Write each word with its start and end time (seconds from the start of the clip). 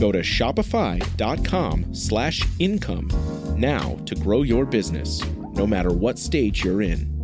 Go 0.00 0.10
to 0.10 0.20
shopify.com 0.20 1.94
slash 1.94 2.42
income 2.58 3.08
now 3.56 3.96
to 4.06 4.14
grow 4.14 4.42
your 4.42 4.64
business, 4.64 5.20
no 5.52 5.66
matter 5.66 5.92
what 5.92 6.18
stage 6.18 6.64
you're 6.64 6.80
in. 6.80 7.20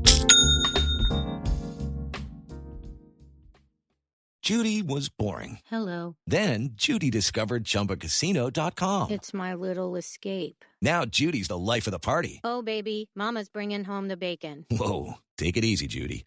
Judy 4.43 4.81
was 4.83 5.09
boring. 5.09 5.59
Hello. 5.67 6.15
Then 6.27 6.71
Judy 6.75 7.11
discovered 7.11 7.65
ChumbaCasino.com. 7.65 9.11
It's 9.11 9.35
my 9.35 9.55
little 9.55 9.97
escape. 9.97 10.65
Now 10.81 11.05
Judy's 11.05 11.49
the 11.49 11.59
life 11.59 11.89
of 11.89 11.91
the 11.91 11.99
party. 11.99 12.41
Oh, 12.45 12.63
baby, 12.63 13.11
Mama's 13.17 13.49
bringing 13.49 13.83
home 13.83 14.07
the 14.07 14.17
bacon. 14.17 14.67
Whoa, 14.71 15.15
take 15.37 15.57
it 15.57 15.65
easy, 15.65 15.89
Judy. 15.89 16.27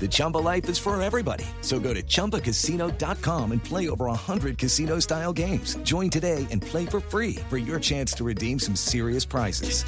The 0.00 0.08
Chumba 0.10 0.38
life 0.38 0.68
is 0.68 0.78
for 0.78 1.00
everybody. 1.00 1.46
So 1.62 1.80
go 1.80 1.94
to 1.94 2.02
ChumbaCasino.com 2.02 3.52
and 3.52 3.64
play 3.64 3.88
over 3.88 4.06
100 4.06 4.58
casino 4.58 4.98
style 4.98 5.32
games. 5.32 5.76
Join 5.84 6.10
today 6.10 6.46
and 6.50 6.60
play 6.60 6.84
for 6.84 7.00
free 7.00 7.36
for 7.48 7.56
your 7.56 7.80
chance 7.80 8.12
to 8.14 8.24
redeem 8.24 8.58
some 8.58 8.76
serious 8.76 9.24
prizes. 9.24 9.84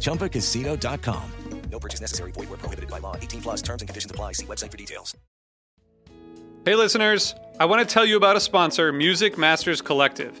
ChumbaCasino.com. 0.00 1.24
No 1.70 1.78
purchase 1.78 2.00
necessary. 2.00 2.32
Void 2.32 2.48
where 2.48 2.58
prohibited 2.58 2.90
by 2.90 2.98
law. 2.98 3.16
18 3.16 3.42
plus 3.42 3.62
terms 3.62 3.82
and 3.82 3.88
conditions 3.88 4.10
apply. 4.10 4.32
See 4.32 4.46
website 4.46 4.70
for 4.70 4.76
details. 4.76 5.16
Hey, 6.64 6.74
listeners, 6.74 7.34
I 7.58 7.64
want 7.64 7.88
to 7.88 7.92
tell 7.92 8.04
you 8.04 8.16
about 8.16 8.36
a 8.36 8.40
sponsor, 8.40 8.92
Music 8.92 9.38
Masters 9.38 9.80
Collective. 9.80 10.40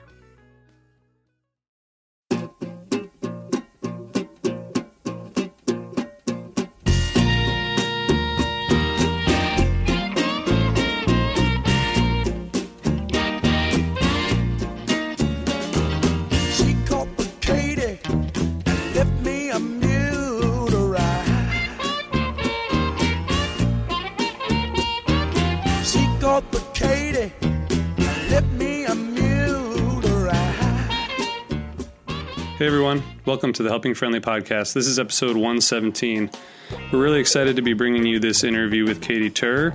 Hey 32.61 32.67
everyone, 32.67 33.01
welcome 33.25 33.51
to 33.53 33.63
the 33.63 33.69
Helping 33.69 33.95
Friendly 33.95 34.19
podcast. 34.19 34.73
This 34.73 34.85
is 34.85 34.99
episode 34.99 35.35
117. 35.35 36.29
We're 36.93 37.01
really 37.01 37.19
excited 37.19 37.55
to 37.55 37.63
be 37.63 37.73
bringing 37.73 38.05
you 38.05 38.19
this 38.19 38.43
interview 38.43 38.85
with 38.85 39.01
Katy 39.01 39.31
Tur. 39.31 39.73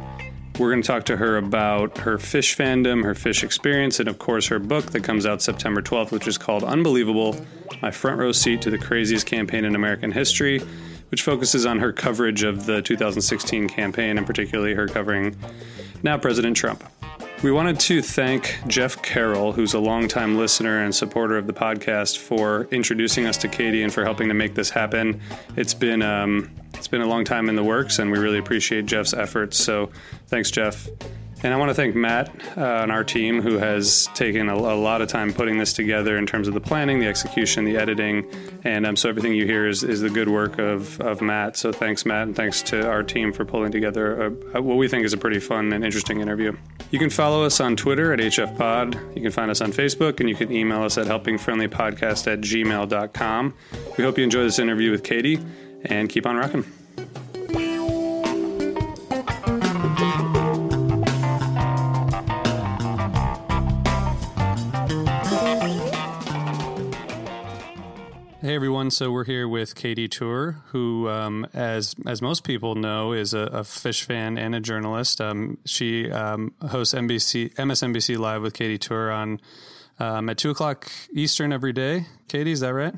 We're 0.56 0.70
going 0.70 0.82
to 0.82 0.86
talk 0.86 1.02
to 1.06 1.16
her 1.16 1.36
about 1.36 1.98
her 1.98 2.16
Phish 2.16 2.54
fandom, 2.54 3.02
her 3.02 3.14
Phish 3.14 3.42
experience, 3.42 3.98
and 3.98 4.08
of 4.08 4.20
course 4.20 4.46
her 4.46 4.60
book 4.60 4.92
that 4.92 5.02
comes 5.02 5.26
out 5.26 5.42
September 5.42 5.82
12th, 5.82 6.12
which 6.12 6.28
is 6.28 6.38
called 6.38 6.62
Unbelievable 6.62 7.34
My 7.82 7.90
Front 7.90 8.20
Row 8.20 8.30
Seat 8.30 8.62
to 8.62 8.70
the 8.70 8.78
Craziest 8.78 9.26
Campaign 9.26 9.64
in 9.64 9.74
American 9.74 10.12
History, 10.12 10.60
which 11.08 11.22
focuses 11.22 11.66
on 11.66 11.80
her 11.80 11.92
coverage 11.92 12.44
of 12.44 12.66
the 12.66 12.82
2016 12.82 13.66
campaign 13.66 14.16
and 14.16 14.24
particularly 14.24 14.74
her 14.74 14.86
covering 14.86 15.34
now 16.04 16.16
President 16.16 16.56
Trump. 16.56 16.84
We 17.46 17.52
wanted 17.52 17.78
to 17.78 18.02
thank 18.02 18.58
Jeff 18.66 19.00
Carroll, 19.02 19.52
who's 19.52 19.72
a 19.72 19.78
longtime 19.78 20.36
listener 20.36 20.82
and 20.82 20.92
supporter 20.92 21.38
of 21.38 21.46
the 21.46 21.52
podcast, 21.52 22.18
for 22.18 22.66
introducing 22.72 23.26
us 23.26 23.36
to 23.36 23.46
Katy 23.46 23.84
and 23.84 23.94
for 23.94 24.02
helping 24.02 24.26
to 24.26 24.34
make 24.34 24.56
this 24.56 24.68
happen. 24.68 25.20
It's 25.54 25.72
been 25.72 26.02
um, 26.02 26.50
it's 26.74 26.88
been 26.88 27.02
a 27.02 27.06
long 27.06 27.24
time 27.24 27.48
in 27.48 27.54
the 27.54 27.62
works, 27.62 28.00
and 28.00 28.10
we 28.10 28.18
really 28.18 28.38
appreciate 28.38 28.86
Jeff's 28.86 29.14
efforts. 29.14 29.58
So, 29.58 29.92
thanks, 30.26 30.50
Jeff. 30.50 30.88
And 31.42 31.52
I 31.52 31.58
want 31.58 31.68
to 31.68 31.74
thank 31.74 31.94
Matt 31.94 32.28
uh, 32.56 32.82
and 32.82 32.90
our 32.90 33.04
team, 33.04 33.42
who 33.42 33.58
has 33.58 34.08
taken 34.14 34.48
a, 34.48 34.54
a 34.54 34.74
lot 34.74 35.02
of 35.02 35.08
time 35.08 35.32
putting 35.32 35.58
this 35.58 35.72
together 35.72 36.16
in 36.16 36.26
terms 36.26 36.48
of 36.48 36.54
the 36.54 36.60
planning, 36.60 36.98
the 36.98 37.06
execution, 37.06 37.64
the 37.64 37.76
editing, 37.76 38.26
and 38.64 38.86
um, 38.86 38.96
so 38.96 39.08
everything 39.08 39.34
you 39.34 39.44
hear 39.44 39.68
is, 39.68 39.84
is 39.84 40.00
the 40.00 40.08
good 40.08 40.28
work 40.28 40.58
of, 40.58 40.98
of 41.00 41.20
Matt. 41.20 41.56
So 41.56 41.72
thanks, 41.72 42.06
Matt, 42.06 42.22
and 42.22 42.34
thanks 42.34 42.62
to 42.62 42.88
our 42.88 43.02
team 43.02 43.32
for 43.32 43.44
pulling 43.44 43.70
together 43.70 44.26
a, 44.26 44.58
a, 44.58 44.62
what 44.62 44.76
we 44.76 44.88
think 44.88 45.04
is 45.04 45.12
a 45.12 45.18
pretty 45.18 45.38
fun 45.38 45.72
and 45.72 45.84
interesting 45.84 46.20
interview. 46.20 46.56
You 46.90 46.98
can 46.98 47.10
follow 47.10 47.44
us 47.44 47.60
on 47.60 47.76
Twitter 47.76 48.12
at 48.12 48.18
HFPod. 48.18 49.14
You 49.14 49.22
can 49.22 49.30
find 49.30 49.50
us 49.50 49.60
on 49.60 49.72
Facebook, 49.72 50.20
and 50.20 50.28
you 50.28 50.34
can 50.34 50.50
email 50.50 50.82
us 50.82 50.96
at 50.96 51.06
helpingfriendlypodcast 51.06 52.32
at 52.32 52.40
gmail.com. 52.40 53.54
We 53.98 54.04
hope 54.04 54.18
you 54.18 54.24
enjoy 54.24 54.42
this 54.42 54.58
interview 54.58 54.90
with 54.90 55.04
Katy, 55.04 55.38
and 55.84 56.08
keep 56.08 56.26
on 56.26 56.36
rocking. 56.36 56.64
Everyone! 68.56 68.90
So 68.90 69.10
we're 69.10 69.24
here 69.24 69.46
with 69.46 69.74
Katy 69.74 70.08
Tur, 70.08 70.52
who, 70.68 71.10
um, 71.10 71.46
as 71.52 71.94
as 72.06 72.22
most 72.22 72.42
people 72.42 72.74
know, 72.74 73.12
is 73.12 73.34
a, 73.34 73.40
a 73.40 73.60
Phish 73.60 74.02
fan 74.02 74.38
and 74.38 74.54
a 74.54 74.60
journalist. 74.60 75.20
Um, 75.20 75.58
she 75.66 76.10
um, 76.10 76.54
hosts 76.66 76.94
NBC 76.94 77.52
MSNBC 77.56 78.16
Live 78.16 78.40
with 78.40 78.54
Katy 78.54 78.78
Tur 78.78 79.10
on 79.10 79.42
um, 79.98 80.30
at 80.30 80.38
two 80.38 80.48
o'clock 80.48 80.90
Eastern 81.12 81.52
every 81.52 81.74
day. 81.74 82.06
Katy, 82.28 82.50
is 82.50 82.60
that 82.60 82.72
right? 82.72 82.94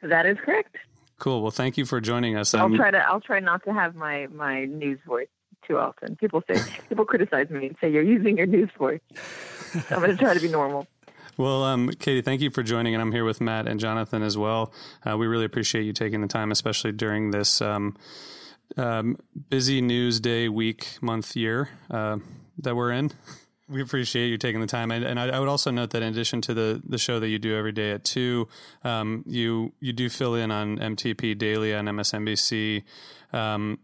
That 0.00 0.24
is 0.24 0.38
correct. 0.42 0.76
Cool. 1.18 1.42
Well, 1.42 1.50
thank 1.50 1.76
you 1.76 1.84
for 1.84 2.00
joining 2.00 2.34
us. 2.34 2.54
I'll 2.54 2.64
Um, 2.64 2.74
try 2.74 2.90
to. 2.90 2.98
I'll 3.06 3.20
try 3.20 3.38
not 3.38 3.62
to 3.66 3.72
have 3.74 3.94
my 3.94 4.28
my 4.28 4.64
news 4.64 4.98
voice 5.06 5.28
too 5.68 5.76
often. 5.76 6.16
People 6.16 6.42
say 6.50 6.58
people 6.88 7.04
criticize 7.04 7.50
me 7.50 7.66
and 7.66 7.76
say 7.82 7.90
you're 7.92 8.02
using 8.02 8.38
your 8.38 8.46
news 8.46 8.70
voice. 8.78 9.00
I'm 9.90 9.98
going 10.00 10.10
to 10.12 10.16
try 10.16 10.32
to 10.32 10.40
be 10.40 10.48
normal. 10.48 10.86
Well, 11.38 11.64
um, 11.64 11.88
Katy, 11.88 12.20
thank 12.20 12.42
you 12.42 12.50
for 12.50 12.62
joining, 12.62 12.94
and 12.94 13.00
I'm 13.00 13.10
here 13.10 13.24
with 13.24 13.40
Matt 13.40 13.66
and 13.66 13.80
Jonathan 13.80 14.22
as 14.22 14.36
well. 14.36 14.70
Uh, 15.08 15.16
we 15.16 15.26
really 15.26 15.46
appreciate 15.46 15.84
you 15.84 15.94
taking 15.94 16.20
the 16.20 16.26
time, 16.26 16.52
especially 16.52 16.92
during 16.92 17.30
this 17.30 17.62
um, 17.62 17.96
um, 18.76 19.16
busy 19.48 19.80
news 19.80 20.20
day, 20.20 20.50
week, 20.50 20.98
month, 21.00 21.34
year 21.34 21.70
uh, 21.90 22.18
that 22.58 22.76
we're 22.76 22.90
in. 22.90 23.12
We 23.66 23.80
appreciate 23.80 24.28
you 24.28 24.36
taking 24.36 24.60
the 24.60 24.66
time, 24.66 24.90
and, 24.90 25.02
and 25.04 25.18
I, 25.18 25.28
I, 25.28 25.40
would 25.40 25.48
also 25.48 25.70
note 25.70 25.90
that 25.90 26.02
in 26.02 26.12
addition 26.12 26.42
to 26.42 26.52
the 26.52 26.82
the 26.86 26.98
show 26.98 27.18
that 27.18 27.28
you 27.28 27.38
do 27.38 27.56
every 27.56 27.72
day 27.72 27.92
at 27.92 28.04
two, 28.04 28.46
um, 28.84 29.24
you 29.26 29.72
you 29.80 29.94
do 29.94 30.10
fill 30.10 30.34
in 30.34 30.50
on 30.50 30.76
MTP 30.76 31.38
daily 31.38 31.74
on 31.74 31.86
MSNBC 31.86 32.82
um, 33.32 33.78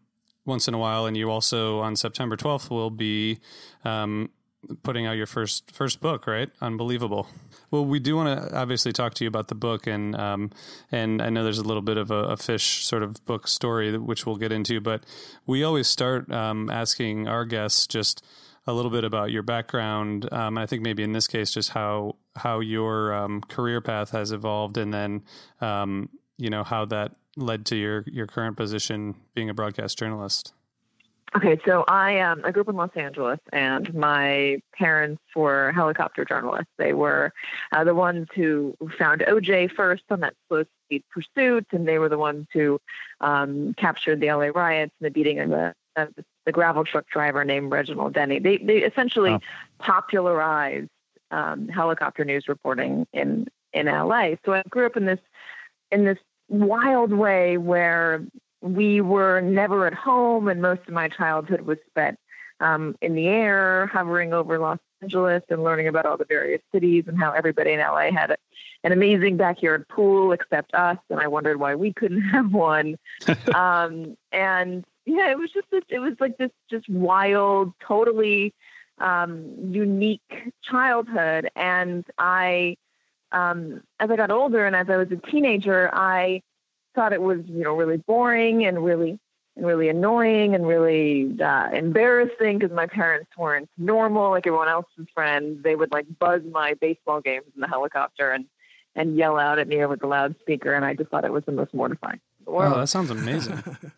once 0.45 0.69
in 0.69 0.75
a 0.75 0.79
while, 0.79 1.07
and 1.07 1.17
you 1.17 1.31
also 1.31 1.79
on 1.79 1.97
September 1.97 2.37
twelfth 2.37 2.71
will 2.71 2.91
be 2.91 3.39
um, 3.87 4.29
putting 4.83 5.07
out 5.07 5.17
your 5.17 5.27
first 5.27 5.71
first 5.71 6.01
book, 6.01 6.27
right? 6.27 6.51
Unbelievable. 6.61 7.29
Well, 7.71 7.85
we 7.85 8.01
do 8.01 8.17
want 8.17 8.41
to 8.41 8.57
obviously 8.57 8.93
talk 8.93 9.15
to 9.15 9.25
you 9.25 9.29
about 9.29 9.49
the 9.49 9.55
book, 9.55 9.87
and 9.87 10.15
um, 10.17 10.51
and 10.91 11.23
I 11.23 11.31
know 11.31 11.45
there's 11.45 11.59
a 11.59 11.65
little 11.65 11.83
bit 11.83 11.97
of 11.97 12.11
a, 12.11 12.25
a, 12.25 12.37
Phish 12.37 12.83
sort 12.83 13.03
of 13.03 13.25
book 13.25 13.47
story 13.47 13.97
which 13.97 14.27
we'll 14.27 14.37
get 14.37 14.53
into, 14.53 14.81
but 14.81 15.05
we 15.47 15.63
always 15.63 15.87
start 15.87 16.31
um, 16.33 16.71
asking 16.71 17.29
our 17.29 17.45
guests 17.45 17.87
just 17.87 18.25
a 18.67 18.73
little 18.73 18.91
bit 18.91 19.05
about 19.05 19.31
your 19.31 19.43
background. 19.43 20.31
Um, 20.33 20.59
I 20.59 20.67
think 20.67 20.83
maybe 20.83 21.03
in 21.03 21.13
this 21.13 21.27
case, 21.27 21.51
just 21.51 21.71
how 21.71 22.17
how 22.37 22.61
your 22.61 23.13
um, 23.15 23.41
career 23.43 23.81
path 23.81 24.11
has 24.11 24.33
evolved, 24.33 24.77
and 24.77 24.93
then 24.93 25.23
um, 25.61 26.09
you 26.37 26.51
know 26.51 26.65
how 26.65 26.85
that 26.87 27.17
led 27.37 27.67
to 27.67 27.77
your 27.77 28.05
your 28.07 28.27
current 28.27 28.57
position 28.57 29.15
being 29.35 29.51
a 29.51 29.55
broadcast 29.55 29.99
journalist. 29.99 30.53
Okay, 31.37 31.61
so 31.67 31.85
I 31.87 32.21
um, 32.21 32.41
I 32.45 32.51
grew 32.51 32.63
up 32.63 32.69
in 32.69 32.77
Los 32.77 32.91
Angeles, 32.95 33.39
and 33.53 33.93
my 33.93 34.61
parents 34.75 35.23
were 35.37 35.73
helicopter 35.73 36.25
journalists. 36.25 36.73
They 36.79 36.95
were 36.95 37.33
uh, 37.71 37.85
the 37.85 37.95
ones 37.95 38.29
who 38.35 38.75
found 38.99 39.21
OJ 39.21 39.73
first 39.73 40.05
on 40.11 40.21
that 40.21 40.35
slow 40.49 40.65
speed 40.87 41.05
pursuit, 41.11 41.67
and 41.73 41.87
they 41.87 41.99
were 41.99 42.09
the 42.09 42.19
ones 42.19 42.47
who 42.53 42.81
um, 43.21 43.75
captured 43.75 44.21
the 44.21 44.33
LA 44.33 44.47
riots 44.55 44.95
and 45.01 45.07
the 45.07 45.11
beating 45.11 45.39
of 45.39 45.51
the, 45.51 45.75
uh, 45.97 46.07
the 46.47 46.53
gravel 46.53 46.85
truck 46.85 47.07
driver 47.09 47.45
named 47.45 47.71
Reginald 47.71 48.15
Denny. 48.15 48.39
They 48.39 48.57
they 48.57 48.79
essentially 48.79 49.33
oh. 49.33 49.41
popularized 49.79 50.89
um, 51.31 51.69
helicopter 51.69 52.25
news 52.25 52.49
reporting 52.49 53.07
in 53.13 53.49
in 53.75 53.85
LA. 53.85 54.37
So 54.47 54.55
I 54.55 54.63
grew 54.71 54.87
up 54.87 54.97
in 54.97 55.05
this 55.05 55.21
in 55.93 56.07
this 56.07 56.19
wild 56.49 57.13
way 57.13 57.59
where 57.59 58.25
we 58.61 59.01
were 59.01 59.41
never 59.41 59.87
at 59.87 59.95
home, 59.95 60.49
and 60.49 60.61
most 60.61 60.83
of 60.89 60.95
my 60.95 61.09
childhood 61.09 61.63
was 61.63 61.79
spent 61.89 62.19
um, 62.61 62.97
in 63.01 63.15
the 63.15 63.27
air, 63.27 63.87
hovering 63.87 64.33
over 64.33 64.59
Los 64.59 64.79
Angeles 65.01 65.43
and 65.49 65.63
learning 65.63 65.89
about 65.89 66.07
all 66.07 66.17
the 66.17 66.25
various 66.25 66.61
cities 66.73 67.05
and 67.07 67.19
how 67.19 67.33
everybody 67.33 67.73
in 67.73 67.81
LA 67.81 68.11
had 68.11 68.33
a, 68.33 68.37
an 68.85 68.93
amazing 68.93 69.37
backyard 69.37 69.87
pool 69.89 70.33
except 70.33 70.75
us. 70.75 70.99
And 71.11 71.21
I 71.21 71.29
wondered 71.29 71.61
why 71.61 71.75
we 71.75 71.93
couldn't 71.93 72.23
have 72.31 72.53
one. 72.53 72.97
um, 73.55 74.17
and 74.33 74.85
yeah, 75.07 75.31
it 75.31 75.39
was 75.39 75.51
just 75.53 75.71
this, 75.71 75.85
it 75.89 76.01
was 76.01 76.15
like 76.21 76.37
this 76.39 76.51
just 76.71 76.89
wild, 76.89 77.73
totally 77.81 78.55
um, 78.99 79.55
unique 79.71 80.53
childhood. 80.63 81.49
And 81.55 82.05
I, 82.19 82.77
um, 83.31 83.83
as 84.01 84.11
I 84.11 84.17
got 84.17 84.31
older 84.31 84.67
and 84.67 84.75
as 84.75 84.89
I 84.91 84.97
was 84.97 85.09
a 85.13 85.31
teenager, 85.31 85.91
I 85.93 86.43
thought 86.99 87.13
it 87.13 87.23
was 87.23 87.39
you 87.47 87.63
know 87.63 87.77
really 87.77 87.99
boring 87.99 88.67
and 88.67 88.85
really 88.85 89.21
and 89.57 89.65
really 89.65 89.89
annoying 89.89 90.57
and 90.57 90.67
really 90.67 91.41
uh, 91.41 91.69
embarrassing 91.73 92.59
because 92.59 92.75
my 92.75 92.87
parents 92.87 93.31
weren't 93.39 93.69
normal 93.79 94.31
like 94.31 94.49
everyone 94.49 94.69
else's 94.69 95.07
friends. 95.15 95.63
They 95.63 95.77
would 95.77 95.93
like 95.93 96.07
buzz 96.19 96.43
my 96.51 96.75
baseball 96.75 97.21
games 97.21 97.47
in 97.55 97.61
the 97.61 97.69
helicopter 97.69 98.33
and 98.33 98.47
and 98.97 99.17
yell 99.17 99.39
out 99.39 99.61
at 99.61 99.69
me 99.69 99.81
over 99.85 99.95
the 99.95 100.09
loudspeaker, 100.09 100.75
and 100.75 100.85
I 100.85 100.95
just 100.95 101.09
thought 101.11 101.25
it 101.25 101.33
was 101.33 101.45
the 101.45 101.53
most 101.53 101.73
mortifying. 101.73 102.19
Oh, 102.49 102.81
that 102.81 102.89
sounds 102.89 103.11
amazing. 103.11 103.63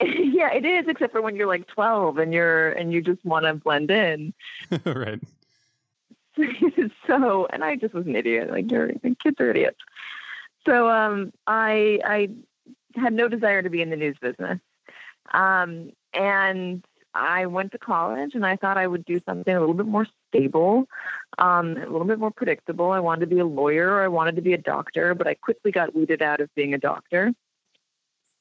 yeah, 0.00 0.50
it 0.54 0.64
is, 0.64 0.86
except 0.88 1.12
for 1.12 1.20
when 1.20 1.36
you're 1.36 1.46
like 1.46 1.66
12 1.66 2.16
and 2.16 2.32
you're 2.32 2.70
and 2.70 2.94
you 2.94 3.02
just 3.02 3.22
want 3.26 3.44
to 3.44 3.52
blend 3.52 3.90
in. 3.90 4.32
right. 4.86 5.20
so, 7.06 7.46
and 7.52 7.62
I 7.62 7.76
just 7.76 7.92
was 7.92 8.06
an 8.06 8.16
idiot. 8.16 8.50
Like, 8.50 8.70
you're, 8.70 8.92
kids 9.22 9.38
are 9.40 9.50
idiots. 9.50 9.76
So 10.66 10.88
um, 10.88 11.32
I 11.46 12.00
I 12.04 12.28
had 13.00 13.12
no 13.12 13.28
desire 13.28 13.62
to 13.62 13.70
be 13.70 13.82
in 13.82 13.90
the 13.90 13.96
news 13.96 14.16
business, 14.20 14.58
um, 15.32 15.92
and 16.12 16.84
I 17.14 17.46
went 17.46 17.72
to 17.72 17.78
college 17.78 18.34
and 18.34 18.46
I 18.46 18.56
thought 18.56 18.78
I 18.78 18.86
would 18.86 19.04
do 19.04 19.20
something 19.26 19.54
a 19.54 19.60
little 19.60 19.74
bit 19.74 19.86
more 19.86 20.06
stable, 20.28 20.86
um, 21.38 21.76
a 21.76 21.90
little 21.90 22.04
bit 22.04 22.18
more 22.18 22.30
predictable. 22.30 22.92
I 22.92 23.00
wanted 23.00 23.20
to 23.20 23.34
be 23.34 23.40
a 23.40 23.46
lawyer 23.46 23.90
or 23.90 24.02
I 24.02 24.08
wanted 24.08 24.36
to 24.36 24.42
be 24.42 24.52
a 24.52 24.58
doctor, 24.58 25.14
but 25.14 25.26
I 25.26 25.34
quickly 25.34 25.72
got 25.72 25.94
weeded 25.94 26.22
out 26.22 26.40
of 26.40 26.54
being 26.54 26.74
a 26.74 26.78
doctor. 26.78 27.32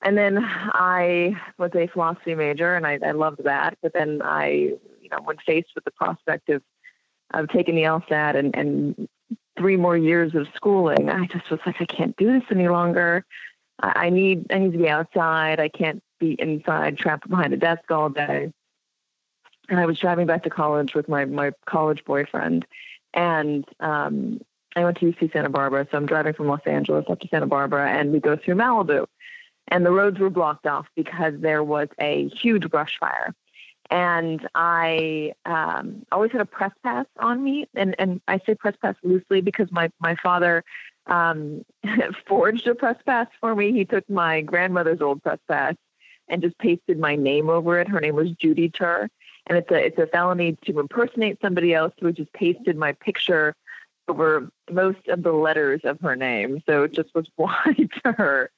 And 0.01 0.17
then 0.17 0.37
I 0.41 1.35
was 1.57 1.71
a 1.75 1.87
philosophy 1.87 2.35
major 2.35 2.75
and 2.75 2.85
I, 2.85 2.99
I 3.03 3.11
loved 3.11 3.43
that. 3.43 3.77
But 3.81 3.93
then 3.93 4.21
I, 4.23 4.47
you 5.01 5.09
know, 5.11 5.19
when 5.23 5.37
faced 5.45 5.69
with 5.75 5.83
the 5.83 5.91
prospect 5.91 6.49
of 6.49 6.61
of 7.31 7.47
taking 7.49 7.75
the 7.75 7.83
LSAT 7.83 8.35
and, 8.35 8.55
and 8.55 9.07
three 9.59 9.75
more 9.75 9.97
years 9.97 10.33
of 10.33 10.47
schooling. 10.55 11.09
I 11.09 11.27
just 11.27 11.51
was 11.51 11.59
like, 11.65 11.81
I 11.81 11.85
can't 11.85 12.15
do 12.15 12.31
this 12.31 12.49
any 12.49 12.69
longer. 12.69 13.25
I, 13.79 14.05
I 14.05 14.09
need 14.09 14.47
I 14.51 14.57
need 14.57 14.71
to 14.71 14.77
be 14.77 14.89
outside. 14.89 15.59
I 15.59 15.67
can't 15.67 16.01
be 16.19 16.31
inside 16.39 16.97
trapped 16.97 17.29
behind 17.29 17.53
a 17.53 17.57
desk 17.57 17.91
all 17.91 18.09
day. 18.09 18.51
And 19.67 19.79
I 19.79 19.85
was 19.85 19.99
driving 19.99 20.25
back 20.25 20.43
to 20.43 20.49
college 20.49 20.95
with 20.95 21.09
my 21.09 21.25
my 21.25 21.51
college 21.67 22.03
boyfriend, 22.05 22.65
and 23.13 23.65
um, 23.81 24.41
I 24.75 24.83
went 24.83 24.97
to 24.99 25.11
UC 25.11 25.31
Santa 25.33 25.49
Barbara. 25.49 25.87
So 25.91 25.97
I'm 25.97 26.07
driving 26.07 26.33
from 26.33 26.47
Los 26.47 26.65
Angeles 26.65 27.05
up 27.09 27.19
to 27.19 27.27
Santa 27.27 27.45
Barbara, 27.45 27.91
and 27.91 28.11
we 28.11 28.19
go 28.19 28.35
through 28.35 28.55
Malibu, 28.55 29.05
and 29.67 29.85
the 29.85 29.91
roads 29.91 30.19
were 30.19 30.31
blocked 30.31 30.65
off 30.65 30.87
because 30.95 31.33
there 31.37 31.63
was 31.63 31.89
a 31.99 32.29
huge 32.29 32.67
brush 32.69 32.97
fire 32.97 33.35
and 33.89 34.47
I 34.53 35.33
um, 35.45 36.05
always 36.11 36.31
had 36.31 36.41
a 36.41 36.45
press 36.45 36.71
pass 36.83 37.05
on 37.19 37.43
me, 37.43 37.67
and 37.75 37.95
and 37.97 38.21
I 38.27 38.39
say 38.45 38.55
press 38.55 38.75
pass 38.81 38.95
loosely 39.03 39.41
because 39.41 39.71
my 39.71 39.91
my 39.99 40.15
father 40.15 40.63
um, 41.07 41.65
forged 42.27 42.67
a 42.67 42.75
press 42.75 42.97
pass 43.05 43.27
for 43.39 43.55
me. 43.55 43.71
He 43.71 43.85
took 43.85 44.09
my 44.09 44.41
grandmother's 44.41 45.01
old 45.01 45.23
press 45.23 45.39
pass 45.47 45.75
and 46.27 46.41
just 46.41 46.57
pasted 46.59 46.99
my 46.99 47.15
name 47.15 47.49
over 47.49 47.79
it. 47.79 47.87
Her 47.87 47.99
name 47.99 48.15
was 48.15 48.31
Judy 48.31 48.69
Tur, 48.69 49.09
and 49.47 49.57
it's 49.57 49.71
a 49.71 49.85
it's 49.85 49.97
a 49.97 50.07
felony 50.07 50.57
to 50.65 50.79
impersonate 50.79 51.39
somebody 51.41 51.73
else 51.73 51.93
who 51.99 52.11
just 52.11 52.31
pasted 52.33 52.77
my 52.77 52.93
picture 52.93 53.55
over 54.07 54.49
most 54.71 55.07
of 55.07 55.23
the 55.23 55.31
letters 55.31 55.81
of 55.83 55.99
her 56.01 56.15
name. 56.15 56.61
So 56.67 56.83
it 56.83 56.93
just 56.93 57.13
was 57.15 57.27
wide 57.37 57.89
to 58.03 58.11
her. 58.11 58.51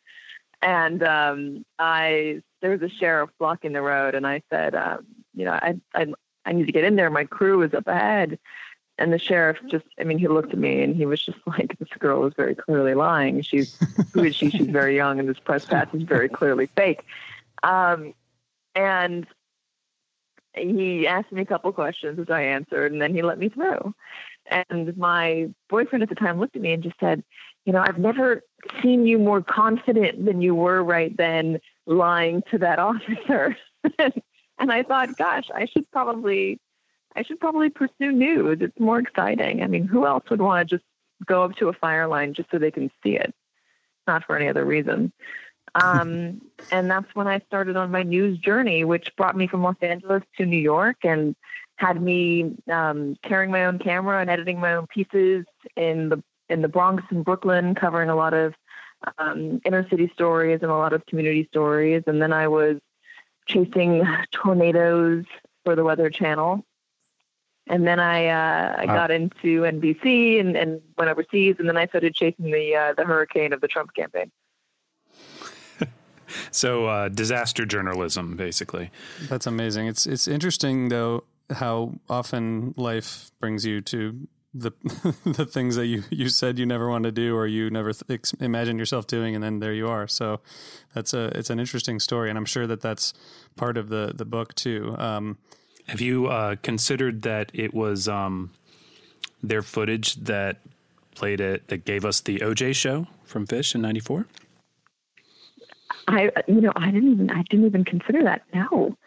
And 0.61 1.01
um, 1.03 1.65
I 1.79 2.41
there 2.61 2.71
was 2.71 2.81
a 2.81 2.89
sheriff 2.89 3.31
blocking 3.39 3.73
the 3.73 3.81
road, 3.81 4.13
and 4.13 4.27
I 4.27 4.41
said, 4.51 4.75
um, 4.75 5.05
you 5.33 5.45
know, 5.45 5.51
I, 5.51 5.75
I, 5.93 6.07
I 6.45 6.53
need 6.53 6.65
to 6.65 6.71
get 6.71 6.83
in 6.83 6.95
there. 6.95 7.09
My 7.09 7.25
crew 7.25 7.61
is 7.61 7.73
up 7.73 7.87
ahead. 7.87 8.39
And 8.97 9.11
the 9.11 9.17
sheriff 9.17 9.57
just, 9.67 9.85
I 9.99 10.03
mean, 10.03 10.19
he 10.19 10.27
looked 10.27 10.53
at 10.53 10.59
me 10.59 10.83
and 10.83 10.95
he 10.95 11.05
was 11.05 11.23
just 11.23 11.39
like, 11.47 11.77
this 11.79 11.89
girl 11.99 12.25
is 12.25 12.33
very 12.35 12.55
clearly 12.55 12.93
lying. 12.93 13.41
She's, 13.41 13.77
who 14.13 14.23
is 14.23 14.35
she? 14.35 14.49
She's 14.49 14.67
very 14.67 14.95
young 14.95 15.19
and 15.19 15.27
this 15.27 15.39
press 15.39 15.65
pass 15.65 15.87
is 15.93 16.03
very 16.03 16.29
clearly 16.29 16.67
fake. 16.75 17.03
Um, 17.63 18.13
and 18.75 19.25
he 20.53 21.07
asked 21.07 21.31
me 21.31 21.41
a 21.41 21.45
couple 21.45 21.71
questions 21.71 22.17
which 22.17 22.29
I 22.29 22.41
answered 22.43 22.91
and 22.91 23.01
then 23.01 23.15
he 23.15 23.21
let 23.21 23.39
me 23.39 23.49
through. 23.49 23.93
And 24.47 24.95
my 24.97 25.49
boyfriend 25.69 26.03
at 26.03 26.09
the 26.09 26.15
time 26.15 26.39
looked 26.39 26.55
at 26.55 26.61
me 26.61 26.73
and 26.73 26.83
just 26.83 26.99
said, 26.99 27.23
you 27.65 27.73
know, 27.73 27.79
I've 27.79 27.99
never 27.99 28.43
seen 28.81 29.05
you 29.05 29.19
more 29.19 29.41
confident 29.41 30.25
than 30.25 30.41
you 30.41 30.55
were 30.55 30.83
right 30.83 31.15
then 31.15 31.59
lying 31.85 32.43
to 32.51 32.57
that 32.59 32.79
officer. 32.89 33.55
I 34.69 34.83
thought, 34.83 35.17
gosh, 35.17 35.49
I 35.55 35.65
should 35.65 35.89
probably, 35.91 36.59
I 37.15 37.23
should 37.23 37.39
probably 37.39 37.69
pursue 37.69 38.11
news. 38.11 38.57
It's 38.59 38.79
more 38.79 38.99
exciting. 38.99 39.63
I 39.63 39.67
mean, 39.67 39.87
who 39.87 40.05
else 40.05 40.23
would 40.29 40.41
want 40.41 40.67
to 40.67 40.75
just 40.75 40.85
go 41.25 41.43
up 41.43 41.55
to 41.55 41.69
a 41.69 41.73
fire 41.73 42.07
line 42.07 42.33
just 42.33 42.51
so 42.51 42.57
they 42.57 42.71
can 42.71 42.91
see 43.01 43.15
it, 43.15 43.33
not 44.07 44.25
for 44.25 44.35
any 44.35 44.49
other 44.49 44.65
reason? 44.65 45.13
Um, 45.75 46.41
and 46.71 46.91
that's 46.91 47.13
when 47.15 47.27
I 47.27 47.39
started 47.47 47.77
on 47.77 47.91
my 47.91 48.03
news 48.03 48.37
journey, 48.39 48.83
which 48.83 49.15
brought 49.15 49.37
me 49.37 49.47
from 49.47 49.63
Los 49.63 49.77
Angeles 49.81 50.23
to 50.37 50.45
New 50.45 50.59
York 50.59 50.97
and 51.03 51.35
had 51.77 52.01
me 52.01 52.55
um, 52.71 53.15
carrying 53.23 53.51
my 53.51 53.65
own 53.65 53.79
camera 53.79 54.21
and 54.21 54.29
editing 54.29 54.59
my 54.59 54.73
own 54.73 54.87
pieces 54.87 55.45
in 55.75 56.09
the 56.09 56.23
in 56.49 56.61
the 56.61 56.67
Bronx 56.67 57.01
and 57.09 57.23
Brooklyn, 57.23 57.73
covering 57.75 58.09
a 58.09 58.15
lot 58.15 58.33
of 58.33 58.53
um, 59.17 59.61
inner 59.65 59.87
city 59.89 60.11
stories 60.13 60.59
and 60.61 60.69
a 60.69 60.75
lot 60.75 60.91
of 60.91 61.05
community 61.05 61.47
stories. 61.49 62.03
And 62.07 62.21
then 62.21 62.33
I 62.33 62.49
was 62.49 62.77
chasing 63.47 64.05
tornadoes 64.31 65.25
for 65.63 65.75
the 65.75 65.83
Weather 65.83 66.09
Channel. 66.09 66.65
And 67.67 67.87
then 67.87 67.99
I 67.99 68.27
uh, 68.27 68.75
I 68.79 68.85
wow. 68.85 68.95
got 68.95 69.11
into 69.11 69.61
NBC 69.61 70.39
and, 70.39 70.57
and 70.57 70.81
went 70.97 71.09
overseas, 71.11 71.55
and 71.59 71.69
then 71.69 71.77
I 71.77 71.85
started 71.87 72.13
chasing 72.13 72.51
the 72.51 72.75
uh, 72.75 72.93
the 72.93 73.05
hurricane 73.05 73.53
of 73.53 73.61
the 73.61 73.67
Trump 73.67 73.93
campaign. 73.93 74.31
so 76.51 76.87
uh, 76.87 77.09
disaster 77.09 77.65
journalism, 77.65 78.35
basically. 78.35 78.89
That's 79.29 79.45
amazing. 79.45 79.87
It's 79.87 80.07
it's 80.07 80.27
interesting 80.27 80.89
though 80.89 81.23
how 81.51 81.93
often 82.09 82.73
life 82.77 83.31
brings 83.39 83.65
you 83.65 83.81
to 83.81 84.27
the 84.53 84.71
the 85.25 85.45
things 85.45 85.75
that 85.75 85.85
you 85.85 86.03
you 86.09 86.29
said 86.29 86.59
you 86.59 86.65
never 86.65 86.89
want 86.89 87.03
to 87.05 87.11
do 87.11 87.35
or 87.35 87.47
you 87.47 87.69
never 87.69 87.93
th- 87.93 88.03
ex- 88.09 88.33
imagined 88.33 88.79
yourself 88.79 89.07
doing, 89.07 89.35
and 89.35 89.43
then 89.43 89.59
there 89.59 89.73
you 89.73 89.87
are. 89.87 90.07
So 90.07 90.41
that's 90.93 91.13
a 91.13 91.25
it's 91.37 91.49
an 91.49 91.59
interesting 91.59 91.99
story, 91.99 92.29
and 92.29 92.37
I'm 92.37 92.45
sure 92.45 92.67
that 92.67 92.81
that's 92.81 93.13
part 93.55 93.77
of 93.77 93.89
the 93.89 94.13
the 94.15 94.25
book 94.25 94.53
too. 94.55 94.95
Um, 94.97 95.37
have 95.87 96.01
you 96.01 96.27
uh, 96.27 96.55
considered 96.61 97.23
that 97.23 97.51
it 97.53 97.73
was 97.73 98.07
um, 98.07 98.51
their 99.41 99.61
footage 99.61 100.15
that 100.15 100.57
played 101.15 101.41
it 101.41 101.67
that 101.67 101.85
gave 101.85 102.05
us 102.05 102.21
the 102.21 102.39
OJ 102.39 102.75
show 102.75 103.07
from 103.23 103.47
Phish 103.47 103.75
in 103.75 103.81
'94? 103.81 104.25
I, 106.07 106.31
you 106.47 106.61
know, 106.61 106.71
I 106.75 106.91
didn't 106.91 107.11
even, 107.11 107.31
I 107.31 107.43
didn't 107.49 107.65
even 107.65 107.85
consider 107.85 108.23
that. 108.23 108.43
No, 108.53 108.97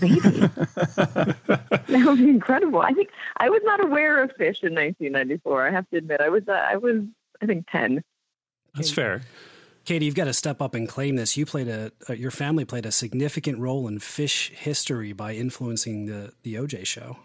maybe 0.00 0.18
that 0.20 2.02
would 2.06 2.18
be 2.18 2.28
incredible. 2.28 2.80
I 2.80 2.92
think 2.92 3.10
I 3.38 3.50
was 3.50 3.60
not 3.64 3.82
aware 3.82 4.22
of 4.22 4.30
Phish 4.30 4.62
in 4.62 4.74
1994. 4.74 5.66
I 5.66 5.70
have 5.70 5.88
to 5.90 5.96
admit, 5.96 6.20
I 6.20 6.28
was, 6.28 6.42
uh, 6.48 6.52
I 6.52 6.76
was, 6.76 7.02
I 7.42 7.46
think 7.46 7.66
10. 7.70 8.02
That's 8.74 8.90
fair. 8.90 9.22
Katy, 9.84 10.06
you've 10.06 10.14
got 10.14 10.24
to 10.24 10.32
step 10.32 10.62
up 10.62 10.74
and 10.74 10.88
claim 10.88 11.16
this. 11.16 11.36
You 11.36 11.44
played 11.44 11.68
a, 11.68 11.90
uh, 12.08 12.12
your 12.12 12.30
family 12.30 12.64
played 12.64 12.86
a 12.86 12.92
significant 12.92 13.58
role 13.58 13.88
in 13.88 13.98
Phish 13.98 14.50
history 14.50 15.12
by 15.12 15.34
influencing 15.34 16.06
the 16.06 16.32
the 16.44 16.54
OJ 16.54 16.86
show. 16.86 17.16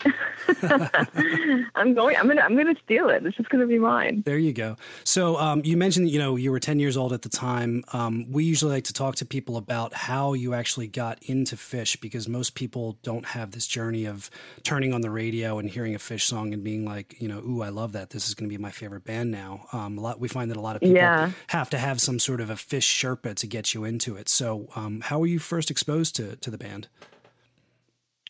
I'm 1.74 1.94
going. 1.94 2.16
I'm 2.16 2.26
gonna. 2.28 2.40
I'm 2.40 2.56
gonna 2.56 2.74
steal 2.84 3.08
it. 3.10 3.22
This 3.22 3.34
is 3.38 3.46
gonna 3.46 3.66
be 3.66 3.78
mine. 3.78 4.22
There 4.24 4.38
you 4.38 4.52
go. 4.52 4.76
So 5.04 5.36
um, 5.38 5.62
you 5.64 5.76
mentioned, 5.76 6.10
you 6.10 6.18
know, 6.18 6.36
you 6.36 6.50
were 6.50 6.60
10 6.60 6.80
years 6.80 6.96
old 6.96 7.12
at 7.12 7.22
the 7.22 7.28
time. 7.28 7.84
Um, 7.92 8.30
we 8.30 8.44
usually 8.44 8.72
like 8.72 8.84
to 8.84 8.92
talk 8.92 9.16
to 9.16 9.24
people 9.26 9.56
about 9.56 9.92
how 9.94 10.32
you 10.34 10.54
actually 10.54 10.86
got 10.86 11.22
into 11.22 11.56
Phish 11.56 12.00
because 12.00 12.28
most 12.28 12.54
people 12.54 12.98
don't 13.02 13.26
have 13.26 13.50
this 13.52 13.66
journey 13.66 14.04
of 14.06 14.30
turning 14.62 14.92
on 14.92 15.00
the 15.00 15.10
radio 15.10 15.58
and 15.58 15.68
hearing 15.70 15.94
a 15.94 15.98
Phish 15.98 16.22
song 16.22 16.52
and 16.52 16.62
being 16.64 16.84
like, 16.84 17.20
you 17.20 17.28
know, 17.28 17.38
ooh, 17.38 17.62
I 17.62 17.68
love 17.68 17.92
that. 17.92 18.10
This 18.10 18.28
is 18.28 18.34
going 18.34 18.48
to 18.48 18.52
be 18.56 18.60
my 18.60 18.70
favorite 18.70 19.04
band 19.04 19.30
now. 19.30 19.66
Um, 19.72 19.98
a 19.98 20.00
lot. 20.00 20.20
We 20.20 20.28
find 20.28 20.50
that 20.50 20.56
a 20.56 20.60
lot 20.60 20.76
of 20.76 20.82
people 20.82 20.96
Yeah. 20.96 21.30
have 21.48 21.70
to 21.70 21.78
have 21.78 22.00
some 22.00 22.18
sort 22.18 22.40
of 22.40 22.50
a 22.50 22.54
Phish 22.54 22.80
Sherpa 22.80 23.34
to 23.36 23.46
get 23.46 23.74
you 23.74 23.84
into 23.84 24.16
it. 24.16 24.28
So 24.28 24.68
um, 24.76 25.00
how 25.02 25.18
were 25.18 25.26
you 25.26 25.38
first 25.38 25.70
exposed 25.70 26.16
to 26.16 26.36
to 26.36 26.50
the 26.50 26.58
band? 26.58 26.88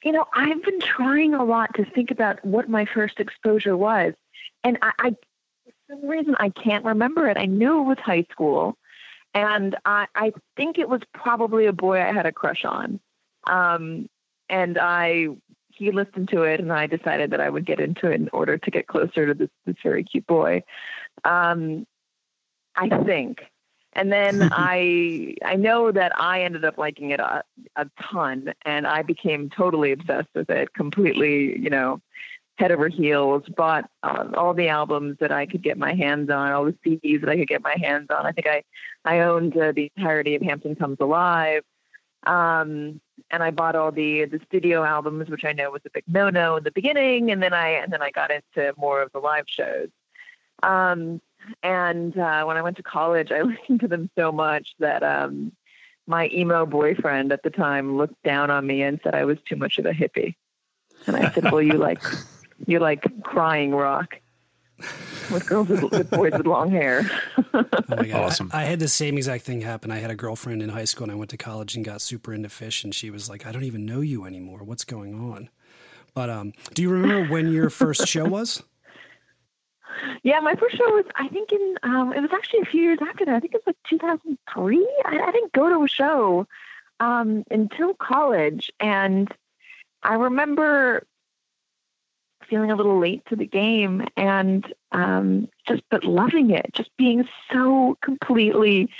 You 0.02 0.12
know, 0.12 0.24
I've 0.34 0.62
been 0.62 0.80
trying 0.80 1.34
a 1.34 1.44
lot 1.44 1.74
to 1.74 1.84
think 1.84 2.10
about 2.10 2.42
what 2.44 2.68
my 2.68 2.86
first 2.86 3.20
exposure 3.20 3.76
was, 3.76 4.14
and 4.64 4.78
I, 4.80 4.92
I 4.98 5.10
for 5.10 5.72
some 5.90 6.08
reason 6.08 6.36
I 6.38 6.48
can't 6.50 6.84
remember 6.84 7.28
it. 7.28 7.36
I 7.36 7.46
knew 7.46 7.80
it 7.80 7.84
was 7.84 7.98
high 7.98 8.26
school, 8.30 8.78
and 9.34 9.76
I, 9.84 10.06
I 10.14 10.32
think 10.56 10.78
it 10.78 10.88
was 10.88 11.02
probably 11.12 11.66
a 11.66 11.72
boy 11.72 12.00
I 12.00 12.12
had 12.12 12.24
a 12.24 12.32
crush 12.32 12.64
on, 12.64 12.98
um, 13.46 14.08
and 14.48 14.78
I 14.78 15.28
he 15.68 15.90
listened 15.90 16.28
to 16.30 16.42
it, 16.42 16.60
and 16.60 16.72
I 16.72 16.86
decided 16.86 17.30
that 17.30 17.40
I 17.40 17.50
would 17.50 17.66
get 17.66 17.80
into 17.80 18.10
it 18.10 18.20
in 18.20 18.28
order 18.32 18.56
to 18.58 18.70
get 18.70 18.86
closer 18.86 19.26
to 19.26 19.34
this 19.34 19.50
this 19.66 19.76
very 19.82 20.04
cute 20.04 20.26
boy. 20.26 20.62
Um, 21.24 21.86
I 22.74 22.88
think. 23.04 23.42
And 23.94 24.12
then 24.12 24.48
I 24.52 25.34
I 25.44 25.56
know 25.56 25.92
that 25.92 26.12
I 26.18 26.42
ended 26.42 26.64
up 26.64 26.78
liking 26.78 27.10
it 27.10 27.20
a, 27.20 27.42
a 27.76 27.86
ton, 28.00 28.52
and 28.64 28.86
I 28.86 29.02
became 29.02 29.50
totally 29.50 29.92
obsessed 29.92 30.28
with 30.34 30.50
it. 30.50 30.72
Completely, 30.74 31.58
you 31.58 31.70
know, 31.70 32.00
head 32.56 32.72
over 32.72 32.88
heels. 32.88 33.42
Bought 33.56 33.90
uh, 34.02 34.28
all 34.36 34.54
the 34.54 34.68
albums 34.68 35.16
that 35.20 35.32
I 35.32 35.46
could 35.46 35.62
get 35.62 35.78
my 35.78 35.94
hands 35.94 36.30
on, 36.30 36.52
all 36.52 36.64
the 36.64 36.76
CDs 36.84 37.20
that 37.20 37.30
I 37.30 37.36
could 37.36 37.48
get 37.48 37.62
my 37.62 37.76
hands 37.80 38.08
on. 38.10 38.26
I 38.26 38.32
think 38.32 38.46
I 38.46 38.62
I 39.04 39.20
owned 39.20 39.56
uh, 39.56 39.72
the 39.72 39.90
entirety 39.96 40.34
of 40.34 40.42
Hampton 40.42 40.76
Comes 40.76 40.98
Alive, 41.00 41.62
um, 42.24 43.00
and 43.30 43.42
I 43.42 43.50
bought 43.50 43.76
all 43.76 43.90
the 43.90 44.26
the 44.26 44.40
studio 44.46 44.84
albums, 44.84 45.28
which 45.28 45.44
I 45.44 45.52
know 45.52 45.70
was 45.70 45.82
a 45.86 45.90
big 45.90 46.04
no 46.06 46.30
no 46.30 46.56
in 46.56 46.64
the 46.64 46.70
beginning, 46.70 47.30
and 47.30 47.42
then 47.42 47.52
I 47.52 47.70
and 47.70 47.92
then 47.92 48.02
I 48.02 48.10
got 48.10 48.30
into 48.30 48.72
more 48.76 49.02
of 49.02 49.10
the 49.12 49.18
live 49.18 49.46
shows. 49.48 49.88
Um, 50.62 51.20
and 51.62 52.16
uh, 52.18 52.44
when 52.44 52.56
I 52.56 52.62
went 52.62 52.76
to 52.76 52.82
college, 52.82 53.30
I 53.32 53.42
listened 53.42 53.80
to 53.80 53.88
them 53.88 54.10
so 54.16 54.32
much 54.32 54.74
that 54.78 55.02
um, 55.02 55.52
my 56.06 56.28
emo 56.32 56.66
boyfriend 56.66 57.32
at 57.32 57.42
the 57.42 57.50
time 57.50 57.96
looked 57.96 58.22
down 58.22 58.50
on 58.50 58.66
me 58.66 58.82
and 58.82 59.00
said 59.02 59.14
I 59.14 59.24
was 59.24 59.38
too 59.48 59.56
much 59.56 59.78
of 59.78 59.86
a 59.86 59.92
hippie. 59.92 60.34
And 61.06 61.16
I 61.16 61.30
said, 61.30 61.50
"Well, 61.50 61.62
you 61.62 61.72
like 61.78 62.02
you 62.66 62.78
like 62.78 63.04
crying 63.22 63.74
rock 63.74 64.16
with 65.30 65.46
girls 65.46 65.68
with, 65.68 65.82
with 65.82 66.10
boys 66.10 66.32
with 66.32 66.46
long 66.46 66.70
hair." 66.70 67.10
Oh 67.54 67.64
my 67.88 68.06
God. 68.08 68.24
Awesome. 68.24 68.50
I, 68.52 68.62
I 68.62 68.64
had 68.64 68.80
the 68.80 68.88
same 68.88 69.16
exact 69.16 69.44
thing 69.44 69.62
happen. 69.62 69.90
I 69.90 69.98
had 69.98 70.10
a 70.10 70.16
girlfriend 70.16 70.62
in 70.62 70.68
high 70.68 70.84
school 70.84 71.04
and 71.04 71.12
I 71.12 71.14
went 71.14 71.30
to 71.30 71.36
college 71.36 71.74
and 71.74 71.84
got 71.84 72.00
super 72.00 72.34
into 72.34 72.48
Phish 72.48 72.84
and 72.84 72.94
she 72.94 73.10
was 73.10 73.30
like, 73.30 73.46
I 73.46 73.52
don't 73.52 73.64
even 73.64 73.86
know 73.86 74.00
you 74.00 74.26
anymore. 74.26 74.62
What's 74.62 74.84
going 74.84 75.14
on? 75.14 75.48
But 76.12 76.28
um, 76.28 76.52
do 76.74 76.82
you 76.82 76.90
remember 76.90 77.32
when 77.32 77.52
your 77.52 77.70
first 77.70 78.06
show 78.06 78.24
was? 78.24 78.62
Yeah, 80.22 80.40
my 80.40 80.54
first 80.54 80.76
show 80.76 80.88
was 80.90 81.04
I 81.14 81.28
think 81.28 81.52
in 81.52 81.76
um, 81.82 82.12
it 82.12 82.20
was 82.20 82.30
actually 82.32 82.60
a 82.60 82.66
few 82.66 82.82
years 82.82 82.98
after 83.00 83.24
that. 83.24 83.34
I 83.34 83.40
think 83.40 83.54
it 83.54 83.62
was 83.64 83.74
like 83.74 83.76
2003. 83.88 84.88
I, 85.04 85.18
I 85.18 85.32
didn't 85.32 85.52
go 85.52 85.68
to 85.68 85.84
a 85.84 85.88
show 85.88 86.46
um, 87.00 87.44
until 87.50 87.94
college, 87.94 88.70
and 88.80 89.32
I 90.02 90.14
remember 90.14 91.06
feeling 92.48 92.70
a 92.70 92.76
little 92.76 92.98
late 92.98 93.24
to 93.26 93.36
the 93.36 93.46
game 93.46 94.04
and 94.16 94.74
um, 94.92 95.48
just 95.66 95.82
but 95.90 96.04
loving 96.04 96.50
it, 96.50 96.70
just 96.72 96.90
being 96.96 97.26
so 97.52 97.96
completely 98.02 98.90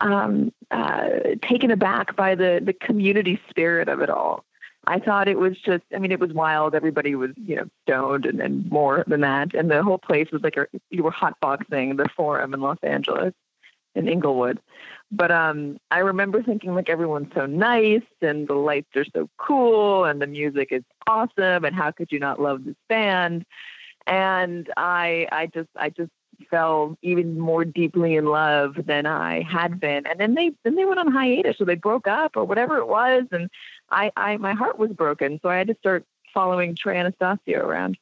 um, 0.00 0.52
uh, 0.70 1.08
taken 1.42 1.70
aback 1.70 2.14
by 2.14 2.34
the 2.34 2.60
the 2.62 2.72
community 2.72 3.40
spirit 3.48 3.88
of 3.88 4.00
it 4.00 4.10
all. 4.10 4.44
I 4.86 4.98
thought 4.98 5.28
it 5.28 5.38
was 5.38 5.56
just, 5.58 5.84
I 5.94 5.98
mean, 5.98 6.12
it 6.12 6.20
was 6.20 6.32
wild. 6.32 6.74
Everybody 6.74 7.14
was, 7.14 7.30
you 7.36 7.56
know, 7.56 7.68
stoned 7.86 8.26
and, 8.26 8.40
and 8.40 8.70
more 8.70 9.04
than 9.06 9.20
that. 9.22 9.54
And 9.54 9.70
the 9.70 9.82
whole 9.82 9.98
place 9.98 10.30
was 10.32 10.42
like, 10.42 10.56
a, 10.56 10.66
you 10.90 11.02
were 11.02 11.12
hotboxing 11.12 11.96
the 11.96 12.08
forum 12.16 12.54
in 12.54 12.60
Los 12.60 12.78
Angeles, 12.82 13.34
in 13.94 14.08
Inglewood. 14.08 14.58
But 15.10 15.30
um, 15.30 15.78
I 15.90 15.98
remember 15.98 16.42
thinking 16.42 16.74
like 16.74 16.88
everyone's 16.88 17.32
so 17.34 17.46
nice 17.46 18.02
and 18.20 18.48
the 18.48 18.54
lights 18.54 18.96
are 18.96 19.04
so 19.14 19.28
cool 19.36 20.04
and 20.04 20.20
the 20.20 20.26
music 20.26 20.68
is 20.72 20.82
awesome. 21.06 21.64
And 21.64 21.74
how 21.74 21.90
could 21.90 22.10
you 22.10 22.18
not 22.18 22.40
love 22.40 22.64
this 22.64 22.74
band? 22.88 23.44
And 24.06 24.70
I, 24.76 25.28
I 25.30 25.46
just, 25.46 25.68
I 25.76 25.90
just 25.90 26.10
fell 26.50 26.98
even 27.02 27.38
more 27.38 27.64
deeply 27.64 28.16
in 28.16 28.26
love 28.26 28.74
than 28.86 29.06
I 29.06 29.42
had 29.42 29.78
been. 29.80 30.06
And 30.06 30.18
then 30.18 30.34
they, 30.34 30.52
then 30.64 30.74
they 30.74 30.84
went 30.84 30.98
on 30.98 31.12
hiatus, 31.12 31.58
so 31.58 31.64
they 31.64 31.76
broke 31.76 32.06
up 32.06 32.36
or 32.36 32.44
whatever 32.44 32.78
it 32.78 32.88
was. 32.88 33.24
And 33.30 33.48
I, 33.94 34.10
I, 34.16 34.36
my 34.38 34.54
heart 34.54 34.78
was 34.78 34.90
broken, 34.90 35.38
so 35.40 35.48
I 35.48 35.56
had 35.56 35.68
to 35.68 35.76
start 35.78 36.04
following 36.34 36.74
Trey 36.76 36.98
Anastasio 36.98 37.60
around. 37.64 37.96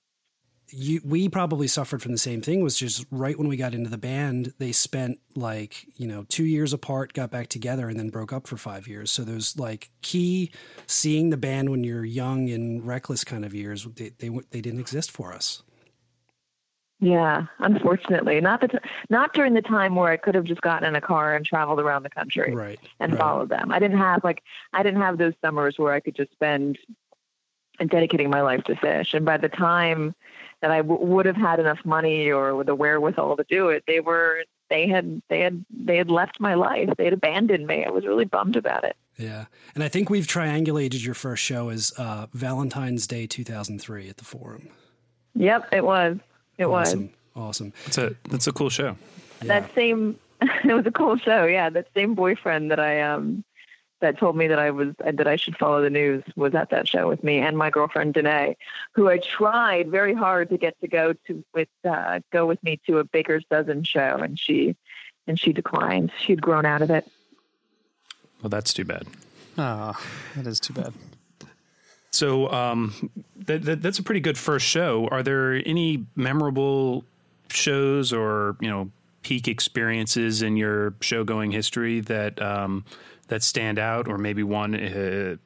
you, 0.70 1.02
we 1.04 1.28
probably 1.28 1.66
suffered 1.68 2.00
from 2.00 2.12
the 2.12 2.18
same 2.18 2.40
thing 2.40 2.62
was 2.62 2.76
just 2.78 3.04
right 3.10 3.36
when 3.38 3.46
we 3.46 3.58
got 3.58 3.74
into 3.74 3.90
the 3.90 3.98
band 3.98 4.54
they 4.58 4.72
spent 4.72 5.18
like 5.36 5.86
you 5.96 6.06
know 6.06 6.24
two 6.30 6.44
years 6.44 6.72
apart 6.72 7.12
got 7.12 7.30
back 7.30 7.48
together 7.48 7.88
and 7.88 7.98
then 7.98 8.08
broke 8.08 8.32
up 8.32 8.46
for 8.46 8.56
five 8.56 8.88
years 8.88 9.10
so 9.10 9.22
there's 9.22 9.58
like 9.58 9.90
key 10.00 10.50
seeing 10.86 11.28
the 11.28 11.36
band 11.36 11.68
when 11.68 11.84
you're 11.84 12.04
young 12.06 12.48
and 12.48 12.86
reckless 12.86 13.22
kind 13.22 13.44
of 13.44 13.52
years 13.54 13.86
they, 13.96 14.12
they, 14.18 14.30
they 14.50 14.62
didn't 14.62 14.80
exist 14.80 15.10
for 15.10 15.32
us 15.34 15.62
Yeah, 17.04 17.46
unfortunately, 17.58 18.40
not 18.40 18.60
the 18.60 18.68
t- 18.68 18.78
not 19.10 19.34
during 19.34 19.54
the 19.54 19.62
time 19.62 19.96
where 19.96 20.12
I 20.12 20.16
could 20.16 20.36
have 20.36 20.44
just 20.44 20.60
gotten 20.60 20.86
in 20.86 20.94
a 20.94 21.00
car 21.00 21.34
and 21.34 21.44
traveled 21.44 21.80
around 21.80 22.04
the 22.04 22.10
country 22.10 22.54
right 22.54 22.78
and 23.00 23.12
right. 23.12 23.20
followed 23.20 23.48
them. 23.48 23.72
I 23.72 23.80
didn't 23.80 23.98
have 23.98 24.22
like 24.22 24.42
I 24.72 24.84
didn't 24.84 25.00
have 25.00 25.18
those 25.18 25.32
summers 25.42 25.74
where 25.78 25.92
I 25.92 25.98
could 25.98 26.14
just 26.14 26.30
spend 26.30 26.78
and 27.80 27.90
dedicating 27.90 28.30
my 28.30 28.42
life 28.42 28.62
to 28.64 28.74
Phish. 28.76 29.14
And 29.14 29.24
by 29.24 29.36
the 29.36 29.48
time 29.48 30.14
that 30.60 30.70
I 30.70 30.76
w- 30.76 31.04
would 31.04 31.26
have 31.26 31.34
had 31.36 31.58
enough 31.58 31.80
money 31.84 32.30
or 32.30 32.62
the 32.62 32.74
wherewithal 32.76 33.36
to 33.36 33.44
do 33.48 33.70
it, 33.70 33.82
they 33.88 33.98
were 33.98 34.44
they 34.70 34.86
had 34.86 35.20
they 35.28 35.40
had 35.40 35.64
they 35.70 35.96
had 35.96 36.08
left 36.08 36.38
my 36.38 36.54
life. 36.54 36.88
They 36.96 37.04
had 37.04 37.14
abandoned 37.14 37.66
me. 37.66 37.84
I 37.84 37.90
was 37.90 38.06
really 38.06 38.26
bummed 38.26 38.54
about 38.54 38.84
it. 38.84 38.96
yeah 39.18 39.46
and 39.74 39.82
i 39.84 39.88
think 39.88 40.08
we've 40.08 40.26
triangulated 40.28 41.04
your 41.04 41.14
first 41.14 41.42
show 41.42 41.68
as 41.68 41.92
uh, 41.98 42.26
valentine's 42.32 43.06
day 43.08 43.26
2003 43.26 44.08
at 44.08 44.18
the 44.18 44.24
forum 44.24 44.68
Yep, 45.34 45.68
it 45.72 45.82
was. 45.84 46.18
It 46.58 46.66
was. 46.66 46.88
awesome. 46.88 47.10
Awesome. 47.34 47.72
That's 47.84 47.98
a 47.98 48.14
that's 48.28 48.46
a 48.46 48.52
cool 48.52 48.70
show. 48.70 48.96
that 49.40 49.74
same 49.74 50.18
it 50.42 50.74
was 50.74 50.86
a 50.86 50.90
cool 50.90 51.16
show 51.16 51.44
yeah. 51.46 51.70
That 51.70 51.88
same 51.94 52.14
boyfriend 52.14 52.70
that 52.70 52.80
i 52.80 53.00
um 53.00 53.44
that 54.00 54.18
told 54.18 54.36
me 54.36 54.48
that 54.48 54.58
i 54.58 54.70
was 54.70 54.88
that 54.98 55.26
i 55.28 55.36
should 55.36 55.56
follow 55.56 55.80
the 55.80 55.88
news 55.88 56.22
was 56.36 56.54
at 56.54 56.70
that 56.70 56.88
show 56.88 57.08
with 57.08 57.22
me 57.22 57.38
and 57.38 57.56
my 57.56 57.70
girlfriend 57.70 58.14
Danae, 58.14 58.56
who 58.94 59.08
i 59.08 59.18
tried 59.18 59.88
very 59.90 60.12
hard 60.12 60.50
to 60.50 60.58
get 60.58 60.78
to 60.80 60.88
go 60.88 61.14
to 61.26 61.44
with 61.54 61.68
uh 61.88 62.20
go 62.32 62.44
with 62.46 62.62
me 62.62 62.80
to 62.86 62.98
a 62.98 63.04
baker's 63.04 63.44
dozen 63.50 63.84
show 63.84 64.18
and 64.20 64.38
she 64.38 64.76
and 65.28 65.38
she 65.38 65.52
declined. 65.52 66.10
She'd 66.18 66.42
grown 66.42 66.66
out 66.66 66.82
of 66.82 66.90
it. 66.90 67.08
Well, 68.42 68.50
that's 68.50 68.74
too 68.74 68.84
bad. 68.84 69.06
ah 69.56 69.98
that 70.36 70.46
is 70.46 70.58
too 70.60 70.72
bad 70.72 70.92
So 72.12 72.50
um, 72.52 73.10
that, 73.36 73.62
that, 73.62 73.82
that's 73.82 73.98
a 73.98 74.02
pretty 74.02 74.20
good 74.20 74.38
first 74.38 74.66
show. 74.66 75.08
Are 75.10 75.22
there 75.22 75.62
any 75.66 76.04
memorable 76.14 77.04
shows 77.48 78.12
or 78.12 78.56
you 78.60 78.68
know 78.68 78.90
peak 79.22 79.48
experiences 79.48 80.42
in 80.42 80.56
your 80.56 80.94
show 81.00 81.24
going 81.24 81.50
history 81.50 82.00
that 82.00 82.40
um, 82.40 82.84
that 83.28 83.42
stand 83.42 83.78
out, 83.78 84.08
or 84.08 84.18
maybe 84.18 84.42
one 84.42 84.74
uh, 84.74 85.36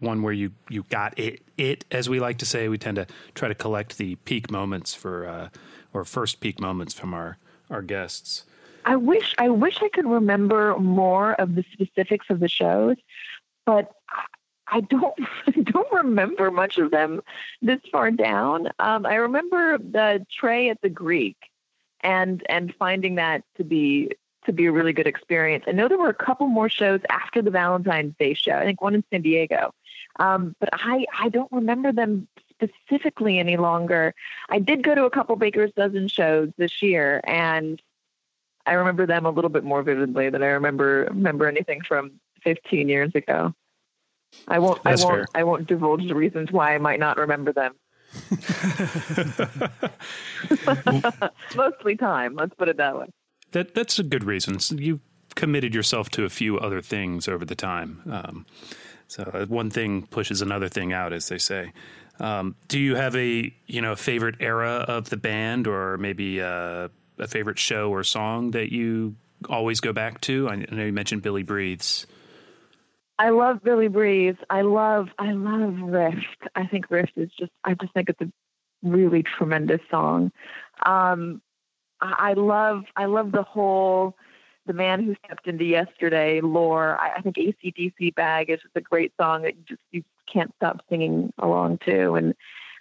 one 0.00 0.22
where 0.22 0.32
you 0.32 0.52
you 0.68 0.84
got 0.90 1.18
it 1.18 1.40
it 1.56 1.84
as 1.90 2.08
we 2.08 2.20
like 2.20 2.38
to 2.38 2.46
say. 2.46 2.68
We 2.68 2.78
tend 2.78 2.96
to 2.96 3.06
try 3.34 3.48
to 3.48 3.54
collect 3.54 3.98
the 3.98 4.16
peak 4.16 4.50
moments 4.50 4.94
for 4.94 5.26
uh, 5.26 5.48
or 5.94 6.04
first 6.04 6.40
peak 6.40 6.60
moments 6.60 6.94
from 6.94 7.14
our 7.14 7.38
our 7.70 7.82
guests. 7.82 8.44
I 8.84 8.96
wish 8.96 9.34
I 9.38 9.48
wish 9.48 9.80
I 9.80 9.88
could 9.88 10.06
remember 10.06 10.76
more 10.78 11.34
of 11.34 11.54
the 11.54 11.64
specifics 11.72 12.26
of 12.30 12.40
the 12.40 12.48
shows, 12.48 12.96
but 13.64 13.92
I 14.72 14.80
don't 14.80 15.14
don't 15.64 15.92
remember 15.92 16.50
much 16.50 16.78
of 16.78 16.90
them 16.90 17.22
this 17.60 17.80
far 17.92 18.10
down. 18.10 18.68
Um, 18.78 19.06
I 19.06 19.16
remember 19.16 19.78
the 19.78 20.26
Trey 20.32 20.70
at 20.70 20.80
the 20.80 20.88
Greek, 20.88 21.36
and 22.00 22.42
and 22.48 22.74
finding 22.78 23.16
that 23.16 23.44
to 23.58 23.64
be 23.64 24.10
to 24.46 24.52
be 24.52 24.66
a 24.66 24.72
really 24.72 24.92
good 24.92 25.06
experience. 25.06 25.64
I 25.68 25.72
know 25.72 25.86
there 25.86 25.98
were 25.98 26.08
a 26.08 26.14
couple 26.14 26.48
more 26.48 26.68
shows 26.68 27.00
after 27.10 27.42
the 27.42 27.50
Valentine's 27.50 28.14
Day 28.18 28.34
show. 28.34 28.54
I 28.54 28.64
think 28.64 28.80
one 28.80 28.94
in 28.94 29.04
San 29.12 29.22
Diego, 29.22 29.72
um, 30.18 30.56
but 30.58 30.70
I 30.72 31.04
I 31.18 31.28
don't 31.28 31.52
remember 31.52 31.92
them 31.92 32.26
specifically 32.50 33.38
any 33.38 33.58
longer. 33.58 34.14
I 34.48 34.58
did 34.58 34.82
go 34.82 34.94
to 34.94 35.04
a 35.04 35.10
couple 35.10 35.36
Baker's 35.36 35.72
Dozen 35.76 36.08
shows 36.08 36.50
this 36.56 36.82
year, 36.82 37.20
and 37.24 37.80
I 38.64 38.72
remember 38.72 39.04
them 39.04 39.26
a 39.26 39.30
little 39.30 39.50
bit 39.50 39.64
more 39.64 39.82
vividly 39.82 40.30
than 40.30 40.42
I 40.42 40.46
remember 40.46 41.08
remember 41.10 41.46
anything 41.46 41.82
from 41.82 42.12
15 42.42 42.88
years 42.88 43.14
ago. 43.14 43.54
I 44.48 44.58
won't. 44.58 44.82
That's 44.82 45.02
I 45.02 45.06
won't. 45.06 45.16
fair. 45.16 45.26
I 45.34 45.44
won't 45.44 45.66
divulge 45.66 46.06
the 46.06 46.14
reasons 46.14 46.50
why 46.50 46.74
I 46.74 46.78
might 46.78 46.98
not 46.98 47.16
remember 47.16 47.52
them. 47.52 47.74
Mostly 51.56 51.96
time. 51.96 52.34
Let's 52.36 52.54
put 52.54 52.68
it 52.68 52.76
that 52.76 52.98
way. 52.98 53.06
That 53.52 53.74
that's 53.74 53.98
a 53.98 54.02
good 54.02 54.24
reason. 54.24 54.58
So 54.58 54.74
you 54.76 55.00
committed 55.34 55.74
yourself 55.74 56.10
to 56.10 56.24
a 56.24 56.28
few 56.28 56.58
other 56.58 56.82
things 56.82 57.28
over 57.28 57.44
the 57.44 57.54
time. 57.54 58.02
Um, 58.10 58.46
so 59.08 59.22
uh, 59.32 59.46
one 59.46 59.70
thing 59.70 60.06
pushes 60.06 60.42
another 60.42 60.68
thing 60.68 60.92
out, 60.92 61.12
as 61.12 61.28
they 61.28 61.38
say. 61.38 61.72
Um, 62.18 62.54
do 62.68 62.78
you 62.78 62.96
have 62.96 63.16
a 63.16 63.52
you 63.66 63.80
know 63.80 63.94
favorite 63.96 64.36
era 64.40 64.84
of 64.88 65.10
the 65.10 65.16
band, 65.16 65.66
or 65.66 65.98
maybe 65.98 66.40
uh, 66.40 66.88
a 67.18 67.28
favorite 67.28 67.58
show 67.58 67.90
or 67.90 68.04
song 68.04 68.52
that 68.52 68.72
you 68.72 69.16
always 69.48 69.80
go 69.80 69.92
back 69.92 70.20
to? 70.22 70.48
I 70.48 70.54
I 70.54 70.74
know 70.74 70.84
you 70.84 70.92
mentioned 70.92 71.22
Billy 71.22 71.42
Breathes. 71.42 72.06
I 73.18 73.30
love 73.30 73.62
Billy 73.62 73.88
Breathes. 73.88 74.38
I 74.50 74.62
love. 74.62 75.08
I 75.18 75.32
love 75.32 75.74
Rift. 75.80 76.48
I 76.54 76.66
think 76.66 76.90
Rift 76.90 77.12
is 77.16 77.30
just. 77.38 77.52
I 77.64 77.74
just 77.74 77.92
think 77.92 78.08
it's 78.08 78.20
a 78.20 78.30
really 78.82 79.22
tremendous 79.22 79.80
song. 79.90 80.32
Um, 80.84 81.40
I, 82.00 82.30
I 82.30 82.32
love. 82.34 82.84
I 82.96 83.04
love 83.06 83.32
the 83.32 83.42
whole. 83.42 84.16
The 84.66 84.72
man 84.72 85.04
who 85.04 85.16
stepped 85.24 85.46
into 85.46 85.64
yesterday 85.64 86.40
lore. 86.40 86.98
I, 86.98 87.16
I 87.16 87.20
think 87.20 87.36
ACDC 87.36 88.14
Bag 88.14 88.48
is 88.48 88.60
just 88.62 88.76
a 88.76 88.80
great 88.80 89.12
song 89.20 89.42
that 89.42 89.56
you 89.56 89.62
just 89.68 89.82
you 89.90 90.02
can't 90.32 90.52
stop 90.56 90.82
singing 90.88 91.32
along 91.38 91.78
to. 91.86 92.14
And 92.14 92.34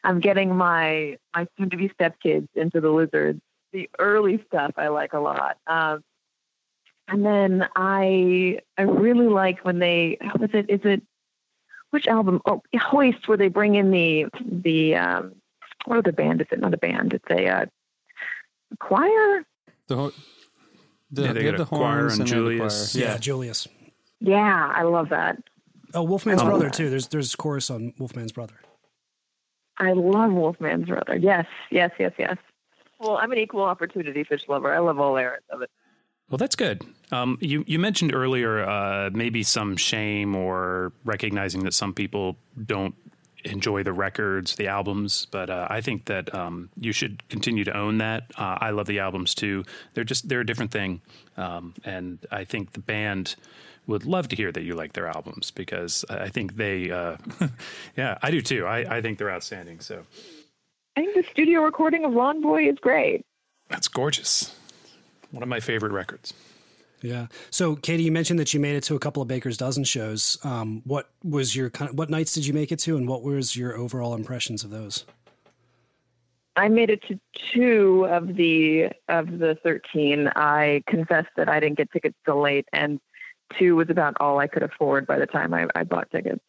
I'm 0.03 0.19
getting 0.19 0.55
my 0.55 1.17
my 1.35 1.47
soon 1.57 1.69
to 1.71 1.77
be 1.77 1.89
stepkids 1.89 2.47
into 2.55 2.81
the 2.81 2.89
lizards. 2.89 3.41
The 3.73 3.89
early 3.99 4.43
stuff 4.47 4.73
I 4.77 4.89
like 4.89 5.13
a 5.13 5.19
lot. 5.19 5.57
Um, 5.67 6.03
and 7.11 7.25
then 7.25 7.67
I 7.75 8.59
I 8.77 8.83
really 8.83 9.27
like 9.27 9.59
when 9.65 9.77
they 9.79 10.17
how 10.21 10.33
was 10.39 10.49
it 10.53 10.69
is 10.69 10.79
it 10.83 11.03
which 11.91 12.07
album 12.07 12.41
oh 12.45 12.63
Hoist 12.75 13.27
where 13.27 13.37
they 13.37 13.49
bring 13.49 13.75
in 13.75 13.91
the 13.91 14.25
the 14.43 14.95
um 14.95 15.35
what 15.85 15.97
other 15.99 16.11
band 16.11 16.41
is 16.41 16.47
it 16.51 16.59
not 16.59 16.73
a 16.73 16.77
band 16.77 17.13
it's 17.13 17.25
a 17.29 17.47
uh, 17.47 17.65
choir 18.79 19.45
The, 19.87 19.95
ho- 19.95 20.11
the, 21.11 21.23
yeah, 21.23 21.33
they 21.33 21.43
got 21.43 21.59
a 21.59 21.65
choir 21.65 22.07
and 22.07 22.25
Julius. 22.25 22.95
Yeah, 22.95 23.17
Julius. 23.17 23.67
yeah 24.19 24.71
I 24.75 24.83
love 24.83 25.09
that 25.09 25.37
Oh, 25.93 26.03
Wolfman's 26.03 26.41
Oh. 26.41 26.45
brother 26.45 26.69
too. 26.69 26.89
There's 26.89 27.07
there's 27.09 27.35
chorus 27.35 27.69
on 27.69 27.93
Wolfman's 27.99 28.31
brother. 28.31 28.55
I 29.77 29.91
love 29.91 30.31
Wolfman's 30.31 30.87
Brother 30.87 31.17
yes 31.17 31.45
yes 31.69 31.91
yes 31.99 32.13
yes 32.17 32.37
well 32.99 33.17
I'm 33.17 33.31
an 33.33 33.37
equal 33.39 33.63
opportunity 33.63 34.23
Phish 34.23 34.47
lover 34.47 34.73
I 34.73 34.77
love 34.79 34.99
all 34.99 35.17
eras 35.17 35.41
of 35.49 35.61
it 35.61 35.69
Well, 36.29 36.37
that's 36.37 36.55
good. 36.55 36.85
Um, 37.11 37.37
you 37.41 37.63
you 37.67 37.79
mentioned 37.79 38.13
earlier 38.13 38.67
uh, 38.67 39.09
maybe 39.13 39.43
some 39.43 39.75
shame 39.75 40.35
or 40.35 40.93
recognizing 41.03 41.63
that 41.63 41.73
some 41.73 41.93
people 41.93 42.37
don't 42.65 42.95
enjoy 43.43 43.81
the 43.81 43.91
records, 43.91 44.55
the 44.55 44.67
albums, 44.67 45.27
but 45.31 45.49
uh, 45.49 45.67
I 45.69 45.81
think 45.81 46.05
that 46.05 46.33
um, 46.33 46.69
you 46.79 46.91
should 46.91 47.27
continue 47.27 47.63
to 47.63 47.75
own 47.75 47.97
that. 47.97 48.25
Uh, 48.37 48.57
I 48.61 48.69
love 48.69 48.85
the 48.85 48.99
albums 48.99 49.33
too. 49.35 49.65
They're 49.93 50.03
just 50.03 50.29
they're 50.29 50.41
a 50.41 50.45
different 50.45 50.71
thing, 50.71 51.01
um, 51.37 51.73
and 51.83 52.19
I 52.31 52.45
think 52.45 52.73
the 52.73 52.79
band 52.79 53.35
would 53.87 54.05
love 54.05 54.27
to 54.29 54.35
hear 54.35 54.51
that 54.51 54.61
you 54.61 54.75
like 54.75 54.93
their 54.93 55.07
albums 55.07 55.49
because 55.49 56.05
I 56.07 56.29
think 56.29 56.55
they, 56.55 56.91
uh, 56.91 57.17
yeah, 57.97 58.17
I 58.21 58.29
do 58.29 58.39
too. 58.39 58.67
I, 58.67 58.97
I 58.97 59.01
think 59.01 59.17
they're 59.17 59.31
outstanding. 59.31 59.79
So 59.79 60.05
I 60.95 61.01
think 61.01 61.15
the 61.15 61.23
studio 61.31 61.61
recording 61.61 62.05
of 62.05 62.13
Lawn 62.13 62.41
Boy 62.41 62.69
is 62.69 62.77
great 62.79 63.25
that's 63.71 63.87
gorgeous. 63.87 64.53
One 65.31 65.41
of 65.41 65.49
my 65.49 65.61
favorite 65.61 65.93
records. 65.93 66.33
Yeah. 67.01 67.27
So, 67.49 67.75
Katy, 67.75 68.03
you 68.03 68.11
mentioned 68.11 68.39
that 68.39 68.53
you 68.53 68.59
made 68.59 68.75
it 68.75 68.83
to 68.83 68.95
a 68.95 68.99
couple 68.99 69.21
of 69.21 69.27
Baker's 69.27 69.57
Dozen 69.57 69.85
shows. 69.85 70.37
Um, 70.43 70.81
what 70.85 71.09
was 71.23 71.55
your 71.55 71.69
kind 71.69 71.89
of, 71.89 71.97
what 71.97 72.09
nights 72.09 72.33
did 72.33 72.45
you 72.45 72.53
make 72.53 72.71
it 72.71 72.79
to, 72.79 72.95
and 72.95 73.07
what 73.07 73.23
was 73.23 73.55
your 73.55 73.75
overall 73.75 74.13
impressions 74.13 74.63
of 74.63 74.69
those? 74.69 75.05
I 76.55 76.67
made 76.67 76.89
it 76.89 77.01
to 77.07 77.19
two 77.53 78.05
of 78.09 78.35
the 78.35 78.89
of 79.07 79.39
the 79.39 79.57
thirteen. 79.63 80.27
I 80.35 80.83
confess 80.85 81.25
that 81.37 81.47
I 81.49 81.59
didn't 81.59 81.77
get 81.77 81.91
tickets 81.91 82.17
till 82.25 82.41
late, 82.41 82.67
and 82.73 82.99
two 83.57 83.77
was 83.77 83.89
about 83.89 84.17
all 84.19 84.37
I 84.37 84.47
could 84.47 84.61
afford 84.61 85.07
by 85.07 85.17
the 85.17 85.25
time 85.25 85.53
I, 85.53 85.67
I 85.73 85.83
bought 85.85 86.11
tickets. 86.11 86.43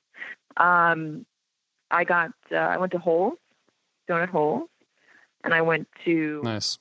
Um, 0.57 1.25
I 1.91 2.05
got 2.05 2.33
uh, 2.51 2.57
I 2.57 2.79
went 2.79 2.93
to 2.93 2.99
Holes, 2.99 3.39
Donut 4.09 4.29
Holes, 4.29 4.69
and 5.45 5.55
I 5.55 5.63
went 5.63 5.87
to 6.05 6.41
Nice. 6.43 6.79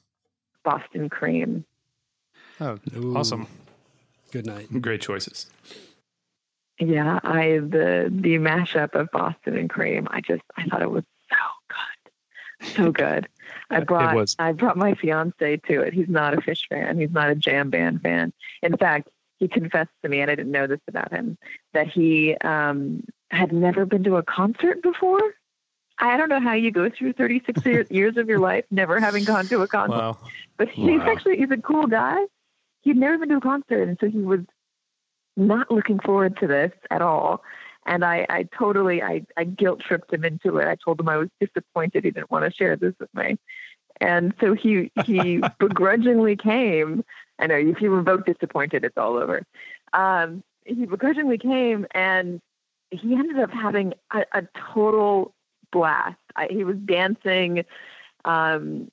Boston 0.63 1.07
Cream. 1.07 1.63
Oh, 2.59 2.79
Ooh. 2.97 3.15
awesome. 3.15 3.47
Good 4.31 4.45
night. 4.45 4.81
Great 4.81 5.01
choices. 5.01 5.47
Yeah, 6.79 7.19
I 7.23 7.59
the 7.59 8.09
the 8.09 8.37
mashup 8.37 8.95
of 8.95 9.11
Boston 9.11 9.57
and 9.57 9.69
Cream. 9.69 10.07
I 10.09 10.21
just 10.21 10.41
I 10.57 10.63
thought 10.65 10.81
it 10.81 10.89
was 10.89 11.03
so 11.29 11.35
good, 11.69 12.75
so 12.75 12.91
good. 12.91 13.27
I 13.69 13.81
brought 13.81 14.15
was. 14.15 14.35
I 14.39 14.51
brought 14.53 14.77
my 14.77 14.95
fiance 14.95 15.57
to 15.57 15.81
it. 15.81 15.93
He's 15.93 16.09
not 16.09 16.33
a 16.33 16.37
Phish 16.37 16.67
fan. 16.69 16.99
He's 16.99 17.11
not 17.11 17.29
a 17.29 17.35
jam 17.35 17.69
band 17.69 18.01
fan. 18.01 18.33
In 18.63 18.77
fact, 18.77 19.09
he 19.37 19.47
confessed 19.47 19.91
to 20.03 20.09
me, 20.09 20.21
and 20.21 20.31
I 20.31 20.35
didn't 20.35 20.51
know 20.51 20.67
this 20.67 20.79
about 20.87 21.11
him, 21.11 21.37
that 21.73 21.87
he 21.87 22.35
um, 22.43 23.03
had 23.29 23.51
never 23.51 23.85
been 23.85 24.03
to 24.05 24.15
a 24.17 24.23
concert 24.23 24.81
before. 24.81 25.21
I 25.99 26.17
don't 26.17 26.29
know 26.29 26.39
how 26.39 26.53
you 26.53 26.71
go 26.71 26.89
through 26.89 27.13
36 27.13 27.61
years 27.91 28.17
of 28.17 28.27
your 28.27 28.39
life 28.39 28.65
never 28.71 28.99
having 28.99 29.23
gone 29.23 29.47
to 29.49 29.61
a 29.61 29.67
concert. 29.67 29.97
Wow. 29.97 30.17
But 30.57 30.69
he's 30.69 30.99
Wow. 30.99 31.11
actually 31.11 31.37
he's 31.37 31.51
a 31.51 31.57
cool 31.57 31.85
guy. 31.87 32.17
He'd 32.81 32.97
never 32.97 33.17
been 33.17 33.29
to 33.29 33.37
a 33.37 33.41
concert, 33.41 33.87
and 33.87 33.97
so 33.99 34.09
he 34.09 34.19
was 34.19 34.41
not 35.37 35.71
looking 35.71 35.99
forward 35.99 36.37
to 36.37 36.47
this 36.47 36.71
at 36.89 37.01
all. 37.01 37.43
And 37.85 38.05
I, 38.05 38.25
I 38.29 38.47
totally 38.57 39.01
I, 39.01 39.25
I 39.37 39.43
guilt 39.43 39.79
tripped 39.79 40.13
him 40.13 40.23
into 40.23 40.57
it. 40.57 40.67
I 40.67 40.75
told 40.83 40.99
him 40.99 41.09
I 41.09 41.17
was 41.17 41.29
disappointed 41.39 42.03
he 42.03 42.11
didn't 42.11 42.31
want 42.31 42.45
to 42.45 42.55
share 42.55 42.75
this 42.75 42.93
with 42.99 43.13
me. 43.13 43.37
And 43.99 44.33
so 44.39 44.53
he 44.53 44.91
he 45.05 45.41
begrudgingly 45.59 46.35
came. 46.35 47.03
I 47.39 47.47
know 47.47 47.55
if 47.55 47.81
you 47.81 47.89
revoke 47.89 48.25
disappointed, 48.25 48.83
it's 48.83 48.97
all 48.97 49.17
over. 49.17 49.43
Um, 49.93 50.43
he 50.65 50.85
begrudgingly 50.85 51.39
came, 51.39 51.87
and 51.91 52.39
he 52.91 53.13
ended 53.15 53.39
up 53.39 53.51
having 53.51 53.93
a, 54.11 54.25
a 54.33 54.43
total 54.73 55.33
blast. 55.71 56.17
I, 56.35 56.47
he 56.51 56.63
was 56.63 56.77
dancing 56.85 57.65
um, 58.25 58.91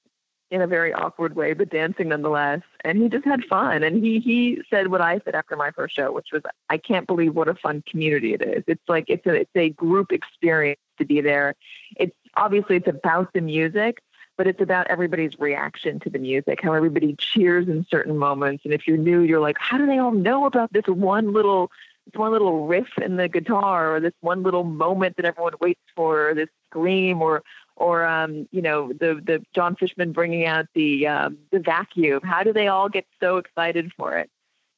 in 0.50 0.62
a 0.62 0.66
very 0.66 0.92
awkward 0.92 1.36
way, 1.36 1.52
but 1.52 1.70
dancing 1.70 2.08
nonetheless. 2.08 2.60
And 2.84 2.98
he 2.98 3.08
just 3.08 3.24
had 3.24 3.44
fun. 3.44 3.82
And 3.82 4.02
he 4.02 4.18
he 4.18 4.62
said 4.70 4.88
what 4.88 5.00
I 5.00 5.20
said 5.24 5.34
after 5.34 5.56
my 5.56 5.70
first 5.70 5.94
show, 5.94 6.12
which 6.12 6.28
was, 6.32 6.42
"I 6.70 6.78
can't 6.78 7.06
believe 7.06 7.34
what 7.34 7.48
a 7.48 7.54
fun 7.54 7.82
community 7.88 8.34
it 8.34 8.42
is. 8.42 8.64
It's 8.66 8.88
like 8.88 9.04
it's 9.08 9.26
a 9.26 9.34
it's 9.34 9.56
a 9.56 9.70
group 9.70 10.12
experience 10.12 10.80
to 10.98 11.04
be 11.04 11.20
there. 11.20 11.54
It's 11.96 12.16
obviously 12.36 12.76
it's 12.76 12.88
about 12.88 13.32
the 13.32 13.40
music." 13.40 14.00
But 14.36 14.46
it's 14.46 14.60
about 14.60 14.86
everybody's 14.86 15.36
reaction 15.40 15.98
to 15.98 16.10
the 16.10 16.20
music, 16.20 16.60
how 16.62 16.72
everybody 16.72 17.16
cheers 17.18 17.66
in 17.66 17.84
certain 17.90 18.16
moments. 18.16 18.64
And 18.64 18.72
if 18.72 18.86
you're 18.86 18.96
new, 18.96 19.22
you're 19.22 19.40
like, 19.40 19.56
how 19.58 19.78
do 19.78 19.84
they 19.84 19.98
all 19.98 20.12
know 20.12 20.46
about 20.46 20.72
this 20.72 20.86
one 20.86 21.32
little 21.32 21.72
this 22.06 22.18
one 22.18 22.32
little 22.32 22.66
riff 22.66 22.86
in 22.98 23.16
the 23.16 23.28
guitar 23.28 23.96
or 23.96 24.00
this 24.00 24.14
one 24.20 24.42
little 24.42 24.64
moment 24.64 25.16
that 25.16 25.26
everyone 25.26 25.54
waits 25.60 25.80
for 25.94 26.28
or 26.30 26.34
this 26.34 26.48
scream 26.70 27.20
or 27.20 27.42
or 27.78 28.04
um, 28.04 28.48
you 28.50 28.60
know 28.60 28.92
the 28.92 29.20
the 29.24 29.42
Jon 29.54 29.76
Fishman 29.76 30.12
bringing 30.12 30.46
out 30.46 30.66
the 30.74 31.06
um, 31.06 31.38
the 31.50 31.60
vacuum. 31.60 32.20
How 32.22 32.42
do 32.42 32.52
they 32.52 32.68
all 32.68 32.88
get 32.88 33.06
so 33.20 33.38
excited 33.38 33.92
for 33.96 34.18
it? 34.18 34.30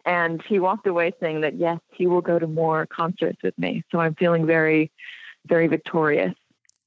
And 0.07 0.43
he 0.49 0.59
walked 0.59 0.87
away 0.87 1.13
saying 1.21 1.43
that 1.43 1.57
yes, 1.57 1.79
he 1.93 2.07
will 2.07 2.21
go 2.21 2.39
to 2.39 2.47
more 2.47 2.87
concerts 2.87 3.43
with 3.43 3.59
me. 3.59 3.85
So 3.91 3.99
I'm 4.01 4.15
feeling 4.15 4.47
very, 4.47 4.91
very 5.47 5.67
victorious. 5.67 6.35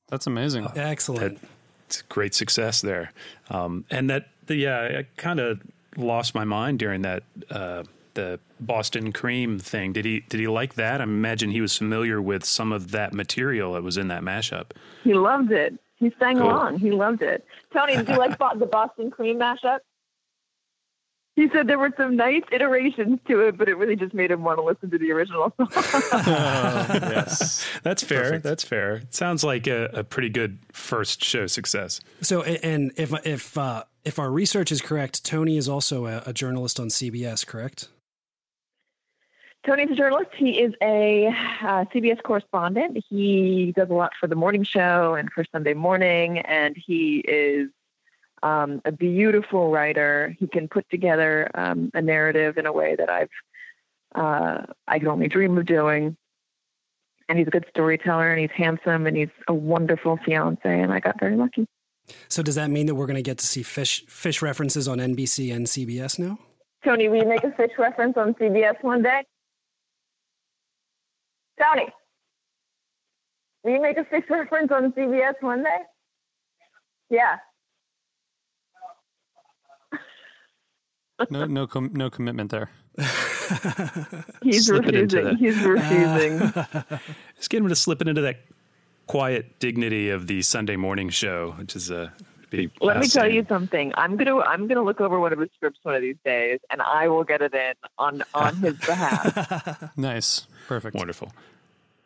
That's 0.07 0.27
amazing. 0.27 0.67
Excellent. 0.75 1.39
It's 1.87 2.01
great 2.03 2.33
success 2.33 2.81
there. 2.81 3.11
Um, 3.49 3.85
and 3.91 4.09
that, 4.09 4.29
the, 4.47 4.55
yeah, 4.55 4.99
I 4.99 5.07
kind 5.17 5.39
of 5.39 5.61
lost 5.95 6.33
my 6.33 6.43
mind 6.43 6.79
during 6.79 7.03
that 7.03 7.23
uh, 7.51 7.83
the 8.15 8.39
Boston 8.59 9.11
cream 9.11 9.59
thing. 9.59 9.93
Did 9.93 10.05
he 10.05 10.21
did 10.21 10.39
he 10.39 10.47
like 10.47 10.75
that? 10.75 11.01
I 11.01 11.03
imagine 11.03 11.51
he 11.51 11.61
was 11.61 11.77
familiar 11.77 12.21
with 12.21 12.45
some 12.45 12.71
of 12.71 12.91
that 12.91 13.13
material 13.13 13.73
that 13.73 13.83
was 13.83 13.97
in 13.97 14.07
that 14.07 14.21
mashup. 14.21 14.71
He 15.03 15.13
loved 15.13 15.51
it. 15.51 15.77
He 16.03 16.11
sang 16.19 16.37
Cool. 16.37 16.47
along. 16.47 16.79
He 16.79 16.91
loved 16.91 17.21
it. 17.21 17.45
Tony, 17.73 17.95
did 17.95 18.07
you 18.09 18.17
like 18.17 18.37
the 18.37 18.65
Boston 18.65 19.09
cream 19.11 19.39
mashup? 19.39 19.79
He 21.35 21.49
said 21.49 21.65
there 21.65 21.79
were 21.79 21.91
some 21.97 22.15
nice 22.15 22.43
iterations 22.51 23.17
to 23.27 23.39
it, 23.39 23.57
but 23.57 23.67
it 23.67 23.73
really 23.75 23.95
just 23.95 24.13
made 24.13 24.29
him 24.29 24.43
want 24.43 24.59
to 24.59 24.63
listen 24.63 24.91
to 24.91 24.99
the 24.99 25.11
original 25.11 25.51
song. 25.57 25.67
yes, 26.27 27.65
that's 27.81 28.03
fair. 28.03 28.37
That's 28.37 28.63
fair. 28.63 28.97
It 28.97 29.15
sounds 29.15 29.43
like 29.43 29.65
a, 29.65 29.85
a 29.93 30.03
pretty 30.03 30.29
good 30.29 30.59
first 30.71 31.23
show 31.23 31.47
success. 31.47 32.01
So, 32.21 32.43
and 32.43 32.91
if 32.97 33.11
if 33.25 33.57
uh, 33.57 33.83
if 34.05 34.19
our 34.19 34.29
research 34.29 34.71
is 34.71 34.79
correct, 34.81 35.25
Tony 35.25 35.57
is 35.57 35.67
also 35.67 36.05
a, 36.05 36.21
a 36.27 36.33
journalist 36.33 36.79
on 36.79 36.89
CBS, 36.89 37.45
correct? 37.47 37.87
Tony's 39.65 39.91
a 39.91 39.95
journalist. 39.95 40.31
He 40.35 40.59
is 40.59 40.73
a 40.81 41.27
uh, 41.27 41.85
CBS 41.85 42.21
correspondent. 42.21 43.01
He 43.09 43.73
does 43.75 43.89
a 43.89 43.93
lot 43.93 44.11
for 44.19 44.27
the 44.27 44.35
morning 44.35 44.63
show 44.63 45.15
and 45.15 45.31
for 45.31 45.45
Sunday 45.51 45.73
morning, 45.73 46.39
and 46.39 46.75
he 46.75 47.19
is 47.19 47.69
um, 48.41 48.81
a 48.83 48.91
beautiful 48.91 49.71
writer. 49.71 50.35
He 50.37 50.47
can 50.47 50.67
put 50.67 50.89
together 50.89 51.49
um, 51.55 51.91
a 51.93 52.01
narrative 52.01 52.57
in 52.57 52.65
a 52.65 52.73
way 52.73 52.95
that 52.95 53.09
I've 53.09 53.29
uh, 54.15 54.65
I 54.87 54.99
could 54.99 55.07
only 55.07 55.27
dream 55.27 55.57
of 55.57 55.65
doing. 55.65 56.17
And 57.29 57.39
he's 57.39 57.47
a 57.47 57.51
good 57.51 57.65
storyteller, 57.69 58.31
and 58.31 58.41
he's 58.41 58.51
handsome, 58.51 59.07
and 59.07 59.15
he's 59.15 59.29
a 59.47 59.53
wonderful 59.53 60.19
fiance. 60.25 60.59
And 60.63 60.91
I 60.91 60.99
got 60.99 61.19
very 61.19 61.37
lucky. 61.37 61.65
So, 62.27 62.43
does 62.43 62.55
that 62.55 62.69
mean 62.69 62.87
that 62.87 62.95
we're 62.95 63.05
going 63.05 63.15
to 63.15 63.23
get 63.23 63.37
to 63.37 63.47
see 63.47 63.63
Phish 63.63 64.05
Phish 64.07 64.41
references 64.41 64.89
on 64.89 64.97
NBC 64.97 65.55
and 65.55 65.65
CBS 65.65 66.19
now? 66.19 66.37
Tony, 66.83 67.07
will 67.07 67.23
you 67.23 67.29
make 67.29 67.45
a 67.45 67.51
Phish 67.51 67.77
reference 67.77 68.17
on 68.17 68.33
CBS 68.33 68.75
one 68.83 69.01
day? 69.01 69.23
Tony, 71.61 71.87
will 73.63 73.71
you 73.73 73.81
make 73.81 73.97
a 73.97 74.03
Phish 74.03 74.29
reference 74.29 74.71
on 74.71 74.91
CBS 74.93 75.33
one 75.41 75.63
day? 75.63 75.77
Yeah. 77.09 77.37
No, 81.29 81.45
no, 81.45 81.67
com- 81.67 81.91
no 81.93 82.09
commitment 82.09 82.51
there. 82.51 82.69
He's 84.41 84.65
Slipping 84.65 84.95
into 84.95 85.21
refusing. 85.21 85.23
that. 85.23 85.37
He's 85.37 85.61
refusing. 85.61 86.99
Just 87.37 87.49
get 87.49 87.61
him 87.61 87.69
to 87.69 87.75
slipping 87.75 88.07
into 88.07 88.21
that 88.21 88.41
quiet 89.07 89.59
dignity 89.59 90.09
of 90.09 90.27
the 90.27 90.41
Sunday 90.41 90.75
morning 90.75 91.09
show, 91.09 91.51
which 91.59 91.75
is 91.75 91.91
a. 91.91 92.13
Be 92.53 92.69
Let 92.81 92.99
me 92.99 93.07
tell 93.07 93.27
you 93.27 93.43
something. 93.49 93.91
I'm 93.95 94.15
gonna 94.15 94.37
I'm 94.37 94.67
gonna 94.67 94.83
look 94.83 95.01
over 95.01 95.19
one 95.19 95.33
of 95.33 95.39
his 95.39 95.49
scripts 95.55 95.79
one 95.81 95.95
of 95.95 96.03
these 96.03 96.17
days, 96.23 96.59
and 96.69 96.83
I 96.83 97.07
will 97.07 97.23
get 97.23 97.41
it 97.41 97.51
in 97.51 97.73
on 97.97 98.23
on 98.35 98.55
his 98.57 98.77
behalf. 98.77 99.91
Nice, 99.97 100.45
perfect, 100.67 100.95
wonderful. 100.95 101.31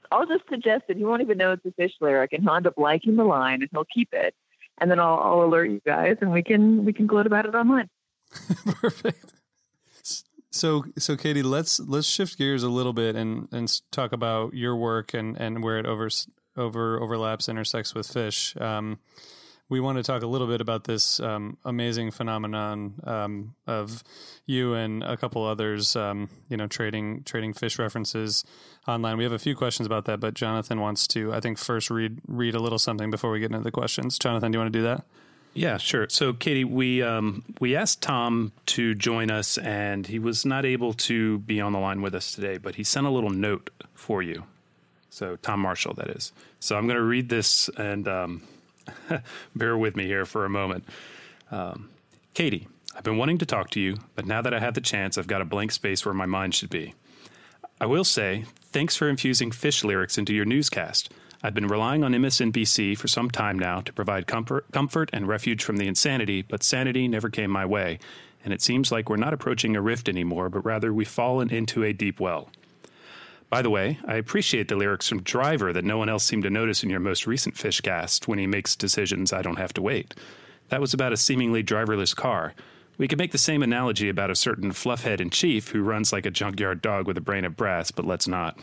I'll 0.09 0.25
just 0.25 0.47
suggest 0.49 0.85
that 0.87 0.95
he 0.95 1.03
won't 1.03 1.21
even 1.21 1.37
know 1.37 1.51
it's 1.51 1.65
a 1.65 1.71
Phish 1.71 1.91
lyric, 1.99 2.31
and 2.31 2.43
he'll 2.43 2.53
end 2.53 2.65
up 2.65 2.77
liking 2.77 3.17
the 3.17 3.25
line, 3.25 3.61
and 3.61 3.69
he'll 3.73 3.83
keep 3.93 4.13
it, 4.13 4.35
and 4.77 4.89
then 4.89 5.01
I'll, 5.01 5.19
I'll 5.19 5.43
alert 5.43 5.65
you 5.65 5.81
guys, 5.85 6.15
and 6.21 6.31
we 6.31 6.43
can 6.43 6.85
we 6.85 6.93
can 6.93 7.07
gloat 7.07 7.27
about 7.27 7.45
it 7.45 7.53
online. 7.53 7.89
perfect. 8.81 9.33
So, 10.49 10.85
so 10.97 11.17
Katy, 11.17 11.43
let's 11.43 11.77
let's 11.81 12.07
shift 12.07 12.37
gears 12.37 12.63
a 12.63 12.69
little 12.69 12.93
bit 12.93 13.17
and 13.17 13.49
and 13.51 13.81
talk 13.91 14.13
about 14.13 14.53
your 14.53 14.77
work 14.77 15.13
and 15.13 15.35
and 15.35 15.61
where 15.61 15.77
it 15.77 15.85
over 15.85 16.09
over 16.55 17.01
overlaps 17.01 17.49
intersects 17.49 17.93
with 17.93 18.07
Phish. 18.07 18.59
Um, 18.61 18.99
we 19.69 19.79
want 19.79 19.97
to 19.97 20.03
talk 20.03 20.23
a 20.23 20.27
little 20.27 20.47
bit 20.47 20.61
about 20.61 20.85
this 20.85 21.19
um, 21.19 21.57
amazing 21.65 22.11
phenomenon 22.11 22.95
um, 23.03 23.55
of 23.65 24.03
you 24.45 24.73
and 24.73 25.03
a 25.03 25.17
couple 25.17 25.45
others, 25.45 25.95
um, 25.95 26.29
you 26.49 26.55
know, 26.55 26.67
trading 26.67 27.23
trading 27.23 27.53
Phish 27.53 27.77
references 27.77 28.45
online. 28.87 29.17
We 29.17 29.23
have 29.23 29.33
a 29.33 29.39
few 29.39 29.55
questions 29.55 29.85
about 29.85 30.05
that, 30.05 30.19
but 30.19 30.33
Jonathan 30.33 30.79
wants 30.79 31.07
to, 31.09 31.33
I 31.33 31.39
think, 31.39 31.57
first 31.57 31.89
read 31.89 32.19
read 32.27 32.55
a 32.55 32.59
little 32.59 32.79
something 32.79 33.11
before 33.11 33.31
we 33.31 33.39
get 33.39 33.51
into 33.51 33.63
the 33.63 33.71
questions. 33.71 34.17
Jonathan, 34.17 34.51
do 34.51 34.55
you 34.55 34.59
want 34.61 34.71
to 34.71 34.79
do 34.79 34.83
that? 34.83 35.03
Yeah, 35.53 35.77
sure. 35.77 36.07
So, 36.07 36.33
Katy, 36.33 36.63
we 36.63 37.01
um, 37.01 37.43
we 37.59 37.75
asked 37.75 38.01
Tom 38.01 38.51
to 38.67 38.93
join 38.93 39.31
us, 39.31 39.57
and 39.57 40.05
he 40.05 40.19
was 40.19 40.45
not 40.45 40.65
able 40.65 40.93
to 40.93 41.39
be 41.39 41.59
on 41.59 41.73
the 41.73 41.79
line 41.79 42.01
with 42.01 42.13
us 42.15 42.31
today, 42.31 42.57
but 42.57 42.75
he 42.75 42.83
sent 42.83 43.07
a 43.07 43.09
little 43.09 43.31
note 43.31 43.71
for 43.95 44.21
you. 44.21 44.43
So, 45.09 45.35
Tom 45.37 45.61
Marshall, 45.61 45.95
that 45.95 46.09
is. 46.09 46.31
So, 46.59 46.77
I'm 46.77 46.85
going 46.85 46.97
to 46.97 47.03
read 47.03 47.29
this, 47.29 47.69
and 47.69 48.07
um, 48.07 48.43
bear 49.55 49.77
with 49.77 49.95
me 49.95 50.05
here 50.05 50.25
for 50.25 50.45
a 50.45 50.49
moment. 50.49 50.85
Um, 51.51 51.89
Katy, 52.33 52.67
I've 52.95 53.03
been 53.03 53.17
wanting 53.17 53.37
to 53.39 53.45
talk 53.45 53.69
to 53.71 53.79
you, 53.79 53.97
but 54.15 54.25
now 54.25 54.41
that 54.41 54.53
I 54.53 54.59
have 54.59 54.73
the 54.73 54.81
chance, 54.81 55.17
I've 55.17 55.27
got 55.27 55.41
a 55.41 55.45
blank 55.45 55.71
space 55.71 56.05
where 56.05 56.13
my 56.13 56.25
mind 56.25 56.55
should 56.55 56.69
be. 56.69 56.93
I 57.79 57.85
will 57.85 58.03
say, 58.03 58.45
thanks 58.61 58.95
for 58.95 59.07
infusing 59.07 59.51
Phish 59.51 59.83
lyrics 59.83 60.17
into 60.17 60.33
your 60.33 60.45
newscast. 60.45 61.11
I've 61.43 61.53
been 61.53 61.67
relying 61.67 62.03
on 62.03 62.13
MSNBC 62.13 62.97
for 62.97 63.07
some 63.07 63.29
time 63.29 63.59
now 63.59 63.81
to 63.81 63.93
provide 63.93 64.25
comfort, 64.25 64.65
comfort 64.71 65.11
and 65.13 65.27
refuge 65.27 65.63
from 65.63 65.77
the 65.77 65.87
insanity, 65.87 66.41
but 66.41 66.63
sanity 66.63 67.07
never 67.07 67.29
came 67.29 67.51
my 67.51 67.65
way, 67.65 67.99
and 68.43 68.53
it 68.53 68.61
seems 68.61 68.91
like 68.91 69.09
we're 69.09 69.17
not 69.17 69.33
approaching 69.33 69.75
a 69.75 69.81
rift 69.81 70.09
anymore, 70.09 70.49
but 70.49 70.65
rather 70.65 70.91
we've 70.91 71.07
fallen 71.07 71.51
into 71.51 71.83
a 71.83 71.93
deep 71.93 72.19
well. 72.19 72.49
By 73.49 73.61
the 73.61 73.69
way, 73.69 73.97
I 74.05 74.15
appreciate 74.15 74.67
the 74.67 74.75
lyrics 74.75 75.07
from 75.07 75.23
Driver 75.23 75.71
that 75.71 75.85
no 75.85 75.97
one 75.97 76.09
else 76.09 76.25
seemed 76.25 76.43
to 76.43 76.49
notice 76.49 76.83
in 76.83 76.89
your 76.89 76.99
most 76.99 77.25
recent 77.25 77.55
Phishcast 77.55 78.27
when 78.27 78.39
he 78.39 78.47
makes 78.47 78.75
decisions 78.75 79.31
I 79.31 79.41
don't 79.41 79.57
have 79.57 79.73
to 79.73 79.81
wait. 79.81 80.13
That 80.69 80.81
was 80.81 80.93
about 80.93 81.13
a 81.13 81.17
seemingly 81.17 81.63
driverless 81.63 82.13
car. 82.13 82.53
We 82.97 83.07
could 83.07 83.19
make 83.19 83.31
the 83.31 83.37
same 83.37 83.63
analogy 83.63 84.09
about 84.09 84.31
a 84.31 84.35
certain 84.35 84.71
fluffhead 84.71 85.21
in 85.21 85.29
chief 85.29 85.69
who 85.69 85.81
runs 85.81 86.11
like 86.11 86.25
a 86.25 86.31
junkyard 86.31 86.81
dog 86.81 87.07
with 87.07 87.17
a 87.17 87.21
brain 87.21 87.45
of 87.45 87.55
brass, 87.55 87.91
but 87.91 88.05
let's 88.05 88.27
not. 88.27 88.59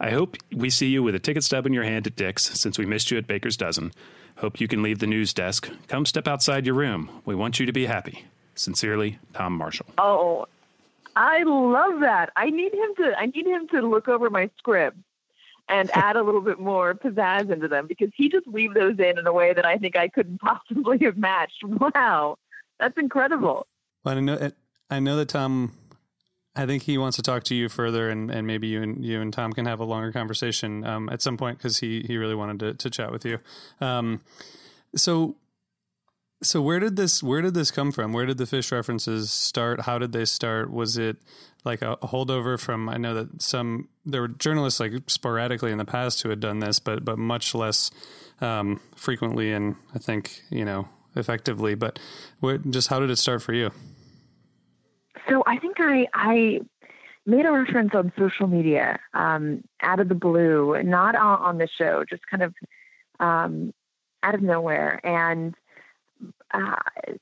I 0.00 0.10
hope 0.10 0.36
we 0.52 0.70
see 0.70 0.88
you 0.88 1.02
with 1.02 1.14
a 1.14 1.18
ticket 1.20 1.44
stub 1.44 1.66
in 1.66 1.72
your 1.72 1.84
hand 1.84 2.06
at 2.06 2.16
Dick's 2.16 2.58
since 2.58 2.78
we 2.78 2.86
missed 2.86 3.10
you 3.10 3.18
at 3.18 3.26
Baker's 3.26 3.56
Dozen. 3.56 3.92
Hope 4.36 4.60
you 4.60 4.68
can 4.68 4.82
leave 4.82 4.98
the 4.98 5.06
news 5.06 5.34
desk. 5.34 5.70
Come 5.88 6.06
step 6.06 6.26
outside 6.26 6.64
your 6.64 6.74
room. 6.74 7.10
We 7.24 7.34
want 7.34 7.60
you 7.60 7.66
to 7.66 7.72
be 7.72 7.86
happy. 7.86 8.24
Sincerely, 8.54 9.18
Tom 9.34 9.52
Marshall. 9.54 9.86
Oh, 9.98 10.46
I 11.16 11.42
love 11.44 12.00
that. 12.00 12.30
I 12.36 12.50
need 12.50 12.74
him 12.74 12.94
to. 12.98 13.14
I 13.18 13.26
need 13.26 13.46
him 13.46 13.68
to 13.68 13.82
look 13.82 14.08
over 14.08 14.30
my 14.30 14.50
script 14.58 14.96
and 15.68 15.90
add 15.94 16.16
a 16.16 16.22
little 16.22 16.40
bit 16.40 16.58
more 16.58 16.94
pizzazz 16.94 17.50
into 17.50 17.68
them 17.68 17.86
because 17.86 18.10
he 18.16 18.28
just 18.28 18.46
weaved 18.46 18.74
those 18.74 18.98
in 18.98 19.18
in 19.18 19.26
a 19.26 19.32
way 19.32 19.52
that 19.52 19.64
I 19.64 19.78
think 19.78 19.96
I 19.96 20.08
couldn't 20.08 20.38
possibly 20.40 20.98
have 21.04 21.16
matched. 21.16 21.62
Wow, 21.64 22.38
that's 22.78 22.98
incredible. 22.98 23.66
Well, 24.04 24.16
I 24.16 24.20
know 24.20 24.50
I 24.90 25.00
know 25.00 25.16
that 25.16 25.28
Tom. 25.28 25.72
I 26.56 26.66
think 26.66 26.84
he 26.84 26.98
wants 26.98 27.16
to 27.16 27.22
talk 27.22 27.42
to 27.44 27.54
you 27.56 27.68
further, 27.68 28.08
and, 28.08 28.30
and 28.30 28.46
maybe 28.46 28.68
you 28.68 28.80
and 28.80 29.04
you 29.04 29.20
and 29.20 29.32
Tom 29.32 29.52
can 29.52 29.66
have 29.66 29.80
a 29.80 29.84
longer 29.84 30.12
conversation 30.12 30.84
um, 30.86 31.08
at 31.08 31.20
some 31.20 31.36
point 31.36 31.58
because 31.58 31.78
he 31.78 32.04
he 32.06 32.16
really 32.16 32.36
wanted 32.36 32.60
to, 32.60 32.74
to 32.74 32.90
chat 32.90 33.10
with 33.10 33.24
you. 33.24 33.38
Um, 33.80 34.20
so 34.94 35.34
so 36.42 36.60
where 36.60 36.80
did 36.80 36.96
this 36.96 37.22
where 37.22 37.42
did 37.42 37.54
this 37.54 37.70
come 37.70 37.92
from? 37.92 38.12
Where 38.12 38.26
did 38.26 38.38
the 38.38 38.44
Phish 38.44 38.70
references 38.72 39.30
start? 39.30 39.82
How 39.82 39.98
did 39.98 40.12
they 40.12 40.24
start? 40.24 40.70
Was 40.70 40.96
it 40.96 41.16
like 41.64 41.82
a, 41.82 41.96
holdover 41.98 42.60
from? 42.60 42.88
I 42.88 42.96
know 42.96 43.14
that 43.14 43.42
some 43.42 43.88
there 44.04 44.20
were 44.20 44.28
journalists 44.28 44.80
like 44.80 44.92
sporadically 45.06 45.72
in 45.72 45.78
the 45.78 45.84
past 45.84 46.22
who 46.22 46.30
had 46.30 46.40
done 46.40 46.58
this, 46.58 46.78
but 46.78 47.04
but 47.04 47.18
much 47.18 47.54
less 47.54 47.90
um, 48.40 48.80
frequently, 48.96 49.52
and 49.52 49.76
I 49.94 49.98
think 49.98 50.42
you 50.50 50.64
know 50.64 50.88
effectively. 51.16 51.74
But 51.74 51.98
what, 52.40 52.70
just 52.70 52.88
how 52.88 53.00
did 53.00 53.10
it 53.10 53.16
start 53.16 53.42
for 53.42 53.54
you? 53.54 53.70
So 55.28 55.42
I 55.46 55.58
think 55.58 55.76
I 55.78 56.06
I 56.12 56.60
made 57.26 57.46
a 57.46 57.52
reference 57.52 57.92
on 57.94 58.12
social 58.18 58.46
media 58.46 58.98
um, 59.14 59.64
out 59.80 60.00
of 60.00 60.08
the 60.08 60.14
blue, 60.14 60.82
not 60.82 61.14
on, 61.14 61.40
on 61.40 61.58
the 61.58 61.68
show, 61.78 62.04
just 62.08 62.22
kind 62.26 62.42
of 62.42 62.54
um, 63.20 63.72
out 64.22 64.34
of 64.34 64.42
nowhere. 64.42 65.00
And 65.04 65.54
uh, 66.54 67.12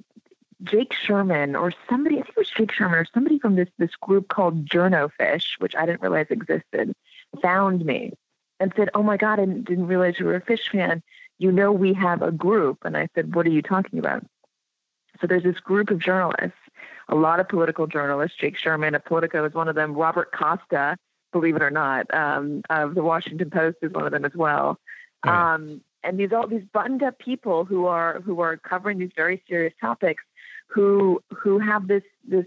Jake 0.62 0.92
Sherman 0.92 1.56
or 1.56 1.72
somebody, 1.88 2.16
I 2.16 2.22
think 2.22 2.36
it 2.36 2.36
was 2.36 2.50
Jake 2.50 2.72
Sherman 2.72 2.98
or 2.98 3.06
somebody 3.12 3.38
from 3.38 3.56
this 3.56 3.68
this 3.78 3.94
group 3.96 4.28
called 4.28 4.66
Journofish, 4.66 5.58
which 5.58 5.74
I 5.74 5.86
didn't 5.86 6.02
realize 6.02 6.26
existed, 6.30 6.94
found 7.40 7.84
me 7.84 8.12
and 8.60 8.72
said, 8.76 8.90
"Oh 8.94 9.02
my 9.02 9.16
God, 9.16 9.40
I 9.40 9.46
didn't, 9.46 9.64
didn't 9.64 9.86
realize 9.86 10.18
you 10.18 10.26
were 10.26 10.36
a 10.36 10.40
Phish 10.40 10.70
fan. 10.70 11.02
You 11.38 11.50
know 11.50 11.72
we 11.72 11.92
have 11.94 12.22
a 12.22 12.30
group." 12.30 12.78
And 12.84 12.96
I 12.96 13.08
said, 13.14 13.34
"What 13.34 13.46
are 13.46 13.50
you 13.50 13.62
talking 13.62 13.98
about?" 13.98 14.24
So 15.20 15.26
there's 15.26 15.42
this 15.42 15.60
group 15.60 15.90
of 15.90 15.98
journalists, 15.98 16.58
a 17.08 17.14
lot 17.14 17.40
of 17.40 17.48
political 17.48 17.86
journalists. 17.86 18.38
Jake 18.38 18.56
Sherman 18.56 18.94
of 18.94 19.04
Politico 19.04 19.44
is 19.44 19.54
one 19.54 19.68
of 19.68 19.74
them. 19.74 19.94
Robert 19.94 20.32
Costa, 20.32 20.96
believe 21.32 21.56
it 21.56 21.62
or 21.62 21.70
not, 21.70 22.12
um, 22.14 22.62
of 22.70 22.94
the 22.94 23.02
Washington 23.02 23.50
Post 23.50 23.78
is 23.82 23.92
one 23.92 24.06
of 24.06 24.12
them 24.12 24.24
as 24.24 24.34
well. 24.34 24.78
Um, 25.24 25.80
and 26.04 26.18
these 26.18 26.32
all 26.32 26.46
these 26.46 26.64
buttoned 26.72 27.02
up 27.02 27.18
people 27.18 27.64
who 27.64 27.86
are 27.86 28.20
who 28.20 28.40
are 28.40 28.56
covering 28.56 28.98
these 28.98 29.12
very 29.14 29.42
serious 29.48 29.74
topics, 29.80 30.22
who 30.66 31.22
who 31.30 31.58
have 31.58 31.88
this 31.88 32.02
this 32.26 32.46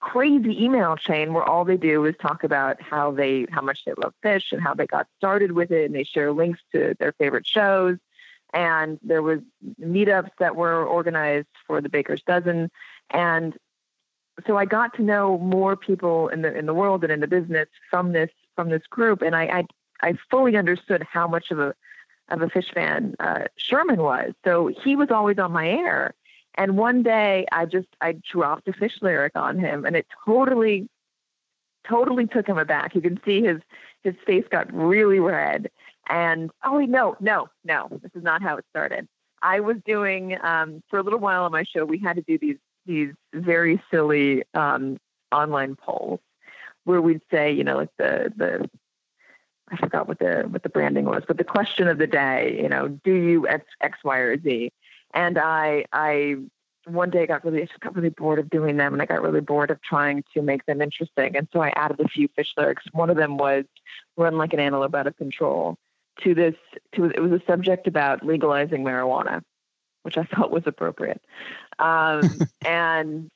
crazy 0.00 0.64
email 0.64 0.96
chain 0.96 1.32
where 1.32 1.44
all 1.44 1.64
they 1.64 1.76
do 1.76 2.04
is 2.04 2.14
talk 2.20 2.42
about 2.42 2.80
how 2.82 3.12
they 3.12 3.46
how 3.50 3.60
much 3.62 3.84
they 3.84 3.92
love 4.02 4.14
Phish 4.24 4.52
and 4.52 4.60
how 4.60 4.74
they 4.74 4.86
got 4.86 5.06
started 5.16 5.52
with 5.52 5.70
it 5.70 5.86
and 5.86 5.94
they 5.94 6.04
share 6.04 6.32
links 6.32 6.60
to 6.72 6.94
their 6.98 7.12
favorite 7.12 7.46
shows. 7.46 7.98
And 8.52 8.98
there 9.02 9.22
was 9.22 9.40
meetups 9.80 10.30
that 10.38 10.56
were 10.56 10.84
organized 10.84 11.48
for 11.66 11.80
the 11.80 11.88
baker's 11.88 12.22
dozen. 12.26 12.70
And 13.10 13.56
so 14.46 14.56
I 14.56 14.64
got 14.64 14.94
to 14.96 15.02
know 15.02 15.38
more 15.38 15.76
people 15.76 16.28
in 16.28 16.42
the 16.42 16.56
in 16.56 16.66
the 16.66 16.74
world 16.74 17.04
and 17.04 17.12
in 17.12 17.20
the 17.20 17.26
business 17.26 17.68
from 17.90 18.12
this 18.12 18.30
from 18.56 18.70
this 18.70 18.82
group, 18.88 19.22
and 19.22 19.36
I 19.36 19.44
I, 20.02 20.08
I 20.08 20.18
fully 20.30 20.56
understood 20.56 21.02
how 21.10 21.28
much 21.28 21.50
of 21.50 21.58
a 21.58 21.74
of 22.28 22.42
a 22.42 22.46
Phish 22.46 22.72
fan 22.72 23.14
uh, 23.20 23.44
Sherman 23.56 24.00
was. 24.02 24.32
So 24.44 24.68
he 24.68 24.96
was 24.96 25.10
always 25.10 25.38
on 25.38 25.52
my 25.52 25.68
air, 25.68 26.14
and 26.54 26.76
one 26.76 27.02
day 27.02 27.46
I 27.52 27.66
just 27.66 27.88
I 28.00 28.12
dropped 28.12 28.68
a 28.68 28.72
Phish 28.72 29.02
lyric 29.02 29.32
on 29.36 29.58
him, 29.58 29.84
and 29.84 29.96
it 29.96 30.06
totally 30.24 30.88
totally 31.88 32.26
took 32.26 32.46
him 32.46 32.58
aback. 32.58 32.94
You 32.94 33.00
can 33.00 33.20
see 33.24 33.42
his 33.42 33.60
his 34.02 34.14
face 34.26 34.44
got 34.50 34.72
really 34.72 35.20
red. 35.20 35.70
And 36.08 36.50
oh 36.64 36.78
no, 36.80 37.16
no, 37.20 37.48
no, 37.64 37.88
this 38.02 38.10
is 38.14 38.22
not 38.22 38.42
how 38.42 38.56
it 38.56 38.64
started. 38.70 39.08
I 39.42 39.60
was 39.60 39.76
doing 39.84 40.38
um, 40.42 40.82
for 40.88 40.98
a 40.98 41.02
little 41.02 41.18
while 41.18 41.44
on 41.44 41.52
my 41.52 41.64
show. 41.64 41.84
We 41.84 41.98
had 41.98 42.16
to 42.16 42.22
do 42.22 42.38
these 42.38 42.58
these 42.86 43.12
very 43.32 43.80
silly 43.90 44.42
um, 44.54 44.98
online 45.30 45.76
polls 45.76 46.20
where 46.84 47.00
we'd 47.00 47.22
say, 47.30 47.52
you 47.52 47.64
know, 47.64 47.76
like 47.76 47.90
the 47.98 48.32
the 48.36 48.68
I 49.72 49.76
forgot 49.76 50.06
what 50.06 50.18
the 50.18 50.44
what 50.48 50.62
the 50.62 50.68
branding 50.68 51.06
was, 51.06 51.22
but 51.26 51.38
the 51.38 51.44
question 51.44 51.88
of 51.88 51.98
the 51.98 52.06
day, 52.06 52.58
you 52.60 52.68
know, 52.68 52.88
do 52.88 53.12
you 53.12 53.48
X, 53.48 53.64
X 53.80 53.98
Y, 54.04 54.18
or 54.18 54.40
Z? 54.40 54.70
And 55.14 55.38
I 55.38 55.86
I 55.92 56.36
one 56.86 57.10
day 57.10 57.26
got 57.26 57.44
really 57.44 57.62
I 57.62 57.66
got 57.80 57.94
really 57.94 58.10
bored 58.10 58.38
of 58.38 58.50
doing 58.50 58.76
them, 58.76 58.92
and 58.92 59.00
I 59.00 59.06
got 59.06 59.22
really 59.22 59.40
bored 59.40 59.70
of 59.70 59.80
trying 59.82 60.24
to 60.34 60.42
make 60.42 60.66
them 60.66 60.82
interesting. 60.82 61.36
And 61.36 61.48
so 61.52 61.60
I 61.60 61.72
added 61.76 62.00
a 62.00 62.08
few 62.08 62.28
Phish 62.28 62.50
lyrics. 62.56 62.84
One 62.92 63.10
of 63.10 63.16
them 63.16 63.38
was 63.38 63.64
"Run 64.16 64.36
like 64.36 64.52
an 64.52 64.60
antelope 64.60 64.94
out 64.94 65.06
of 65.06 65.16
control." 65.16 65.76
To 66.22 66.34
this, 66.34 66.54
to 66.94 67.06
it 67.06 67.20
was 67.20 67.32
a 67.32 67.42
subject 67.46 67.86
about 67.86 68.24
legalizing 68.24 68.84
marijuana, 68.84 69.40
which 70.02 70.18
I 70.18 70.24
thought 70.34 70.50
was 70.50 70.64
appropriate, 70.66 71.22
um, 71.78 72.22
and 72.66 73.30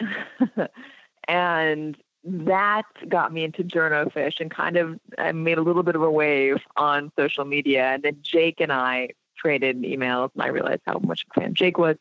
and 1.28 1.96
that 2.24 2.84
got 3.08 3.32
me 3.32 3.44
into 3.44 3.64
Journofish 3.64 4.40
and 4.40 4.50
kind 4.50 4.76
of 4.76 4.98
I 5.18 5.32
made 5.32 5.58
a 5.58 5.62
little 5.62 5.82
bit 5.82 5.96
of 5.96 6.02
a 6.02 6.10
wave 6.10 6.58
on 6.76 7.10
social 7.18 7.44
media. 7.44 7.86
And 7.86 8.02
then 8.02 8.18
Jake 8.22 8.60
and 8.60 8.72
I 8.72 9.10
traded 9.36 9.82
emails, 9.82 10.30
and 10.34 10.42
I 10.42 10.48
realized 10.48 10.82
how 10.86 10.98
much 10.98 11.24
a 11.30 11.40
fan 11.40 11.54
Jake 11.54 11.78
was. 11.78 11.96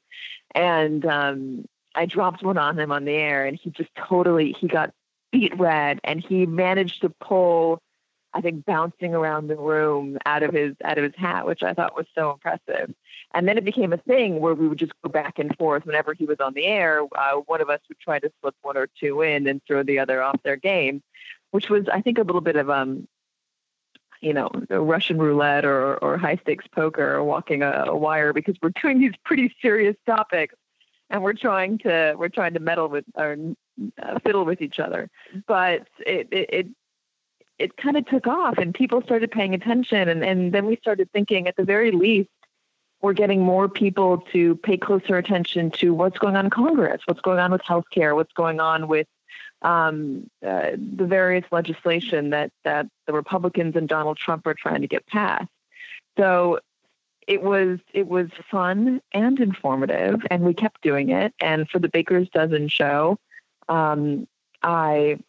And 0.54 1.06
um, 1.06 1.66
I 1.96 2.06
dropped 2.06 2.44
one 2.44 2.58
on 2.58 2.80
him 2.80 2.92
on 2.92 3.06
the 3.06 3.14
air, 3.14 3.46
and 3.46 3.58
he 3.58 3.72
just 3.72 3.94
totally 3.96 4.56
he 4.60 4.68
got 4.68 4.92
beat 5.32 5.58
red, 5.58 6.00
and 6.04 6.24
he 6.24 6.46
managed 6.46 7.02
to 7.02 7.10
pull 7.10 7.82
I 8.34 8.42
think 8.42 8.66
bouncing 8.66 9.14
around 9.14 9.48
the 9.48 9.58
room 9.58 10.18
out 10.26 10.44
of 10.44 10.54
his 10.54 10.76
out 10.84 10.98
of 10.98 11.04
his 11.04 11.16
hat, 11.16 11.46
which 11.46 11.64
I 11.64 11.74
thought 11.74 11.96
was 11.96 12.06
so 12.16 12.32
impressive. 12.32 12.94
And 13.34 13.48
then 13.48 13.58
it 13.58 13.66
became 13.66 13.94
a 13.94 13.98
thing 13.98 14.40
where 14.40 14.54
we 14.54 14.68
would 14.68 14.78
just 14.78 14.94
go 15.04 15.10
back 15.10 15.40
and 15.40 15.56
forth 15.58 15.86
whenever 15.86 16.14
he 16.14 16.26
was 16.26 16.40
on 16.40 16.54
the 16.54 16.66
air. 16.66 17.02
Uh, 17.18 17.38
one 17.46 17.62
of 17.62 17.70
us 17.70 17.80
would 17.88 18.00
try 18.00 18.20
to 18.20 18.32
slip 18.42 18.56
one 18.62 18.78
or 18.78 18.88
two 19.00 19.22
in 19.22 19.48
and 19.48 19.62
throw 19.66 19.84
the 19.84 20.00
other 20.00 20.22
off 20.22 20.42
their 20.44 20.56
game, 20.56 21.02
which 21.52 21.70
was 21.70 21.86
I 21.92 22.02
think 22.02 22.18
a 22.18 22.24
little 22.24 22.42
bit 22.42 22.56
of 22.56 22.70
um, 22.70 23.08
you 24.22 24.34
know, 24.34 24.50
Russian 24.70 25.18
roulette 25.18 25.66
or 25.66 25.98
or 25.98 26.18
high 26.18 26.38
stakes 26.38 26.68
poker 26.68 27.16
or 27.16 27.24
walking 27.24 27.64
a, 27.64 27.86
a 27.88 27.96
wire 27.96 28.34
because 28.34 28.56
we're 28.62 28.72
doing 28.82 29.00
these 29.00 29.14
pretty 29.26 29.54
serious 29.62 29.96
topics 30.06 30.56
and 31.10 31.22
we're 31.22 31.34
trying 31.34 31.78
to 31.80 32.16
we're 32.18 32.30
trying 32.30 32.54
to 32.54 32.60
meddle 32.60 32.88
with 32.88 33.06
or 33.16 33.36
uh, 34.02 34.20
fiddle 34.20 34.46
with 34.46 34.62
each 34.62 34.80
other. 34.80 35.10
But 35.48 35.88
it, 36.06 36.28
it, 36.32 36.50
it 36.54 36.68
it 37.62 37.78
kind 37.78 37.96
of 37.96 38.06
took 38.08 38.28
off 38.28 38.58
and 38.58 38.74
people 38.74 39.02
started 39.04 39.30
paying 39.32 39.54
attention. 39.54 40.10
And, 40.10 40.24
and 40.24 40.52
then 40.52 40.66
we 40.66 40.76
started 40.78 41.12
thinking, 41.12 41.48
at 41.48 41.56
the 41.56 41.64
very 41.64 41.92
least, 41.92 42.30
we're 43.02 43.14
getting 43.14 43.42
more 43.42 43.68
people 43.70 44.20
to 44.32 44.56
pay 44.58 44.78
closer 44.78 45.18
attention 45.18 45.72
to 45.72 45.94
what's 45.94 46.18
going 46.18 46.36
on 46.36 46.46
in 46.46 46.52
Congress, 46.52 47.02
what's 47.06 47.22
going 47.22 47.40
on 47.40 47.52
with 47.52 47.62
healthcare, 47.62 48.16
what's 48.16 48.34
going 48.34 48.60
on 48.60 48.88
with 48.88 49.08
um, 49.62 50.30
uh, 50.46 50.72
the 50.72 51.06
various 51.06 51.46
legislation 51.52 52.32
that, 52.32 52.52
that 52.64 52.88
the 53.06 53.14
Republicans 53.14 53.76
and 53.76 53.88
Donald 53.88 54.18
Trump 54.18 54.46
are 54.48 54.56
trying 54.56 54.82
to 54.82 54.88
get 54.88 55.06
passed. 55.08 55.48
So 56.18 56.60
it 57.28 57.42
was 57.42 57.80
it 57.94 58.08
was 58.08 58.28
fun 58.50 59.02
and 59.14 59.40
informative, 59.40 60.22
and 60.30 60.44
we 60.44 60.54
kept 60.54 60.82
doing 60.82 61.10
it. 61.10 61.34
And 61.40 61.70
for 61.70 61.80
the 61.80 61.88
Baker's 61.88 62.28
Dozen 62.30 62.68
show, 62.68 63.18
um, 63.70 64.28
I 64.64 65.20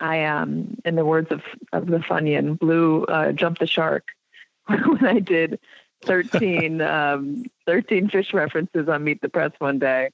I 0.00 0.24
um, 0.24 0.78
in 0.84 0.94
the 0.94 1.04
words 1.04 1.30
of 1.30 1.42
of 1.72 1.86
the 1.86 1.98
Funyun, 1.98 2.58
blew 2.58 3.04
uh, 3.04 3.32
jump 3.32 3.58
the 3.58 3.66
shark 3.66 4.06
when 4.66 5.04
I 5.04 5.20
did 5.20 5.58
13, 6.04 6.80
um, 6.82 7.44
13 7.66 8.08
Phish 8.08 8.32
references 8.32 8.88
on 8.88 9.04
Meet 9.04 9.20
the 9.20 9.28
Press 9.28 9.52
one 9.58 9.78
day. 9.78 10.10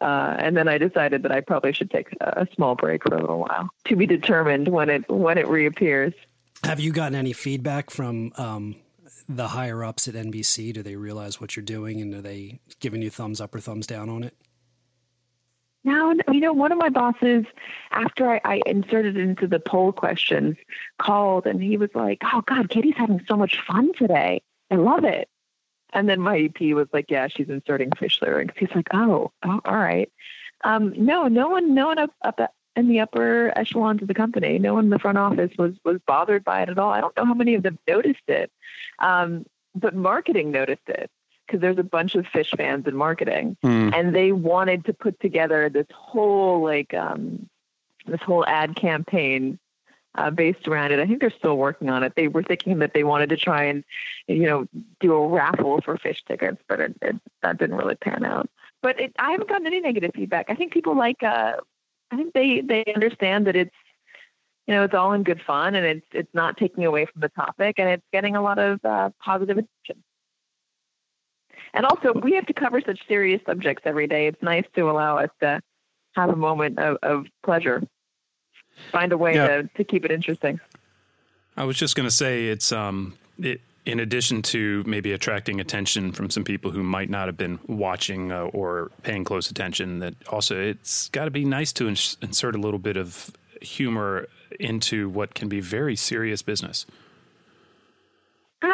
Uh, 0.00 0.34
and 0.38 0.56
then 0.56 0.68
I 0.68 0.76
decided 0.76 1.22
that 1.22 1.32
I 1.32 1.40
probably 1.40 1.72
should 1.72 1.90
take 1.90 2.08
a 2.20 2.46
small 2.54 2.74
break 2.74 3.04
for 3.04 3.14
a 3.14 3.20
little 3.20 3.38
while 3.38 3.70
to 3.86 3.96
be 3.96 4.06
determined 4.06 4.68
when 4.68 4.90
it 4.90 5.08
when 5.08 5.38
it 5.38 5.48
reappears. 5.48 6.12
Have 6.64 6.80
you 6.80 6.92
gotten 6.92 7.14
any 7.14 7.32
feedback 7.32 7.90
from 7.90 8.32
um, 8.36 8.76
the 9.28 9.48
higher 9.48 9.84
ups 9.84 10.08
at 10.08 10.14
NBC? 10.14 10.72
Do 10.72 10.82
they 10.82 10.96
realize 10.96 11.40
what 11.40 11.54
you're 11.54 11.64
doing, 11.64 12.00
and 12.00 12.12
are 12.14 12.20
they 12.20 12.60
giving 12.80 13.02
you 13.02 13.10
thumbs 13.10 13.40
up 13.40 13.54
or 13.54 13.60
thumbs 13.60 13.86
down 13.86 14.08
on 14.08 14.24
it? 14.24 14.36
Now, 15.84 16.12
you 16.32 16.40
know, 16.40 16.54
one 16.54 16.72
of 16.72 16.78
my 16.78 16.88
bosses, 16.88 17.44
after 17.90 18.30
I, 18.30 18.40
I 18.44 18.62
inserted 18.64 19.18
into 19.18 19.46
the 19.46 19.60
poll 19.60 19.92
questions, 19.92 20.56
called 20.98 21.46
and 21.46 21.62
he 21.62 21.76
was 21.76 21.90
like, 21.94 22.22
"Oh 22.24 22.42
God, 22.46 22.70
Katy's 22.70 22.96
having 22.96 23.20
so 23.28 23.36
much 23.36 23.60
fun 23.66 23.92
today. 23.92 24.42
I 24.70 24.76
love 24.76 25.04
it." 25.04 25.28
And 25.92 26.08
then 26.08 26.20
my 26.20 26.38
EP 26.38 26.74
was 26.74 26.88
like, 26.92 27.10
"Yeah, 27.10 27.28
she's 27.28 27.50
inserting 27.50 27.90
Phish 27.90 28.22
lyrics." 28.22 28.54
He's 28.56 28.74
like, 28.74 28.88
"Oh, 28.94 29.30
oh 29.44 29.60
all 29.64 29.76
right." 29.76 30.10
Um, 30.64 30.94
no, 30.96 31.28
no 31.28 31.48
one, 31.50 31.74
no 31.74 31.88
one 31.88 31.98
up, 31.98 32.10
up 32.22 32.40
in 32.76 32.88
the 32.88 33.00
upper 33.00 33.52
echelons 33.56 34.00
of 34.00 34.08
the 34.08 34.14
company, 34.14 34.58
no 34.58 34.74
one 34.74 34.84
in 34.84 34.90
the 34.90 34.98
front 34.98 35.18
office 35.18 35.52
was 35.58 35.74
was 35.84 36.00
bothered 36.06 36.44
by 36.44 36.62
it 36.62 36.70
at 36.70 36.78
all. 36.78 36.90
I 36.90 37.00
don't 37.02 37.16
know 37.16 37.26
how 37.26 37.34
many 37.34 37.54
of 37.54 37.62
them 37.62 37.78
noticed 37.86 38.28
it, 38.28 38.50
um, 39.00 39.44
but 39.74 39.94
marketing 39.94 40.50
noticed 40.50 40.88
it 40.88 41.10
because 41.46 41.60
there's 41.60 41.78
a 41.78 41.84
bunch 41.84 42.14
of 42.14 42.24
Phish 42.26 42.56
fans 42.56 42.86
in 42.86 42.96
marketing, 42.96 43.56
mm. 43.64 43.94
and 43.94 44.14
they 44.14 44.32
wanted 44.32 44.84
to 44.86 44.92
put 44.92 45.18
together 45.20 45.68
this 45.68 45.86
whole 45.92 46.62
like 46.62 46.94
um, 46.94 47.48
this 48.06 48.20
whole 48.22 48.44
ad 48.46 48.76
campaign 48.76 49.58
uh, 50.16 50.30
based 50.30 50.68
around 50.68 50.92
it. 50.92 51.00
I 51.00 51.06
think 51.06 51.20
they're 51.20 51.30
still 51.30 51.56
working 51.56 51.90
on 51.90 52.02
it. 52.02 52.14
They 52.16 52.28
were 52.28 52.42
thinking 52.42 52.78
that 52.78 52.94
they 52.94 53.04
wanted 53.04 53.30
to 53.30 53.36
try 53.36 53.64
and 53.64 53.84
you 54.26 54.46
know 54.46 54.66
do 55.00 55.12
a 55.12 55.28
raffle 55.28 55.80
for 55.82 55.96
Phish 55.96 56.24
tickets, 56.26 56.62
but 56.68 56.80
it, 56.80 56.96
it, 57.02 57.16
that 57.42 57.58
didn't 57.58 57.76
really 57.76 57.96
pan 57.96 58.24
out. 58.24 58.48
But 58.82 59.00
it, 59.00 59.12
I 59.18 59.32
haven't 59.32 59.48
gotten 59.48 59.66
any 59.66 59.80
negative 59.80 60.12
feedback. 60.14 60.46
I 60.48 60.54
think 60.54 60.72
people 60.72 60.96
like. 60.96 61.22
Uh, 61.22 61.54
I 62.10 62.16
think 62.16 62.32
they 62.32 62.60
they 62.60 62.84
understand 62.94 63.46
that 63.46 63.56
it's 63.56 63.74
you 64.66 64.74
know 64.74 64.84
it's 64.84 64.94
all 64.94 65.12
in 65.12 65.22
good 65.22 65.40
fun 65.42 65.74
and 65.74 65.84
it's 65.84 66.06
it's 66.12 66.32
not 66.34 66.56
taking 66.56 66.84
away 66.84 67.06
from 67.06 67.20
the 67.20 67.28
topic 67.30 67.78
and 67.78 67.88
it's 67.88 68.04
getting 68.12 68.36
a 68.36 68.42
lot 68.42 68.58
of 68.58 68.84
uh, 68.84 69.10
positive 69.20 69.58
attention. 69.58 70.04
And 71.74 71.84
also, 71.84 72.12
we 72.12 72.32
have 72.34 72.46
to 72.46 72.52
cover 72.54 72.80
such 72.80 73.00
serious 73.06 73.42
subjects 73.44 73.82
every 73.84 74.06
day. 74.06 74.28
It's 74.28 74.42
nice 74.42 74.64
to 74.76 74.88
allow 74.88 75.18
us 75.18 75.30
to 75.40 75.60
have 76.14 76.30
a 76.30 76.36
moment 76.36 76.78
of, 76.78 76.96
of 77.02 77.26
pleasure, 77.44 77.82
find 78.92 79.12
a 79.12 79.18
way 79.18 79.34
yeah. 79.34 79.48
to, 79.48 79.70
to 79.76 79.84
keep 79.84 80.04
it 80.04 80.12
interesting. 80.12 80.60
I 81.56 81.64
was 81.64 81.76
just 81.76 81.96
going 81.96 82.08
to 82.08 82.14
say 82.14 82.46
it's 82.46 82.70
um, 82.70 83.18
it, 83.38 83.60
in 83.84 83.98
addition 84.00 84.40
to 84.42 84.84
maybe 84.86 85.12
attracting 85.12 85.60
attention 85.60 86.12
from 86.12 86.30
some 86.30 86.44
people 86.44 86.70
who 86.70 86.82
might 86.82 87.10
not 87.10 87.26
have 87.26 87.36
been 87.36 87.58
watching 87.66 88.30
uh, 88.30 88.44
or 88.44 88.92
paying 89.02 89.24
close 89.24 89.50
attention, 89.50 89.98
that 89.98 90.14
also 90.28 90.58
it's 90.58 91.08
got 91.08 91.24
to 91.24 91.30
be 91.30 91.44
nice 91.44 91.72
to 91.72 91.88
ins- 91.88 92.16
insert 92.22 92.54
a 92.54 92.58
little 92.58 92.78
bit 92.78 92.96
of 92.96 93.30
humor 93.60 94.28
into 94.60 95.08
what 95.08 95.34
can 95.34 95.48
be 95.48 95.60
very 95.60 95.96
serious 95.96 96.40
business. 96.40 96.86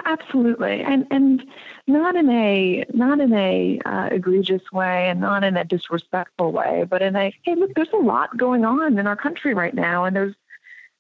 Absolutely, 0.05 0.83
and 0.83 1.07
and 1.11 1.45
not 1.87 2.15
in 2.15 2.29
a 2.31 2.85
not 2.93 3.21
in 3.21 3.33
a 3.33 3.81
uh, 3.85 4.09
egregious 4.11 4.63
way, 4.73 5.09
and 5.09 5.21
not 5.21 5.43
in 5.43 5.57
a 5.57 5.65
disrespectful 5.65 6.53
way, 6.53 6.85
but 6.89 7.03
in 7.03 7.17
a 7.17 7.33
hey, 7.43 7.55
look, 7.55 7.75
there's 7.75 7.93
a 7.93 7.97
lot 7.97 8.37
going 8.37 8.65
on 8.65 8.99
in 8.99 9.07
our 9.07 9.17
country 9.17 9.55
right 9.55 9.75
now, 9.75 10.05
and 10.05 10.15
there's 10.15 10.35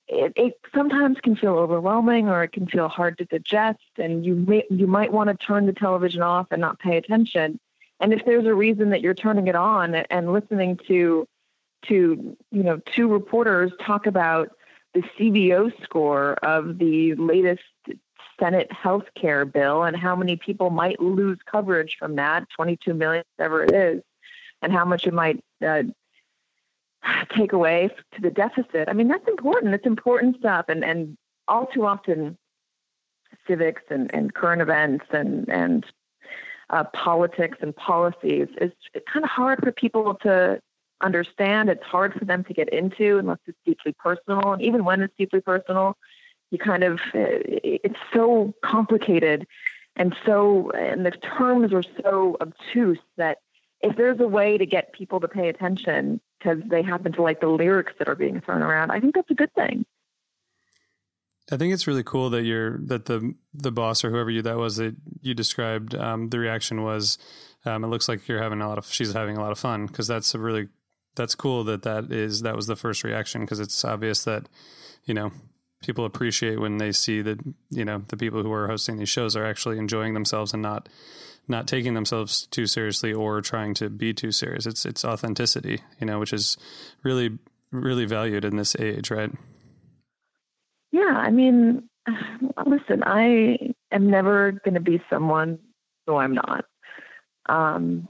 it, 0.08 0.32
it 0.34 0.60
sometimes 0.74 1.18
can 1.20 1.36
feel 1.36 1.54
overwhelming, 1.54 2.28
or 2.28 2.42
it 2.42 2.52
can 2.52 2.66
feel 2.66 2.88
hard 2.88 3.18
to 3.18 3.24
digest, 3.26 3.78
and 3.96 4.24
you 4.24 4.34
may 4.34 4.64
you 4.70 4.86
might 4.86 5.12
want 5.12 5.28
to 5.28 5.46
turn 5.46 5.66
the 5.66 5.72
television 5.72 6.22
off 6.22 6.48
and 6.50 6.60
not 6.60 6.78
pay 6.78 6.96
attention. 6.96 7.60
And 8.00 8.12
if 8.12 8.24
there's 8.24 8.46
a 8.46 8.54
reason 8.54 8.90
that 8.90 9.02
you're 9.02 9.14
turning 9.14 9.46
it 9.46 9.54
on 9.54 9.94
and 9.94 10.32
listening 10.32 10.78
to 10.88 11.28
to 11.86 12.36
you 12.50 12.62
know 12.62 12.80
two 12.94 13.08
reporters 13.08 13.72
talk 13.80 14.06
about 14.06 14.50
the 14.94 15.02
CBO 15.18 15.72
score 15.84 16.34
of 16.42 16.78
the 16.78 17.14
latest 17.14 17.62
Senate 18.40 18.72
health 18.72 19.04
care 19.14 19.44
bill 19.44 19.84
and 19.84 19.96
how 19.96 20.16
many 20.16 20.36
people 20.36 20.70
might 20.70 21.00
lose 21.00 21.38
coverage 21.46 21.96
from 21.98 22.16
that 22.16 22.48
22 22.56 22.94
million, 22.94 23.22
whatever 23.36 23.62
it 23.62 23.72
is, 23.72 24.02
and 24.62 24.72
how 24.72 24.84
much 24.84 25.06
it 25.06 25.14
might 25.14 25.44
uh, 25.64 25.82
take 27.36 27.52
away 27.52 27.90
to 28.14 28.20
the 28.20 28.30
deficit. 28.30 28.88
I 28.88 28.92
mean, 28.92 29.08
that's 29.08 29.28
important. 29.28 29.74
It's 29.74 29.86
important 29.86 30.38
stuff. 30.38 30.66
And, 30.68 30.84
and 30.84 31.16
all 31.46 31.66
too 31.66 31.86
often, 31.86 32.36
civics 33.46 33.82
and, 33.90 34.12
and 34.14 34.34
current 34.34 34.62
events 34.62 35.06
and, 35.10 35.48
and 35.48 35.86
uh, 36.70 36.84
politics 36.84 37.58
and 37.60 37.74
policies 37.74 38.48
is 38.60 38.72
kind 39.12 39.24
of 39.24 39.30
hard 39.30 39.60
for 39.62 39.72
people 39.72 40.14
to 40.22 40.60
understand. 41.00 41.68
It's 41.68 41.82
hard 41.82 42.14
for 42.14 42.24
them 42.24 42.44
to 42.44 42.54
get 42.54 42.68
into 42.68 43.18
unless 43.18 43.38
it's 43.46 43.58
deeply 43.64 43.94
personal. 43.98 44.52
And 44.52 44.62
even 44.62 44.84
when 44.84 45.02
it's 45.02 45.14
deeply 45.18 45.40
personal, 45.40 45.96
you 46.50 46.58
kind 46.58 46.84
of, 46.84 47.00
it's 47.14 47.98
so 48.12 48.54
complicated 48.64 49.46
and 49.96 50.14
so, 50.24 50.70
and 50.70 51.04
the 51.04 51.10
terms 51.10 51.72
are 51.72 51.82
so 52.02 52.36
obtuse 52.40 52.98
that 53.16 53.38
if 53.80 53.96
there's 53.96 54.20
a 54.20 54.26
way 54.26 54.58
to 54.58 54.66
get 54.66 54.92
people 54.92 55.20
to 55.20 55.28
pay 55.28 55.48
attention 55.48 56.20
because 56.38 56.58
they 56.66 56.82
happen 56.82 57.12
to 57.12 57.22
like 57.22 57.40
the 57.40 57.48
lyrics 57.48 57.92
that 57.98 58.08
are 58.08 58.14
being 58.14 58.40
thrown 58.40 58.62
around, 58.62 58.90
I 58.90 59.00
think 59.00 59.14
that's 59.14 59.30
a 59.30 59.34
good 59.34 59.52
thing. 59.54 59.84
I 61.52 61.56
think 61.56 61.74
it's 61.74 61.86
really 61.86 62.04
cool 62.04 62.30
that 62.30 62.44
you're 62.44 62.78
that 62.86 63.06
the 63.06 63.34
the 63.52 63.72
boss 63.72 64.04
or 64.04 64.10
whoever 64.10 64.30
you 64.30 64.40
that 64.42 64.56
was 64.56 64.76
that 64.76 64.94
you 65.20 65.34
described 65.34 65.96
um, 65.96 66.28
the 66.28 66.38
reaction 66.38 66.84
was 66.84 67.18
um, 67.64 67.82
it 67.82 67.88
looks 67.88 68.08
like 68.08 68.28
you're 68.28 68.42
having 68.42 68.60
a 68.60 68.68
lot 68.68 68.78
of 68.78 68.86
she's 68.86 69.12
having 69.12 69.36
a 69.36 69.40
lot 69.40 69.50
of 69.50 69.58
fun 69.58 69.86
because 69.86 70.06
that's 70.06 70.32
a 70.32 70.38
really 70.38 70.68
that's 71.16 71.34
cool 71.34 71.64
that 71.64 71.82
that 71.82 72.12
is 72.12 72.42
that 72.42 72.54
was 72.54 72.68
the 72.68 72.76
first 72.76 73.02
reaction 73.02 73.40
because 73.40 73.58
it's 73.58 73.84
obvious 73.84 74.22
that 74.24 74.48
you 75.04 75.14
know 75.14 75.32
people 75.82 76.04
appreciate 76.04 76.60
when 76.60 76.78
they 76.78 76.92
see 76.92 77.22
that 77.22 77.38
you 77.70 77.84
know 77.84 78.02
the 78.08 78.16
people 78.16 78.42
who 78.42 78.52
are 78.52 78.68
hosting 78.68 78.98
these 78.98 79.08
shows 79.08 79.34
are 79.36 79.44
actually 79.44 79.78
enjoying 79.78 80.14
themselves 80.14 80.52
and 80.52 80.62
not 80.62 80.88
not 81.48 81.66
taking 81.66 81.94
themselves 81.94 82.46
too 82.46 82.66
seriously 82.66 83.12
or 83.12 83.40
trying 83.40 83.74
to 83.74 83.90
be 83.90 84.14
too 84.14 84.32
serious. 84.32 84.66
It's 84.66 84.86
it's 84.86 85.04
authenticity, 85.04 85.82
you 85.98 86.06
know, 86.06 86.18
which 86.18 86.32
is 86.32 86.56
really 87.02 87.38
really 87.72 88.04
valued 88.04 88.44
in 88.44 88.56
this 88.56 88.76
age, 88.76 89.10
right? 89.10 89.30
Yeah, 90.92 91.14
I 91.14 91.30
mean, 91.30 91.88
listen, 92.66 93.02
I 93.04 93.58
am 93.92 94.10
never 94.10 94.52
going 94.64 94.74
to 94.74 94.80
be 94.80 95.02
someone 95.10 95.58
who 96.06 96.16
I'm 96.16 96.34
not. 96.34 96.64
Um, 97.48 98.08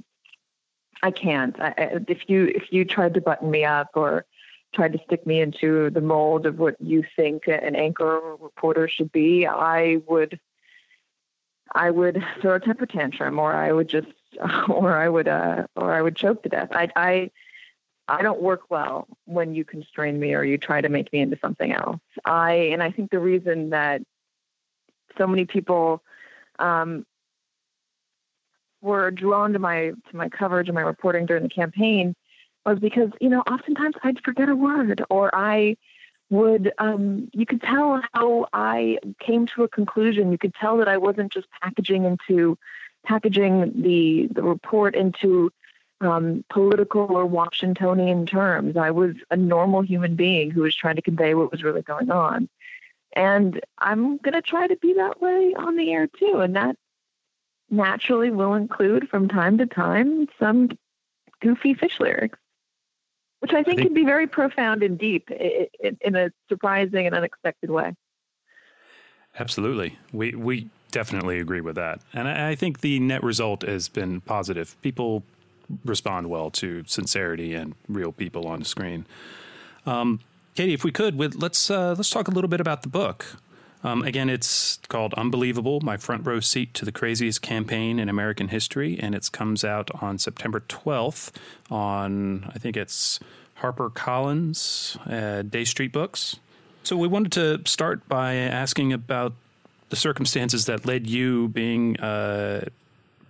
I 1.02 1.10
can't. 1.10 1.58
I, 1.60 2.00
if 2.08 2.28
you 2.28 2.44
if 2.54 2.72
you 2.72 2.84
tried 2.84 3.14
to 3.14 3.20
button 3.20 3.50
me 3.50 3.64
up 3.64 3.88
or 3.94 4.26
tried 4.74 4.92
to 4.92 5.00
stick 5.04 5.26
me 5.26 5.40
into 5.40 5.90
the 5.90 6.00
mold 6.00 6.46
of 6.46 6.58
what 6.58 6.76
you 6.80 7.04
think 7.16 7.48
an 7.48 7.74
anchor 7.74 8.18
or 8.18 8.36
reporter 8.36 8.88
should 8.88 9.12
be, 9.12 9.46
I 9.46 10.00
would 10.06 10.38
I 11.72 11.90
would 11.90 12.22
throw 12.40 12.56
a 12.56 12.60
temper 12.60 12.86
tantrum 12.86 13.38
or 13.38 13.52
I 13.52 13.72
would 13.72 13.88
just 13.88 14.08
or 14.68 14.96
I 14.96 15.08
would 15.08 15.28
uh 15.28 15.66
or 15.76 15.92
I 15.92 16.02
would 16.02 16.16
choke 16.16 16.42
to 16.42 16.48
death. 16.48 16.68
I 16.72 16.88
I 16.96 17.30
I 18.08 18.22
don't 18.22 18.42
work 18.42 18.62
well 18.70 19.06
when 19.26 19.54
you 19.54 19.64
constrain 19.64 20.18
me 20.18 20.34
or 20.34 20.42
you 20.42 20.58
try 20.58 20.80
to 20.80 20.88
make 20.88 21.12
me 21.12 21.20
into 21.20 21.38
something 21.40 21.72
else. 21.72 22.00
I 22.24 22.52
and 22.72 22.82
I 22.82 22.90
think 22.90 23.10
the 23.10 23.20
reason 23.20 23.70
that 23.70 24.02
so 25.16 25.26
many 25.26 25.44
people 25.44 26.02
um, 26.58 27.06
were 28.80 29.10
drawn 29.10 29.52
to 29.52 29.58
my 29.58 29.92
to 30.10 30.16
my 30.16 30.28
coverage 30.28 30.68
and 30.68 30.74
my 30.74 30.80
reporting 30.80 31.26
during 31.26 31.42
the 31.42 31.48
campaign 31.48 32.14
was 32.66 32.78
because 32.78 33.10
you 33.20 33.28
know 33.28 33.40
oftentimes 33.40 33.96
I'd 34.02 34.22
forget 34.22 34.48
a 34.48 34.56
word 34.56 35.04
or 35.10 35.34
I 35.34 35.76
would 36.30 36.72
um, 36.78 37.28
you 37.32 37.44
could 37.46 37.60
tell 37.60 38.02
how 38.12 38.46
I 38.52 38.98
came 39.18 39.46
to 39.48 39.64
a 39.64 39.68
conclusion. 39.68 40.32
You 40.32 40.38
could 40.38 40.54
tell 40.54 40.76
that 40.78 40.88
I 40.88 40.96
wasn't 40.96 41.32
just 41.32 41.48
packaging 41.60 42.04
into 42.04 42.56
packaging 43.04 43.82
the 43.82 44.28
the 44.32 44.42
report 44.42 44.94
into 44.94 45.50
um, 46.00 46.44
political 46.48 47.02
or 47.10 47.26
Washingtonian 47.26 48.26
terms. 48.26 48.76
I 48.76 48.90
was 48.90 49.16
a 49.30 49.36
normal 49.36 49.82
human 49.82 50.14
being 50.16 50.50
who 50.50 50.62
was 50.62 50.74
trying 50.74 50.96
to 50.96 51.02
convey 51.02 51.34
what 51.34 51.50
was 51.50 51.62
really 51.62 51.82
going 51.82 52.10
on. 52.10 52.48
And 53.12 53.60
I'm 53.78 54.18
going 54.18 54.34
to 54.34 54.42
try 54.42 54.66
to 54.66 54.76
be 54.76 54.94
that 54.94 55.20
way 55.20 55.54
on 55.56 55.76
the 55.76 55.92
air 55.92 56.06
too. 56.06 56.40
And 56.40 56.56
that 56.56 56.76
naturally 57.68 58.30
will 58.30 58.54
include 58.54 59.08
from 59.08 59.28
time 59.28 59.58
to 59.58 59.66
time 59.66 60.28
some 60.38 60.70
goofy 61.40 61.74
Phish 61.74 61.98
lyrics 62.00 62.38
which 63.40 63.52
I 63.52 63.62
think, 63.62 63.68
I 63.68 63.82
think, 63.82 63.88
can 63.88 63.94
be 63.94 64.04
very 64.04 64.26
profound 64.26 64.82
and 64.82 64.98
deep 64.98 65.30
in, 65.30 66.14
a 66.16 66.30
surprising 66.48 67.06
and 67.06 67.14
unexpected 67.14 67.70
way. 67.70 67.94
Absolutely, 69.38 69.98
we 70.12 70.34
we 70.34 70.68
definitely 70.90 71.40
agree 71.40 71.60
with 71.60 71.76
that, 71.76 72.00
and 72.12 72.28
I, 72.28 72.50
I 72.50 72.54
think 72.54 72.80
the 72.80 73.00
net 73.00 73.22
result 73.22 73.62
has 73.62 73.88
been 73.88 74.20
positive. 74.20 74.76
People 74.82 75.22
respond 75.84 76.28
well 76.28 76.50
to 76.50 76.82
sincerity 76.86 77.54
and 77.54 77.74
real 77.88 78.12
people 78.12 78.48
on 78.48 78.58
the 78.60 78.64
screen. 78.64 79.06
Um, 79.86 80.20
Katy, 80.56 80.74
if 80.74 80.84
we 80.84 80.90
could, 80.90 81.16
with, 81.16 81.36
let's 81.36 81.70
uh, 81.70 81.94
let's 81.96 82.10
talk 82.10 82.28
a 82.28 82.32
little 82.32 82.48
bit 82.48 82.60
about 82.60 82.82
the 82.82 82.88
book. 82.88 83.24
Um, 83.82 84.02
again, 84.02 84.28
it's 84.28 84.78
called 84.88 85.14
Unbelievable 85.14 85.80
My 85.80 85.96
Front 85.96 86.26
Row 86.26 86.40
Seat 86.40 86.74
to 86.74 86.84
the 86.84 86.92
Craziest 86.92 87.40
Campaign 87.40 87.98
in 87.98 88.08
American 88.08 88.48
History, 88.48 88.98
and 89.00 89.14
it 89.14 89.32
comes 89.32 89.64
out 89.64 89.90
on 90.02 90.18
September 90.18 90.60
12th 90.60 91.32
on, 91.70 92.50
I 92.54 92.58
think 92.58 92.76
it's 92.76 93.20
HarperCollins, 93.60 94.98
uh, 95.10 95.42
Dey 95.42 95.64
Street 95.64 95.92
Books. 95.92 96.36
So 96.82 96.96
we 96.96 97.08
wanted 97.08 97.32
to 97.32 97.70
start 97.70 98.06
by 98.08 98.34
asking 98.34 98.92
about 98.92 99.32
the 99.88 99.96
circumstances 99.96 100.66
that 100.66 100.84
led 100.84 101.06
you 101.06 101.48
being 101.48 101.98
uh, 102.00 102.66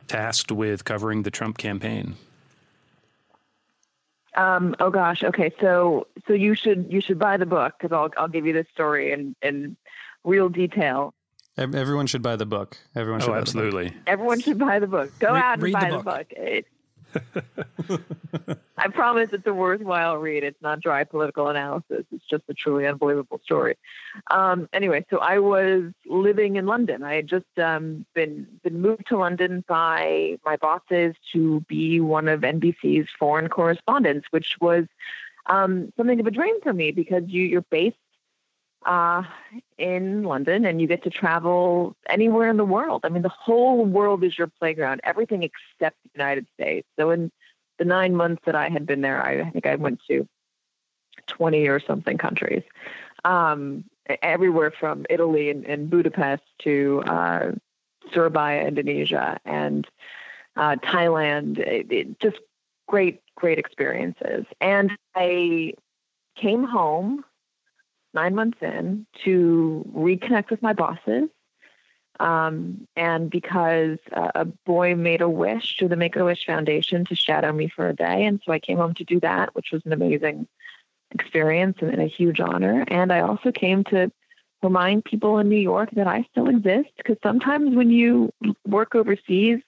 tasked 0.08 0.50
with 0.50 0.84
covering 0.84 1.22
the 1.22 1.30
Trump 1.30 1.58
campaign. 1.58 2.16
Um, 4.34 4.76
oh 4.78 4.90
gosh. 4.90 5.24
Okay. 5.24 5.52
So, 5.60 6.06
so 6.26 6.32
you 6.32 6.54
should, 6.54 6.92
you 6.92 7.00
should 7.00 7.18
buy 7.18 7.36
the 7.36 7.46
book 7.46 7.74
because 7.78 7.92
I'll, 7.92 8.10
I'll 8.16 8.28
give 8.28 8.46
you 8.46 8.52
the 8.52 8.64
story 8.72 9.12
and, 9.12 9.34
and 9.42 9.76
real 10.24 10.48
detail. 10.48 11.14
Everyone 11.56 12.06
should 12.06 12.22
buy 12.22 12.36
the 12.36 12.46
book. 12.46 12.78
Everyone 12.96 13.20
should. 13.20 13.30
Oh, 13.30 13.34
absolutely. 13.34 13.92
Everyone 14.06 14.40
should 14.40 14.58
buy 14.58 14.78
the 14.78 14.86
book. 14.86 15.10
Go 15.18 15.34
Re- 15.34 15.40
out 15.40 15.62
and 15.62 15.72
buy 15.72 15.90
the 15.90 15.98
book. 15.98 16.28
The 16.30 16.64
book. 16.64 16.66
I 18.78 18.88
promise 18.88 19.30
it's 19.32 19.46
a 19.46 19.52
worthwhile 19.52 20.16
read. 20.16 20.44
It's 20.44 20.60
not 20.62 20.80
dry 20.80 21.04
political 21.04 21.48
analysis. 21.48 22.04
It's 22.12 22.24
just 22.30 22.44
a 22.48 22.54
truly 22.54 22.86
unbelievable 22.86 23.40
story. 23.44 23.76
Um, 24.30 24.68
anyway, 24.72 25.04
so 25.10 25.18
I 25.18 25.38
was 25.38 25.92
living 26.06 26.56
in 26.56 26.66
London. 26.66 27.02
I 27.02 27.14
had 27.14 27.26
just 27.26 27.58
um, 27.58 28.06
been 28.14 28.46
been 28.62 28.80
moved 28.80 29.06
to 29.08 29.18
London 29.18 29.64
by 29.68 30.38
my 30.44 30.56
bosses 30.56 31.14
to 31.32 31.60
be 31.68 32.00
one 32.00 32.28
of 32.28 32.40
NBC's 32.40 33.08
foreign 33.18 33.48
correspondents, 33.48 34.28
which 34.30 34.56
was 34.60 34.86
um, 35.46 35.92
something 35.96 36.20
of 36.20 36.26
a 36.26 36.30
dream 36.30 36.60
for 36.62 36.72
me 36.72 36.90
because 36.92 37.24
you, 37.26 37.42
you're 37.42 37.62
based 37.62 37.96
uh, 38.86 39.22
in 39.78 40.22
London 40.22 40.64
and 40.64 40.80
you 40.80 40.86
get 40.86 41.02
to 41.04 41.10
travel 41.10 41.96
anywhere 42.08 42.48
in 42.48 42.56
the 42.56 42.64
world. 42.64 43.02
I 43.04 43.08
mean, 43.08 43.22
the 43.22 43.28
whole 43.28 43.84
world 43.84 44.24
is 44.24 44.38
your 44.38 44.46
playground, 44.46 45.00
everything 45.04 45.42
except 45.42 45.96
the 46.02 46.10
United 46.14 46.46
States. 46.54 46.86
So 46.98 47.10
in 47.10 47.30
the 47.78 47.84
nine 47.84 48.14
months 48.14 48.42
that 48.46 48.54
I 48.54 48.68
had 48.68 48.86
been 48.86 49.00
there, 49.00 49.24
I, 49.24 49.50
think 49.50 49.66
I 49.66 49.76
went 49.76 50.00
to 50.08 50.26
20 51.26 51.68
or 51.68 51.80
something 51.80 52.18
countries, 52.18 52.62
um, 53.24 53.84
everywhere 54.22 54.70
from 54.70 55.06
Italy 55.10 55.50
and, 55.50 55.64
and 55.64 55.90
Budapest 55.90 56.42
to 56.60 57.02
uh, 57.06 57.52
Surabaya, 58.12 58.66
Indonesia, 58.66 59.38
and 59.44 59.86
uh, 60.56 60.76
Thailand. 60.76 61.58
It, 61.58 61.92
it, 61.92 62.20
just 62.20 62.38
great, 62.88 63.20
great 63.36 63.58
experiences. 63.58 64.46
And 64.60 64.90
I 65.14 65.74
came 66.34 66.64
home 66.64 67.24
nine 68.14 68.34
months 68.34 68.58
in 68.60 69.06
to 69.24 69.84
reconnect 69.94 70.50
with 70.50 70.62
my 70.62 70.72
bosses. 70.72 71.28
Um, 72.18 72.86
and 72.96 73.30
because 73.30 73.98
uh, 74.12 74.32
a 74.34 74.44
boy 74.44 74.94
made 74.94 75.22
a 75.22 75.28
wish 75.28 75.78
to 75.78 75.88
the 75.88 75.96
Make 75.96 76.16
a 76.16 76.24
Wish 76.24 76.44
Foundation 76.44 77.06
to 77.06 77.14
shadow 77.14 77.50
me 77.50 77.68
for 77.74 77.88
a 77.88 77.94
day. 77.94 78.26
And 78.26 78.42
so 78.44 78.52
I 78.52 78.58
came 78.58 78.76
home 78.76 78.92
to 78.94 79.04
do 79.04 79.20
that, 79.20 79.54
which 79.54 79.70
was 79.72 79.80
an 79.86 79.92
amazing 79.94 80.46
experience 81.12 81.78
and, 81.80 81.90
and 81.90 82.02
a 82.02 82.06
huge 82.06 82.40
honor. 82.40 82.84
And 82.88 83.10
I 83.10 83.20
also 83.20 83.50
came 83.52 83.84
to 83.84 84.12
remind 84.62 85.04
people 85.04 85.38
in 85.38 85.48
New 85.48 85.56
York 85.56 85.90
that 85.92 86.06
I 86.06 86.26
still 86.30 86.48
exist 86.48 86.90
because 86.98 87.16
sometimes 87.22 87.74
when 87.74 87.90
you 87.90 88.30
work 88.66 88.94
overseas, 88.94 89.60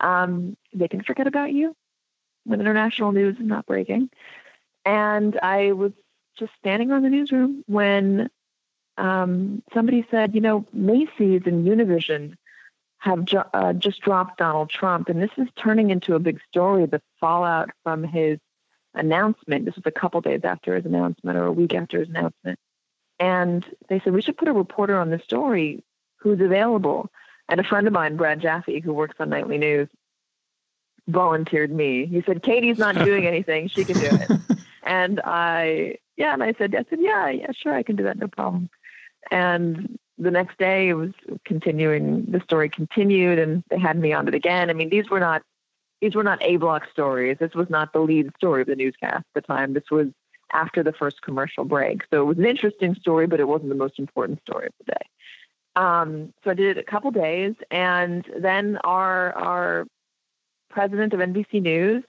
um, 0.00 0.56
they 0.74 0.88
can 0.88 1.02
forget 1.02 1.26
about 1.28 1.52
you 1.52 1.76
when 2.44 2.60
international 2.60 3.12
news 3.12 3.36
is 3.38 3.46
not 3.46 3.66
breaking. 3.66 4.10
And 4.84 5.38
I 5.40 5.72
was 5.72 5.92
just 6.38 6.52
standing 6.58 6.92
on 6.92 7.02
the 7.02 7.08
newsroom 7.08 7.64
when 7.66 8.30
um, 8.98 9.62
somebody 9.72 10.06
said, 10.10 10.34
you 10.34 10.40
know, 10.40 10.66
Macy's 10.72 11.42
and 11.46 11.66
Univision 11.66 12.34
have 12.98 13.24
ju- 13.24 13.42
uh, 13.52 13.72
just 13.72 14.00
dropped 14.00 14.38
Donald 14.38 14.70
Trump, 14.70 15.08
and 15.08 15.20
this 15.20 15.30
is 15.36 15.48
turning 15.56 15.90
into 15.90 16.14
a 16.14 16.20
big 16.20 16.40
story. 16.48 16.86
The 16.86 17.02
fallout 17.20 17.70
from 17.82 18.04
his 18.04 18.38
announcement. 18.94 19.64
This 19.64 19.74
was 19.76 19.86
a 19.86 19.90
couple 19.90 20.20
days 20.20 20.42
after 20.44 20.74
his 20.74 20.84
announcement, 20.84 21.36
or 21.36 21.46
a 21.46 21.52
week 21.52 21.74
after 21.74 21.98
his 21.98 22.08
announcement. 22.08 22.58
And 23.18 23.64
they 23.88 24.00
said 24.00 24.12
we 24.12 24.22
should 24.22 24.36
put 24.36 24.48
a 24.48 24.52
reporter 24.52 24.98
on 24.98 25.10
the 25.10 25.18
story 25.18 25.82
who's 26.16 26.40
available. 26.40 27.10
And 27.48 27.60
a 27.60 27.64
friend 27.64 27.86
of 27.86 27.92
mine, 27.92 28.16
Bradd 28.16 28.40
Jaffy, 28.40 28.80
who 28.80 28.92
works 28.92 29.16
on 29.18 29.30
Nightly 29.30 29.58
News, 29.58 29.88
volunteered 31.08 31.72
me. 31.72 32.06
He 32.06 32.22
said, 32.22 32.42
Katy's 32.42 32.78
not 32.78 32.94
doing 32.94 33.26
anything. 33.28 33.68
She 33.68 33.84
can 33.84 33.98
do 33.98 34.08
it. 34.10 34.40
and 34.82 35.20
I 35.24 35.96
yeah. 36.16 36.32
And 36.32 36.42
I 36.42 36.54
said, 36.58 36.74
I 36.74 36.84
said, 36.88 36.98
yeah, 37.00 37.28
yeah, 37.28 37.52
sure, 37.52 37.74
I 37.74 37.82
can 37.82 37.96
do 37.96 38.04
that, 38.04 38.18
no 38.18 38.28
problem. 38.28 38.68
And 39.30 39.98
the 40.18 40.30
next 40.30 40.58
day 40.58 40.88
it 40.88 40.94
was 40.94 41.12
continuing, 41.44 42.26
the 42.26 42.40
story 42.40 42.68
continued 42.68 43.38
and 43.38 43.64
they 43.70 43.78
had 43.78 43.98
me 43.98 44.12
on 44.12 44.28
it 44.28 44.34
again. 44.34 44.70
I 44.70 44.72
mean, 44.72 44.90
these 44.90 45.10
were 45.10 45.20
not 45.20 45.42
these 46.00 46.16
were 46.16 46.24
not 46.24 46.42
A 46.42 46.56
block 46.56 46.88
stories. 46.90 47.36
This 47.38 47.54
was 47.54 47.70
not 47.70 47.92
the 47.92 48.00
lead 48.00 48.32
story 48.36 48.62
of 48.62 48.66
the 48.66 48.74
newscast 48.74 49.18
at 49.18 49.34
the 49.34 49.40
time. 49.40 49.72
This 49.72 49.88
was 49.88 50.08
after 50.52 50.82
the 50.82 50.92
first 50.92 51.22
commercial 51.22 51.64
break. 51.64 52.02
So 52.10 52.22
it 52.22 52.24
was 52.24 52.38
an 52.38 52.44
interesting 52.44 52.96
story, 52.96 53.28
but 53.28 53.38
it 53.38 53.46
wasn't 53.46 53.68
the 53.68 53.76
most 53.76 54.00
important 54.00 54.40
story 54.42 54.66
of 54.66 54.72
the 54.78 54.92
day. 54.92 55.06
Um, 55.76 56.34
so 56.42 56.50
I 56.50 56.54
did 56.54 56.76
it 56.76 56.80
a 56.80 56.90
couple 56.90 57.12
days, 57.12 57.54
and 57.70 58.28
then 58.36 58.78
our 58.84 59.32
our 59.32 59.86
president 60.70 61.14
of 61.14 61.20
NBC 61.20 61.62
News 61.62 62.02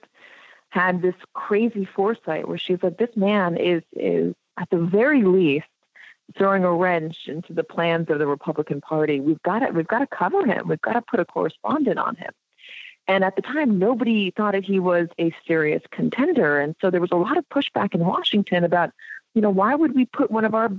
had 0.74 1.00
this 1.00 1.14
crazy 1.34 1.84
foresight 1.84 2.48
where 2.48 2.58
she's 2.58 2.82
like, 2.82 2.98
"This 2.98 3.16
man 3.16 3.56
is 3.56 3.82
is 3.92 4.34
at 4.58 4.68
the 4.70 4.78
very 4.78 5.22
least 5.22 5.66
throwing 6.36 6.64
a 6.64 6.72
wrench 6.72 7.28
into 7.28 7.52
the 7.52 7.62
plans 7.62 8.10
of 8.10 8.18
the 8.18 8.26
Republican 8.26 8.80
Party. 8.80 9.20
We've 9.20 9.42
got 9.42 9.60
to 9.60 9.70
we've 9.70 9.86
got 9.86 10.00
to 10.00 10.06
cover 10.08 10.44
him. 10.44 10.66
We've 10.68 10.80
got 10.80 10.94
to 10.94 11.02
put 11.02 11.20
a 11.20 11.24
correspondent 11.24 11.98
on 11.98 12.16
him." 12.16 12.32
And 13.06 13.22
at 13.22 13.36
the 13.36 13.42
time, 13.42 13.78
nobody 13.78 14.32
thought 14.32 14.54
that 14.54 14.64
he 14.64 14.80
was 14.80 15.08
a 15.20 15.32
serious 15.46 15.82
contender, 15.90 16.58
and 16.58 16.74
so 16.80 16.90
there 16.90 17.00
was 17.00 17.12
a 17.12 17.16
lot 17.16 17.36
of 17.36 17.48
pushback 17.50 17.94
in 17.94 18.00
Washington 18.00 18.64
about, 18.64 18.90
you 19.34 19.42
know, 19.42 19.50
why 19.50 19.74
would 19.74 19.94
we 19.94 20.06
put 20.06 20.30
one 20.30 20.44
of 20.44 20.54
our 20.54 20.70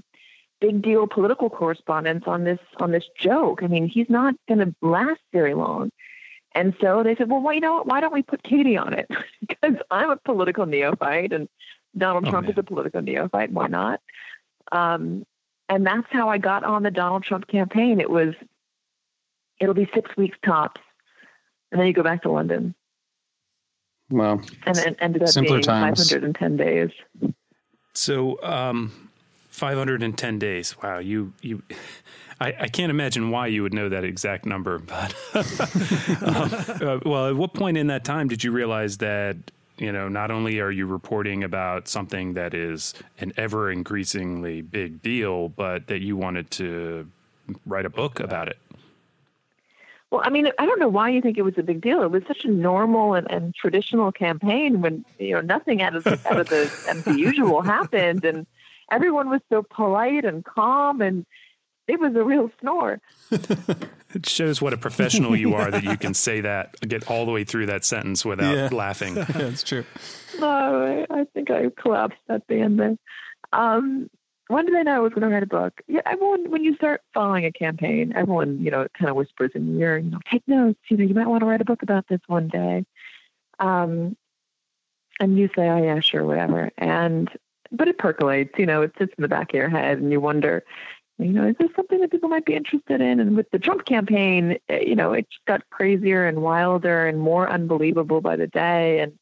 big 0.60 0.82
deal 0.82 1.08
political 1.08 1.50
correspondents 1.50 2.28
on 2.28 2.44
this 2.44 2.60
on 2.78 2.92
this 2.92 3.06
joke? 3.18 3.64
I 3.64 3.68
mean, 3.68 3.88
he's 3.88 4.10
not 4.10 4.36
going 4.50 4.60
to 4.60 4.76
last 4.82 5.22
very 5.32 5.54
long. 5.54 5.92
And 6.56 6.74
so 6.80 7.04
they 7.04 7.16
said, 7.16 7.30
well, 7.30 7.42
why, 7.42 7.54
you 7.54 7.60
know 7.60 7.76
what? 7.76 7.88
Why 7.88 8.00
don't 8.00 8.14
we 8.14 8.24
put 8.24 8.42
Katy 8.44 8.78
on 8.78 8.94
it? 8.94 9.08
because 9.42 9.76
I'm 9.92 10.10
a 10.10 10.16
political 10.16 10.66
neophyte 10.66 11.34
and 11.34 11.50
Donald 11.98 12.26
Oh, 12.28 12.32
Trump 12.32 12.50
is 12.50 12.58
a 12.58 12.64
political 12.64 13.02
neophyte. 13.02 13.52
Why 13.52 13.68
not? 13.68 14.02
Um, 14.72 15.26
and 15.68 15.86
that's 15.86 16.08
how 16.12 16.30
I 16.30 16.38
got 16.38 16.64
on 16.64 16.84
the 16.84 16.92
Donald 16.92 17.24
Trump 17.24 17.48
campaign. 17.48 18.00
It 18.00 18.10
was, 18.10 18.34
it'll 19.60 19.74
be 19.74 19.90
six 19.94 20.16
weeks 20.16 20.38
tops. 20.46 20.82
And 21.72 21.80
then 21.80 21.88
you 21.88 21.94
go 21.94 22.04
back 22.04 22.22
to 22.24 22.32
London. 22.32 22.74
Well, 24.10 24.42
And 24.66 24.78
it 24.78 24.98
ended 25.00 25.24
up 25.24 25.30
Simpler 25.30 25.56
being 25.56 25.64
times. 25.64 26.10
510 26.10 26.58
days. 26.58 26.92
So, 27.94 28.42
um, 28.44 29.10
510 29.56 30.40
days. 30.40 30.76
Wow, 30.82 31.00
you 31.00 31.34
you. 31.42 31.64
I, 32.42 32.54
I 32.60 32.68
can't 32.68 32.90
imagine 32.90 33.32
why 33.32 33.48
you 33.48 33.64
would 33.64 33.74
know 33.74 33.88
that 33.88 34.04
exact 34.04 34.46
number, 34.46 34.78
but 34.78 35.16
um, 36.22 36.54
uh, 36.82 37.00
well, 37.06 37.30
at 37.30 37.36
what 37.36 37.54
point 37.54 37.78
in 37.78 37.88
that 37.88 38.04
time 38.04 38.28
did 38.28 38.44
you 38.44 38.52
realize 38.52 38.98
that 38.98 39.38
you 39.78 39.92
know 39.92 40.10
not 40.10 40.32
only 40.32 40.60
are 40.60 40.72
you 40.72 40.86
reporting 40.86 41.44
about 41.44 41.88
something 41.88 42.34
that 42.34 42.54
is 42.54 42.94
an 43.20 43.32
ever 43.38 43.72
increasingly 43.72 44.62
big 44.62 45.02
deal, 45.02 45.48
but 45.50 45.88
that 45.88 46.02
you 46.02 46.18
wanted 46.18 46.52
to 46.52 47.10
write 47.66 47.86
a 47.86 47.90
book 47.90 48.20
about 48.20 48.50
it? 48.50 48.58
Well, 50.12 50.22
I 50.24 50.30
mean, 50.30 50.50
I 50.60 50.66
don't 50.66 50.80
know 50.80 50.88
why 50.88 51.10
you 51.10 51.22
think 51.22 51.38
it 51.38 51.42
was 51.42 51.58
a 51.58 51.64
big 51.64 51.82
deal. 51.82 52.04
It 52.04 52.12
was 52.12 52.24
such 52.28 52.46
a 52.46 52.50
normal 52.50 53.16
and, 53.16 53.30
and 53.32 53.56
traditional 53.56 54.12
campaign 54.12 54.82
when 54.82 55.04
you 55.20 55.34
know 55.36 55.42
nothing 55.42 55.82
out 55.82 55.96
of 55.96 56.06
out 56.08 56.40
of 56.40 56.50
the, 56.50 56.72
out 56.90 56.98
of 56.98 57.06
the 57.06 57.18
usual 57.18 57.62
happened, 57.62 58.26
and 58.26 58.46
everyone 58.92 59.30
was 59.30 59.42
so 59.50 59.64
polite 59.70 60.26
and 60.26 60.44
calm, 60.46 61.02
and 61.02 61.26
it 61.88 62.00
was 62.00 62.16
a 62.16 62.24
real 62.24 62.50
snore. 62.62 63.00
It 64.14 64.30
shows 64.30 64.62
what 64.62 64.72
a 64.72 64.78
professional 64.78 65.36
you 65.36 65.56
are 65.56 65.70
that 65.70 65.84
you 65.84 65.98
can 65.98 66.14
say 66.14 66.40
that, 66.40 66.80
get 66.88 67.12
all 67.12 67.26
the 67.26 67.34
way 67.34 67.44
through 67.44 67.66
that 67.66 67.84
sentence 67.84 68.24
without 68.24 68.54
Yeah. 68.56 68.70
laughing. 68.72 69.14
that's 69.30 69.62
true. 69.62 69.84
No, 70.40 71.06
I, 71.10 71.14
I 71.14 71.26
think 71.34 71.52
I 71.52 71.70
collapsed 71.78 72.16
at 72.30 72.48
the 72.48 72.62
end 72.62 72.80
there. 72.80 72.96
Um, 73.52 74.10
when 74.48 74.66
did 74.68 74.76
I 74.76 74.84
know 74.84 74.96
I 74.96 75.00
was 75.00 75.10
going 75.12 75.24
to 75.24 75.28
write 75.28 75.44
a 75.44 75.48
book? 75.48 75.82
Yeah, 75.88 76.00
everyone. 76.06 76.50
When 76.50 76.64
you 76.64 76.76
start 76.76 77.02
following 77.14 77.44
a 77.44 77.52
campaign, 77.52 78.14
everyone 78.16 78.60
you 78.62 78.72
know 78.72 78.88
kind 78.98 79.10
of 79.10 79.18
whispers 79.18 79.52
in 79.54 79.78
your 79.78 79.96
ear, 79.96 79.98
you 79.98 80.12
know, 80.12 80.20
take 80.32 80.48
notes. 80.48 80.80
You 80.90 80.96
know, 80.96 81.04
you 81.04 81.14
might 81.14 81.28
want 81.28 81.42
to 81.42 81.46
write 81.48 81.60
a 81.62 81.66
book 81.66 81.84
about 81.84 82.06
this 82.08 82.22
one 82.28 82.48
day. 82.48 82.86
Um, 83.60 84.16
and 85.20 85.38
you 85.38 85.50
say, 85.58 85.68
oh 85.68 85.84
yeah, 85.84 86.00
sure, 86.00 86.24
whatever. 86.24 86.72
And 86.78 87.30
but 87.72 87.88
it 87.88 87.98
percolates. 87.98 88.58
You 88.58 88.66
know, 88.66 88.82
it 88.82 88.94
sits 88.98 89.14
in 89.18 89.22
the 89.22 89.28
back 89.28 89.52
of 89.52 89.56
your 89.56 89.70
head, 89.70 89.98
and 89.98 90.12
you 90.12 90.20
wonder, 90.20 90.64
you 91.18 91.28
know, 91.28 91.48
is 91.48 91.56
this 91.60 91.70
something 91.76 92.00
that 92.02 92.12
people 92.12 92.30
might 92.30 92.46
be 92.46 92.56
interested 92.56 93.02
in? 93.02 93.20
And 93.20 93.36
with 93.36 93.50
the 93.52 93.60
Trump 93.60 93.86
campaign, 93.86 94.58
eh, 94.70 94.80
you 94.80 94.96
know, 94.96 95.14
it 95.14 95.30
just 95.30 95.46
got 95.46 95.70
crazier 95.70 96.26
and 96.26 96.42
wilder 96.42 97.08
and 97.08 97.20
more 97.20 97.50
unbelievable 97.50 98.22
by 98.22 98.36
the 98.36 98.48
day. 98.48 99.00
And 99.00 99.18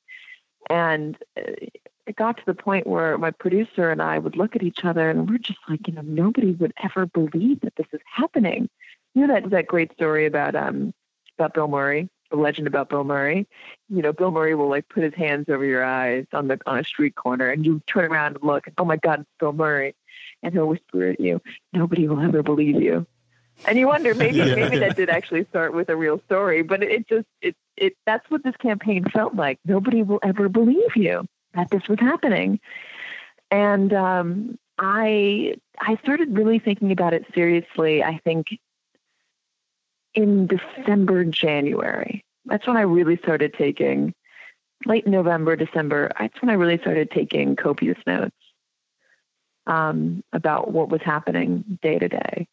and 0.70 1.18
uh, 1.38 1.68
it 2.06 2.16
got 2.16 2.38
to 2.38 2.46
the 2.46 2.54
point 2.54 2.88
where 2.88 3.18
my 3.18 3.32
producer 3.32 3.91
and 3.91 4.02
I 4.02 4.20
would 4.20 4.36
look 4.36 4.56
at 4.56 4.64
each 4.64 4.84
other 4.84 5.10
and 5.10 5.30
we're 5.30 5.38
just 5.38 5.60
like, 5.70 5.88
you 5.88 5.94
know, 5.94 6.02
nobody 6.02 6.52
would 6.52 6.74
ever 6.84 7.06
believe 7.06 7.62
that 7.62 7.76
this 7.76 7.88
is 7.94 8.02
happening. 8.06 8.70
You 9.14 9.28
know 9.28 9.34
that 9.34 9.50
that 9.52 9.68
great 9.68 9.94
story 9.94 10.26
about 10.26 10.56
um 10.56 10.94
about 11.38 11.54
Bill 11.54 11.68
Murray, 11.68 12.10
the 12.34 12.41
legend 12.41 12.67
about 12.67 12.89
Bill 12.89 13.03
Murray. 13.03 13.47
You 13.89 14.01
know, 14.01 14.11
Bill 14.11 14.31
Murray 14.31 14.55
will 14.55 14.69
like 14.69 14.89
put 14.89 15.03
his 15.03 15.13
hands 15.13 15.45
over 15.49 15.63
your 15.63 15.86
eyes 15.86 16.25
on 16.34 16.47
the 16.47 16.59
on 16.65 16.79
a 16.79 16.84
street 16.84 17.15
corner 17.15 17.49
and 17.49 17.65
you 17.65 17.81
turn 17.88 18.11
around 18.11 18.36
and 18.36 18.43
look, 18.43 18.65
oh 18.77 18.86
my 18.86 18.97
God, 18.97 19.21
it's 19.21 19.29
Bill 19.39 19.53
Murray. 19.53 19.95
And 20.41 20.53
he'll 20.53 20.67
whisper 20.67 21.09
at 21.09 21.19
you, 21.19 21.41
Nobody 21.71 22.07
will 22.07 22.19
ever 22.19 22.43
believe 22.43 22.81
you. 22.81 23.05
And 23.65 23.77
you 23.77 23.88
wonder 23.88 24.13
maybe 24.15 24.39
maybe 24.55 24.79
that 24.79 24.95
did 24.95 25.09
actually 25.09 25.45
start 25.45 25.73
with 25.73 25.89
a 25.89 25.95
real 25.95 26.19
story, 26.25 26.63
but 26.63 26.84
it, 26.84 26.91
it 26.91 27.07
just 27.07 27.27
it 27.41 27.55
it 27.77 27.95
that's 28.05 28.29
what 28.29 28.43
this 28.43 28.55
campaign 28.57 29.05
felt 29.13 29.36
like. 29.36 29.59
Nobody 29.65 30.01
will 30.01 30.19
ever 30.23 30.49
believe 30.49 30.95
you 30.95 31.25
that 31.53 31.69
this 31.69 31.88
was 31.88 31.99
happening. 31.99 32.59
And 33.51 33.93
um, 33.93 34.57
I 34.79 35.55
I 35.79 35.97
started 35.97 36.36
really 36.36 36.57
thinking 36.59 36.91
about 36.91 37.13
it 37.13 37.25
seriously. 37.34 38.03
I 38.03 38.19
think 38.23 38.47
in 40.16 40.47
December, 40.47 41.24
January. 41.26 42.24
That's 42.45 42.68
when 42.68 42.78
I 42.78 42.82
really 42.82 43.18
started 43.18 43.53
taking 43.53 44.14
late 44.86 45.07
November, 45.07 45.55
December. 45.55 46.11
That's 46.20 46.41
when 46.41 46.49
I 46.49 46.53
really 46.53 46.78
started 46.78 47.11
taking 47.11 47.55
copious 47.55 47.97
notes 48.05 48.36
um, 49.68 50.24
about 50.34 50.72
what 50.72 50.89
was 50.89 51.01
happening 51.01 51.80
day 51.82 51.99
to 51.99 52.09
day. 52.09 52.47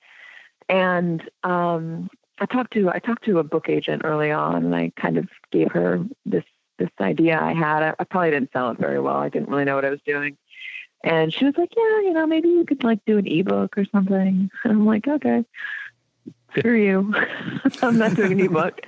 And 0.68 1.22
um, 1.42 2.08
I 2.38 2.46
talked 2.46 2.72
to 2.74 2.88
I 2.90 3.00
talked 3.00 3.24
to 3.24 3.38
a 3.38 3.44
book 3.44 3.68
agent 3.68 4.02
early 4.04 4.30
on, 4.30 4.64
and 4.64 4.74
I 4.74 4.92
kind 4.96 5.18
of 5.18 5.28
gave 5.50 5.72
her 5.72 6.04
this 6.24 6.44
this 6.78 6.90
idea 7.00 7.38
I 7.40 7.52
had. 7.52 7.82
I, 7.82 7.94
I 7.98 8.04
probably 8.04 8.30
didn't 8.30 8.52
sell 8.52 8.70
it 8.70 8.78
very 8.78 9.00
well. 9.00 9.16
I 9.16 9.28
didn't 9.28 9.48
really 9.48 9.64
know 9.64 9.74
what 9.74 9.84
I 9.84 9.90
was 9.90 10.00
doing. 10.06 10.36
And 11.02 11.32
she 11.32 11.44
was 11.44 11.54
like, 11.56 11.74
"Yeah, 11.76 12.00
you 12.02 12.12
know, 12.12 12.26
maybe 12.26 12.48
you 12.48 12.64
could 12.64 12.84
like 12.84 13.04
do 13.04 13.18
an 13.18 13.26
ebook 13.26 13.76
or 13.76 13.84
something." 13.86 14.50
And 14.64 14.72
I'm 14.72 14.86
like, 14.86 15.08
"Okay, 15.08 15.44
screw 16.56 16.74
you. 16.74 17.14
I'm 17.82 17.98
not 17.98 18.14
doing 18.14 18.32
an 18.32 18.40
ebook." 18.40 18.80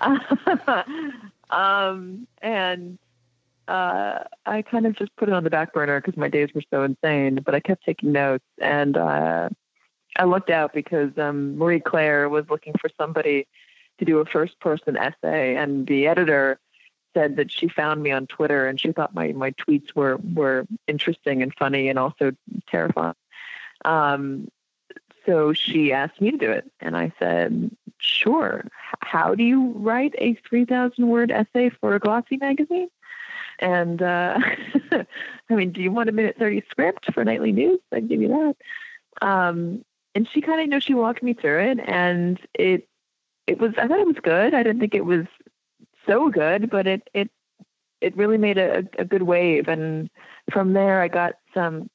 um, 1.50 2.26
and 2.40 2.98
uh, 3.66 4.24
I 4.46 4.62
kind 4.62 4.86
of 4.86 4.96
just 4.96 5.14
put 5.16 5.28
it 5.28 5.34
on 5.34 5.44
the 5.44 5.50
back 5.50 5.72
burner 5.72 6.00
because 6.00 6.16
my 6.16 6.28
days 6.28 6.50
were 6.54 6.62
so 6.70 6.82
insane. 6.84 7.40
But 7.44 7.54
I 7.54 7.60
kept 7.60 7.84
taking 7.84 8.12
notes, 8.12 8.44
and 8.60 8.96
uh, 8.96 9.48
I 10.16 10.24
looked 10.24 10.50
out 10.50 10.72
because 10.72 11.10
um, 11.18 11.56
Marie 11.58 11.80
Claire 11.80 12.28
was 12.28 12.44
looking 12.48 12.74
for 12.80 12.90
somebody 12.96 13.46
to 13.98 14.04
do 14.04 14.18
a 14.18 14.24
first-person 14.24 14.96
essay, 14.96 15.56
and 15.56 15.86
the 15.86 16.06
editor 16.06 16.58
said 17.14 17.36
that 17.36 17.50
she 17.50 17.68
found 17.68 18.02
me 18.02 18.10
on 18.10 18.26
Twitter 18.26 18.66
and 18.66 18.80
she 18.80 18.92
thought 18.92 19.14
my 19.14 19.32
my 19.32 19.50
tweets 19.52 19.94
were 19.94 20.18
were 20.34 20.66
interesting 20.86 21.42
and 21.42 21.52
funny 21.54 21.88
and 21.88 21.98
also 21.98 22.32
terrifying. 22.68 23.14
Um, 23.84 24.48
so 25.28 25.52
she 25.52 25.92
asked 25.92 26.22
me 26.22 26.30
to 26.30 26.38
do 26.38 26.50
it, 26.50 26.70
and 26.80 26.96
I 26.96 27.12
said, 27.18 27.70
"Sure. 27.98 28.66
How 29.00 29.34
do 29.34 29.44
you 29.44 29.72
write 29.76 30.14
a 30.16 30.34
three 30.48 30.64
thousand 30.64 31.08
word 31.08 31.30
essay 31.30 31.68
for 31.68 31.94
a 31.94 31.98
glossy 31.98 32.38
magazine?" 32.38 32.88
And 33.58 34.00
uh, 34.00 34.38
I 35.50 35.54
mean, 35.54 35.72
do 35.72 35.82
you 35.82 35.92
want 35.92 36.08
a 36.08 36.12
minute 36.12 36.36
thirty 36.38 36.62
script 36.70 37.12
for 37.12 37.24
nightly 37.24 37.52
news? 37.52 37.78
I'd 37.92 38.08
give 38.08 38.22
you 38.22 38.28
that. 39.20 39.26
Um, 39.26 39.84
and 40.14 40.26
she 40.32 40.40
kind 40.40 40.60
of, 40.60 40.64
you 40.64 40.70
know, 40.70 40.80
she 40.80 40.94
walked 40.94 41.22
me 41.22 41.34
through 41.34 41.60
it, 41.72 41.78
and 41.86 42.40
it 42.54 42.88
it 43.46 43.58
was. 43.58 43.72
I 43.76 43.86
thought 43.86 44.00
it 44.00 44.06
was 44.06 44.16
good. 44.22 44.54
I 44.54 44.62
didn't 44.62 44.80
think 44.80 44.94
it 44.94 45.04
was 45.04 45.26
so 46.06 46.30
good, 46.30 46.70
but 46.70 46.86
it 46.86 47.10
it 47.12 47.30
it 48.00 48.16
really 48.16 48.38
made 48.38 48.56
a, 48.56 48.84
a 48.98 49.04
good 49.04 49.24
wave. 49.24 49.68
And 49.68 50.08
from 50.50 50.72
there, 50.72 51.02
I 51.02 51.08
got 51.08 51.34
some 51.52 51.90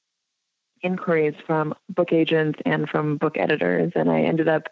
inquiries 0.83 1.35
from 1.45 1.73
book 1.89 2.13
agents 2.13 2.59
and 2.65 2.89
from 2.89 3.17
book 3.17 3.37
editors, 3.37 3.91
and 3.95 4.11
I 4.11 4.21
ended 4.21 4.47
up 4.47 4.67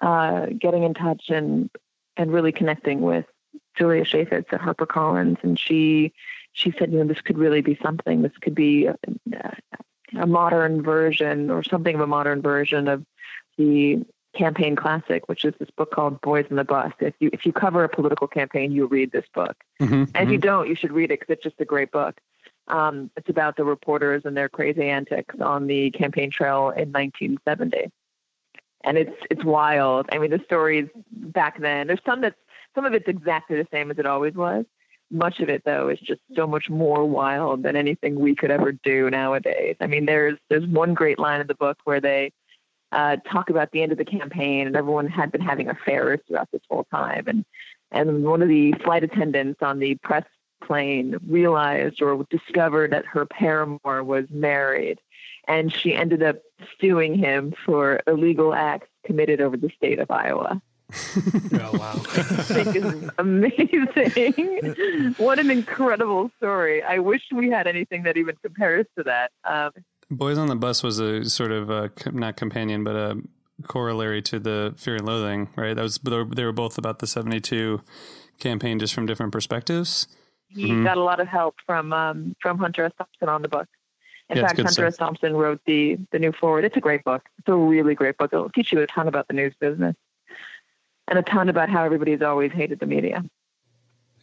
uh, 0.00 0.46
getting 0.58 0.82
in 0.82 0.94
touch 0.94 1.24
and 1.28 1.70
and 2.16 2.32
really 2.32 2.52
connecting 2.52 3.00
with 3.00 3.24
Julia 3.76 4.04
Cheiffetz 4.04 4.52
at 4.52 4.60
HarperCollins, 4.60 5.42
and 5.42 5.58
she 5.58 6.12
she 6.52 6.72
said, 6.78 6.92
you 6.92 6.98
know, 6.98 7.04
this 7.04 7.20
could 7.20 7.38
really 7.38 7.62
be 7.62 7.78
something. 7.82 8.22
This 8.22 8.36
could 8.40 8.54
be 8.54 8.86
a, 8.86 8.96
a 10.18 10.26
modern 10.26 10.82
version 10.82 11.50
or 11.50 11.62
something 11.62 11.94
of 11.94 12.00
a 12.00 12.06
modern 12.06 12.42
version 12.42 12.88
of 12.88 13.04
the 13.56 14.04
campaign 14.34 14.76
classic, 14.76 15.28
which 15.28 15.44
is 15.44 15.54
this 15.58 15.70
book 15.70 15.92
called 15.92 16.20
Boys 16.20 16.46
in 16.50 16.56
the 16.56 16.64
Bus. 16.64 16.92
If 17.00 17.14
you 17.20 17.30
if 17.32 17.46
you 17.46 17.52
cover 17.52 17.84
a 17.84 17.88
political 17.88 18.26
campaign, 18.26 18.72
you 18.72 18.86
read 18.86 19.12
this 19.12 19.26
book. 19.34 19.56
Mhm, 19.80 20.10
And 20.14 20.28
if 20.28 20.32
you 20.32 20.38
don't, 20.38 20.68
you 20.68 20.74
should 20.74 20.92
read 20.92 21.10
it 21.10 21.20
because 21.20 21.34
it's 21.34 21.42
just 21.42 21.60
a 21.60 21.64
great 21.64 21.90
book. 21.90 22.18
Um, 22.68 23.10
it's 23.16 23.28
about 23.28 23.56
the 23.56 23.64
reporters 23.64 24.22
and 24.24 24.36
their 24.36 24.48
crazy 24.48 24.88
antics 24.88 25.34
on 25.40 25.66
the 25.66 25.90
campaign 25.90 26.30
trail 26.30 26.70
in 26.70 26.92
1970, 26.92 27.90
and 28.84 28.98
it's 28.98 29.16
it's 29.30 29.44
wild. 29.44 30.06
I 30.12 30.18
mean, 30.18 30.30
the 30.30 30.40
stories 30.44 30.88
back 31.10 31.60
then. 31.60 31.88
There's 31.88 32.00
some 32.06 32.20
that's 32.20 32.36
some 32.74 32.84
of 32.84 32.94
it's 32.94 33.08
exactly 33.08 33.56
the 33.56 33.68
same 33.72 33.90
as 33.90 33.98
it 33.98 34.06
always 34.06 34.34
was. 34.34 34.64
Much 35.10 35.40
of 35.40 35.50
it, 35.50 35.62
though, 35.64 35.88
is 35.88 36.00
just 36.00 36.22
so 36.34 36.46
much 36.46 36.70
more 36.70 37.04
wild 37.04 37.62
than 37.62 37.76
anything 37.76 38.18
we 38.18 38.34
could 38.34 38.50
ever 38.50 38.72
do 38.72 39.10
nowadays. 39.10 39.76
I 39.80 39.86
mean, 39.86 40.06
there's 40.06 40.38
there's 40.48 40.66
one 40.66 40.94
great 40.94 41.18
line 41.18 41.40
in 41.40 41.46
the 41.46 41.54
book 41.54 41.78
where 41.84 42.00
they 42.00 42.32
uh, 42.92 43.16
talk 43.30 43.50
about 43.50 43.72
the 43.72 43.82
end 43.82 43.92
of 43.92 43.98
the 43.98 44.04
campaign, 44.04 44.66
and 44.66 44.76
everyone 44.76 45.08
had 45.08 45.32
been 45.32 45.40
having 45.40 45.68
affairs 45.68 46.20
throughout 46.26 46.48
this 46.52 46.62
whole 46.70 46.84
time, 46.84 47.24
and 47.26 47.44
and 47.90 48.24
one 48.24 48.40
of 48.40 48.48
the 48.48 48.72
flight 48.84 49.04
attendants 49.04 49.62
on 49.62 49.78
the 49.78 49.96
press 49.96 50.24
plane 50.66 51.16
realized 51.28 52.02
or 52.02 52.24
discovered 52.30 52.92
that 52.92 53.06
her 53.06 53.26
paramour 53.26 54.02
was 54.04 54.26
married, 54.30 54.98
and 55.48 55.72
she 55.72 55.94
ended 55.94 56.22
up 56.22 56.36
suing 56.80 57.16
him 57.16 57.54
for 57.64 58.00
illegal 58.06 58.54
acts 58.54 58.88
committed 59.04 59.40
over 59.40 59.56
the 59.56 59.70
state 59.76 59.98
of 59.98 60.10
Iowa. 60.10 60.62
oh 61.54 61.70
wow! 61.72 61.94
I 61.94 62.22
think 62.22 62.76
is 62.76 63.10
amazing. 63.18 65.14
what 65.16 65.38
an 65.38 65.50
incredible 65.50 66.30
story! 66.36 66.82
I 66.82 66.98
wish 66.98 67.22
we 67.32 67.48
had 67.48 67.66
anything 67.66 68.02
that 68.02 68.18
even 68.18 68.36
compares 68.42 68.86
to 68.98 69.04
that. 69.04 69.32
Um, 69.44 69.72
Boys 70.10 70.36
on 70.36 70.48
the 70.48 70.56
Bus 70.56 70.82
was 70.82 70.98
a 70.98 71.24
sort 71.24 71.50
of 71.52 71.70
a, 71.70 71.90
not 72.12 72.36
companion, 72.36 72.84
but 72.84 72.94
a 72.94 73.22
corollary 73.66 74.20
to 74.22 74.38
the 74.38 74.74
Fear 74.76 74.96
and 74.96 75.06
Loathing, 75.06 75.48
right? 75.56 75.74
That 75.74 75.82
was 75.82 75.98
they 75.98 76.44
were 76.44 76.52
both 76.52 76.76
about 76.76 76.98
the 76.98 77.06
'72 77.06 77.80
campaign, 78.38 78.78
just 78.78 78.92
from 78.92 79.06
different 79.06 79.32
perspectives. 79.32 80.06
He 80.54 80.68
mm-hmm. 80.68 80.84
got 80.84 80.96
a 80.96 81.02
lot 81.02 81.20
of 81.20 81.28
help 81.28 81.56
from 81.66 81.92
um, 81.92 82.36
from 82.40 82.58
Hunter 82.58 82.84
S. 82.84 82.92
Thompson 82.98 83.28
on 83.28 83.42
the 83.42 83.48
book. 83.48 83.68
In 84.28 84.36
yeah, 84.36 84.46
fact, 84.46 84.60
Hunter 84.60 84.86
S. 84.86 84.96
Thompson 84.96 85.36
wrote 85.36 85.60
the 85.66 85.98
the 86.10 86.18
New 86.18 86.32
Foreword. 86.32 86.64
It's 86.64 86.76
a 86.76 86.80
great 86.80 87.04
book. 87.04 87.22
It's 87.38 87.48
a 87.48 87.56
really 87.56 87.94
great 87.94 88.16
book. 88.16 88.30
It'll 88.32 88.50
teach 88.50 88.72
you 88.72 88.80
a 88.80 88.86
ton 88.86 89.08
about 89.08 89.28
the 89.28 89.34
news 89.34 89.54
business 89.60 89.96
and 91.08 91.18
a 91.18 91.22
ton 91.22 91.48
about 91.48 91.68
how 91.68 91.84
everybody's 91.84 92.22
always 92.22 92.52
hated 92.52 92.80
the 92.80 92.86
media. 92.86 93.24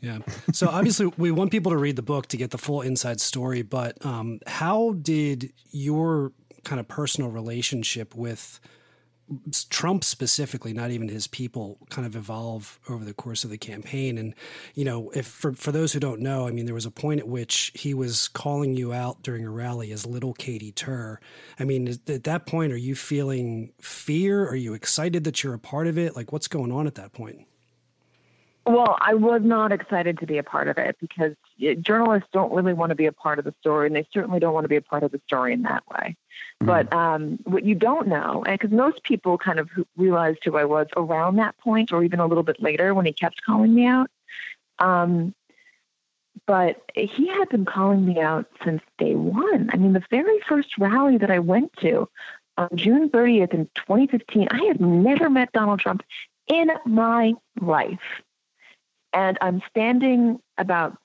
Yeah. 0.02 0.20
So 0.54 0.68
obviously, 0.68 1.12
we 1.18 1.32
want 1.32 1.52
people 1.52 1.72
to 1.72 1.78
read 1.78 1.96
the 1.96 2.02
book 2.02 2.28
to 2.28 2.38
get 2.38 2.52
the 2.52 2.58
full 2.58 2.82
inside 2.82 3.20
story. 3.20 3.62
But 3.62 4.04
um, 4.06 4.40
how 4.48 4.94
did 4.94 5.52
your 5.72 6.32
kind 6.64 6.80
of 6.80 6.88
personal 6.88 7.30
relationship 7.30 8.16
with 8.16 8.60
Trump 9.70 10.04
specifically, 10.04 10.74
not 10.74 10.92
even 10.92 11.10
his 11.10 11.28
people, 11.28 11.78
kind 11.90 12.06
of 12.06 12.16
evolve 12.16 12.80
over 12.90 13.04
the 13.06 13.14
course 13.14 13.44
of 13.44 13.50
the 13.50 13.58
campaign. 13.58 14.18
And, 14.18 14.34
you 14.76 14.86
know, 14.86 15.10
if 15.12 15.28
for, 15.28 15.54
for 15.54 15.72
those 15.72 15.94
who 15.94 16.00
don't 16.00 16.22
know, 16.22 16.48
I 16.48 16.52
mean, 16.52 16.66
there 16.66 16.74
was 16.74 16.86
a 16.86 16.92
point 16.92 17.20
at 17.20 17.28
which 17.28 17.72
he 17.76 17.94
was 17.94 18.28
calling 18.28 18.76
you 18.76 18.94
out 18.94 19.22
during 19.24 19.46
a 19.46 19.50
rally 19.50 19.92
as 19.92 20.06
little 20.06 20.34
Katy 20.34 20.72
Tur. 20.72 21.20
I 21.60 21.64
mean, 21.64 21.88
at 22.08 22.24
that 22.24 22.46
point, 22.46 22.74
are 22.74 22.78
you 22.78 22.96
feeling 22.96 23.74
fear? 23.82 24.48
Are 24.48 24.56
you 24.56 24.74
excited 24.74 25.24
that 25.24 25.44
you're 25.44 25.54
a 25.54 25.60
part 25.60 25.88
of 25.88 25.98
it? 25.98 26.16
Like, 26.16 26.32
what's 26.32 26.48
going 26.48 26.72
on 26.72 26.88
at 26.88 26.96
that 26.96 27.14
point? 27.14 27.46
Well, 28.70 29.00
I 29.02 29.16
was 29.16 29.42
not 29.44 29.72
excited 29.72 30.20
to 30.20 30.28
be 30.28 30.38
a 30.38 30.44
part 30.44 30.68
of 30.68 30.78
it 30.78 30.96
because 31.02 31.34
journalists 31.82 32.30
don't 32.32 32.54
really 32.54 32.74
want 32.74 32.92
to 32.92 32.96
be 32.96 33.08
a 33.08 33.12
part 33.12 33.40
of 33.40 33.46
the 33.46 33.56
story, 33.60 33.88
and 33.88 33.96
they 33.96 34.08
certainly 34.14 34.40
don't 34.40 34.54
want 34.54 34.66
to 34.66 34.70
be 34.70 34.76
a 34.76 34.82
part 34.82 35.02
of 35.02 35.12
the 35.12 35.20
story 35.26 35.54
in 35.54 35.64
that 35.64 35.82
way. 35.88 36.16
Mm-hmm. 36.62 36.68
But 36.68 36.94
um, 36.94 37.40
what 37.46 37.66
you 37.66 37.74
don't 37.74 38.08
know, 38.08 38.44
and 38.46 38.60
because 38.60 38.72
most 38.72 39.02
people 39.02 39.40
kind 39.40 39.58
of 39.58 39.72
realized 39.98 40.42
who 40.46 40.56
I 40.56 40.66
was 40.66 40.86
around 40.96 41.38
that 41.38 41.58
point, 41.58 41.92
or 41.92 42.04
even 42.04 42.20
a 42.20 42.28
little 42.28 42.44
bit 42.44 42.62
later 42.62 42.94
when 42.94 43.08
he 43.08 43.12
kept 43.12 43.42
calling 43.42 43.74
me 43.74 43.88
out. 43.88 44.12
Um, 44.78 45.34
but 46.46 46.84
he 46.96 47.28
had 47.28 47.50
been 47.50 47.66
calling 47.66 48.06
me 48.06 48.20
out 48.20 48.46
since 48.64 48.84
day 49.00 49.16
one. 49.16 49.72
I 49.74 49.78
mean, 49.78 49.94
the 49.94 50.04
very 50.12 50.42
first 50.48 50.78
rally 50.78 51.18
that 51.18 51.32
I 51.32 51.40
went 51.40 51.74
to 51.78 52.08
on 52.56 52.70
June 52.76 53.10
30th 53.10 53.52
in 53.56 53.66
2015, 53.74 54.48
I 54.52 54.66
had 54.66 54.80
never 54.80 55.28
met 55.28 55.52
Donald 55.54 55.80
Trump 55.80 56.04
in 56.48 56.70
my 56.86 57.34
life. 57.60 58.22
And 59.14 59.38
I'm 59.42 59.62
standing 59.70 60.40
about, 60.58 60.98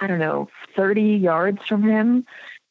I 0.00 0.06
don't 0.06 0.18
know, 0.18 0.48
30 0.76 1.02
yards 1.02 1.62
from 1.66 1.82
him 1.82 2.26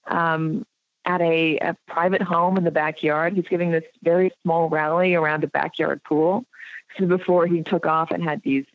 um, 0.07 0.65
at 1.05 1.21
a, 1.21 1.57
a 1.59 1.77
private 1.88 2.21
home 2.21 2.57
in 2.57 2.63
the 2.63 2.71
backyard. 2.71 3.33
He's 3.33 3.47
giving 3.47 3.71
this 3.71 3.85
very 4.03 4.31
small 4.43 4.69
rally 4.69 5.15
around 5.15 5.43
a 5.43 5.47
backyard 5.47 6.03
pool. 6.03 6.45
This 6.89 7.03
is 7.03 7.09
before 7.09 7.47
he 7.47 7.63
took 7.63 7.85
off 7.85 8.11
and 8.11 8.23
had 8.23 8.41
these, 8.43 8.65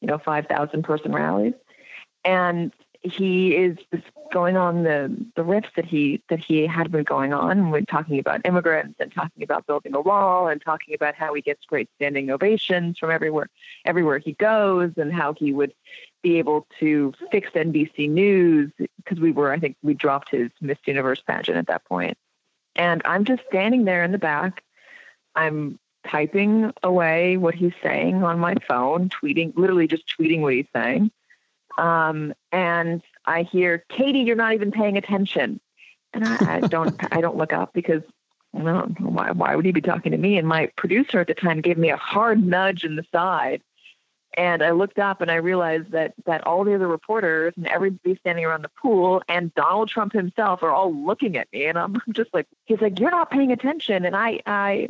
you 0.00 0.08
know, 0.08 0.18
5,000 0.18 0.82
person 0.82 1.12
rallies. 1.12 1.54
And 2.24 2.72
he 3.02 3.54
is 3.54 3.78
going 4.32 4.56
on 4.56 4.84
the 4.84 5.14
the 5.34 5.42
riffs 5.42 5.74
that 5.74 5.84
he 5.84 6.22
that 6.28 6.38
he 6.38 6.66
had 6.66 6.90
been 6.90 7.02
going 7.02 7.32
on 7.32 7.70
when 7.70 7.84
talking 7.84 8.18
about 8.18 8.46
immigrants 8.46 8.96
and 9.00 9.12
talking 9.12 9.42
about 9.42 9.66
building 9.66 9.94
a 9.94 10.00
wall 10.00 10.46
and 10.46 10.62
talking 10.62 10.94
about 10.94 11.14
how 11.14 11.34
he 11.34 11.42
gets 11.42 11.64
great 11.64 11.88
standing 11.96 12.30
ovations 12.30 12.98
from 12.98 13.10
everywhere 13.10 13.48
everywhere 13.84 14.18
he 14.18 14.32
goes 14.32 14.92
and 14.96 15.12
how 15.12 15.34
he 15.34 15.52
would 15.52 15.72
be 16.22 16.38
able 16.38 16.66
to 16.78 17.12
fix 17.32 17.50
NBC 17.50 18.08
News 18.08 18.70
because 18.78 19.18
we 19.18 19.32
were 19.32 19.52
I 19.52 19.58
think 19.58 19.76
we 19.82 19.94
dropped 19.94 20.30
his 20.30 20.50
Miss 20.60 20.78
Universe 20.86 21.20
pageant 21.26 21.58
at 21.58 21.66
that 21.66 21.84
point. 21.84 22.16
And 22.76 23.02
I'm 23.04 23.24
just 23.24 23.42
standing 23.48 23.84
there 23.84 24.04
in 24.04 24.12
the 24.12 24.18
back. 24.18 24.62
I'm 25.34 25.78
typing 26.06 26.72
away 26.82 27.36
what 27.36 27.54
he's 27.54 27.74
saying 27.82 28.22
on 28.24 28.38
my 28.38 28.54
phone, 28.66 29.08
tweeting, 29.08 29.52
literally 29.56 29.86
just 29.86 30.08
tweeting 30.08 30.40
what 30.40 30.54
he's 30.54 30.66
saying. 30.72 31.10
Um, 31.78 32.34
and 32.50 33.02
I 33.24 33.42
hear, 33.42 33.84
Katy, 33.88 34.20
you're 34.20 34.36
not 34.36 34.54
even 34.54 34.70
paying 34.70 34.96
attention. 34.96 35.60
And 36.14 36.24
I, 36.26 36.56
I 36.56 36.60
don't, 36.60 36.94
I 37.14 37.20
don't 37.20 37.36
look 37.36 37.52
up 37.52 37.72
because 37.72 38.02
well, 38.52 38.82
why, 38.98 39.30
why 39.30 39.56
would 39.56 39.64
he 39.64 39.72
be 39.72 39.80
talking 39.80 40.12
to 40.12 40.18
me? 40.18 40.36
And 40.36 40.46
my 40.46 40.66
producer 40.76 41.20
at 41.20 41.26
the 41.26 41.34
time 41.34 41.60
gave 41.60 41.78
me 41.78 41.90
a 41.90 41.96
hard 41.96 42.44
nudge 42.44 42.84
in 42.84 42.96
the 42.96 43.06
side. 43.10 43.62
And 44.34 44.62
I 44.62 44.70
looked 44.70 44.98
up 44.98 45.20
and 45.20 45.30
I 45.30 45.36
realized 45.36 45.90
that 45.90 46.14
that 46.24 46.46
all 46.46 46.64
the 46.64 46.74
other 46.74 46.88
reporters 46.88 47.52
and 47.56 47.66
everybody 47.66 48.16
standing 48.16 48.46
around 48.46 48.62
the 48.62 48.70
pool 48.80 49.22
and 49.28 49.54
Donald 49.54 49.90
Trump 49.90 50.12
himself 50.14 50.62
are 50.62 50.70
all 50.70 50.94
looking 50.94 51.36
at 51.36 51.52
me. 51.52 51.66
And 51.66 51.78
I'm 51.78 52.00
just 52.12 52.32
like, 52.32 52.46
he's 52.64 52.80
like, 52.80 52.98
you're 52.98 53.10
not 53.10 53.30
paying 53.30 53.52
attention. 53.52 54.06
And 54.06 54.16
I, 54.16 54.40
I, 54.46 54.88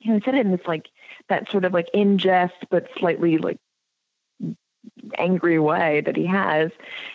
you 0.00 0.12
know, 0.12 0.20
said 0.24 0.34
it 0.34 0.46
in 0.46 0.50
this 0.50 0.66
like 0.66 0.88
that 1.28 1.50
sort 1.50 1.66
of 1.66 1.74
like 1.74 1.90
in 1.92 2.16
jest 2.16 2.54
but 2.70 2.88
slightly 2.96 3.36
like 3.36 3.58
angry 5.16 5.58
way 5.58 6.00
that 6.02 6.16
he 6.16 6.26
has. 6.26 6.70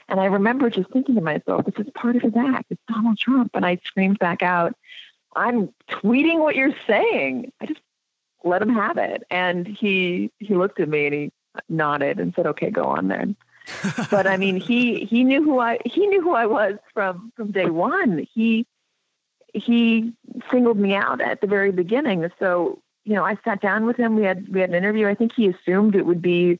And 0.09 0.19
I 0.19 0.25
remember 0.25 0.69
just 0.69 0.89
thinking 0.91 1.15
to 1.15 1.21
myself, 1.21 1.65
this 1.65 1.85
is 1.85 1.91
part 1.95 2.15
of 2.15 2.21
his 2.21 2.33
act. 2.35 2.67
It's 2.69 2.81
Donald 2.87 3.17
Trump. 3.17 3.51
And 3.53 3.65
I 3.65 3.79
screamed 3.85 4.19
back 4.19 4.41
out, 4.41 4.75
I'm 5.35 5.73
tweeting 5.89 6.39
what 6.39 6.55
you're 6.55 6.75
saying. 6.87 7.51
I 7.59 7.65
just 7.65 7.81
let 8.43 8.61
him 8.61 8.73
have 8.73 8.97
it. 8.97 9.23
And 9.29 9.65
he 9.65 10.31
he 10.39 10.55
looked 10.55 10.79
at 10.79 10.89
me 10.89 11.05
and 11.05 11.13
he 11.13 11.31
nodded 11.69 12.19
and 12.19 12.33
said, 12.35 12.45
Okay, 12.47 12.69
go 12.69 12.85
on 12.85 13.07
then. 13.07 13.35
but 14.11 14.27
I 14.27 14.37
mean 14.37 14.57
he 14.57 15.05
he 15.05 15.23
knew 15.23 15.41
who 15.41 15.59
I 15.59 15.79
he 15.85 16.05
knew 16.07 16.21
who 16.21 16.35
I 16.35 16.45
was 16.45 16.75
from 16.93 17.31
from 17.35 17.51
day 17.51 17.69
one. 17.69 18.27
He 18.33 18.67
he 19.53 20.13
singled 20.51 20.77
me 20.77 20.95
out 20.95 21.21
at 21.21 21.41
the 21.41 21.47
very 21.47 21.71
beginning. 21.71 22.29
So, 22.39 22.79
you 23.05 23.13
know, 23.13 23.23
I 23.23 23.37
sat 23.43 23.61
down 23.61 23.85
with 23.85 23.97
him. 23.97 24.15
We 24.15 24.23
had 24.23 24.49
we 24.49 24.59
had 24.59 24.69
an 24.69 24.75
interview. 24.75 25.07
I 25.07 25.15
think 25.15 25.33
he 25.33 25.47
assumed 25.47 25.95
it 25.95 26.05
would 26.05 26.21
be 26.21 26.59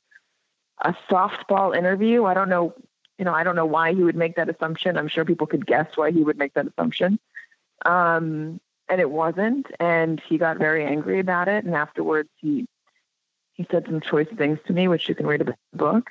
a 0.81 0.95
softball 1.09 1.75
interview. 1.75 2.25
I 2.25 2.33
don't 2.33 2.49
know, 2.49 2.73
you 3.17 3.25
know, 3.25 3.33
I 3.33 3.43
don't 3.43 3.55
know 3.55 3.65
why 3.65 3.93
he 3.93 4.03
would 4.03 4.15
make 4.15 4.35
that 4.35 4.49
assumption. 4.49 4.97
I'm 4.97 5.07
sure 5.07 5.25
people 5.25 5.47
could 5.47 5.65
guess 5.65 5.87
why 5.95 6.11
he 6.11 6.23
would 6.23 6.37
make 6.37 6.53
that 6.53 6.67
assumption. 6.67 7.19
Um, 7.85 8.59
and 8.89 8.99
it 8.99 9.09
wasn't, 9.09 9.67
and 9.79 10.21
he 10.27 10.37
got 10.37 10.57
very 10.57 10.85
angry 10.85 11.19
about 11.19 11.47
it. 11.47 11.63
And 11.65 11.75
afterwards, 11.75 12.29
he 12.35 12.67
he 13.53 13.67
said 13.69 13.85
some 13.85 14.01
choice 14.01 14.27
things 14.35 14.59
to 14.65 14.73
me, 14.73 14.87
which 14.87 15.07
you 15.07 15.15
can 15.15 15.27
read 15.27 15.41
in 15.41 15.47
the 15.47 15.55
book. 15.73 16.09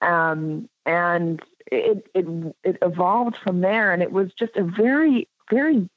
Um, 0.00 0.68
and 0.84 1.40
it 1.70 2.06
it 2.14 2.26
it 2.62 2.78
evolved 2.82 3.36
from 3.36 3.60
there, 3.60 3.92
and 3.92 4.02
it 4.02 4.12
was 4.12 4.32
just 4.34 4.56
a 4.56 4.64
very 4.64 5.28
very 5.50 5.88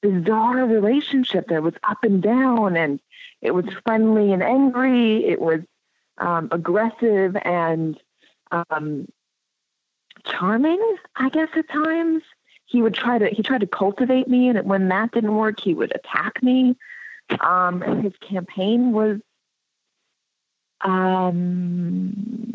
bizarre 0.00 0.64
relationship 0.64 1.48
that 1.48 1.62
was 1.62 1.74
up 1.82 2.02
and 2.02 2.22
down, 2.22 2.76
and 2.76 3.00
it 3.42 3.50
was 3.52 3.66
friendly 3.84 4.32
and 4.32 4.42
angry. 4.42 5.24
It 5.26 5.40
was 5.40 5.60
um, 6.20 6.48
aggressive 6.52 7.36
and 7.42 7.98
um, 8.52 9.08
charming, 10.24 10.96
I 11.16 11.28
guess 11.30 11.48
at 11.56 11.68
times. 11.68 12.22
He 12.66 12.82
would 12.82 12.94
try 12.94 13.18
to 13.18 13.28
he 13.28 13.42
tried 13.42 13.62
to 13.62 13.66
cultivate 13.66 14.28
me, 14.28 14.48
and 14.48 14.62
when 14.64 14.88
that 14.88 15.10
didn't 15.10 15.34
work, 15.34 15.58
he 15.58 15.74
would 15.74 15.92
attack 15.92 16.40
me. 16.40 16.76
Um, 17.40 17.82
and 17.82 18.02
his 18.02 18.12
campaign 18.20 18.92
was, 18.92 19.20
um, 20.80 22.52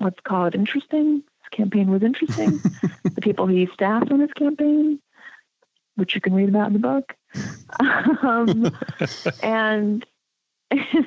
let's 0.00 0.18
call 0.20 0.46
it 0.46 0.54
interesting. 0.54 1.22
His 1.42 1.48
campaign 1.50 1.90
was 1.90 2.02
interesting. 2.02 2.60
the 3.04 3.20
people 3.20 3.46
he 3.48 3.68
staffed 3.72 4.12
on 4.12 4.20
his 4.20 4.32
campaign, 4.32 5.00
which 5.96 6.14
you 6.14 6.20
can 6.20 6.34
read 6.34 6.48
about 6.48 6.68
in 6.68 6.72
the 6.74 6.78
book, 6.78 7.16
um, 8.22 8.70
and 9.42 10.06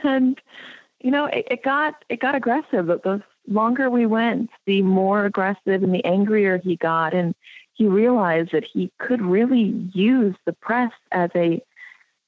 and 0.04 0.42
you 1.04 1.12
know, 1.12 1.26
it, 1.26 1.48
it 1.50 1.64
got 1.64 2.04
it 2.10 2.20
got 2.20 2.36
aggressive. 2.36 2.88
The 2.88 3.22
longer 3.48 3.90
we 3.90 4.06
went, 4.06 4.50
the 4.66 4.82
more 4.82 5.26
aggressive 5.26 5.84
and 5.84 5.94
the 5.94 6.06
angrier 6.06 6.58
he 6.58 6.76
got, 6.76 7.14
and 7.14 7.36
he 7.74 7.88
realized 7.88 8.52
that 8.52 8.66
he 8.66 8.92
could 9.00 9.22
really 9.22 9.90
use 9.94 10.36
the 10.46 10.54
press 10.54 10.92
as 11.12 11.30
a 11.36 11.62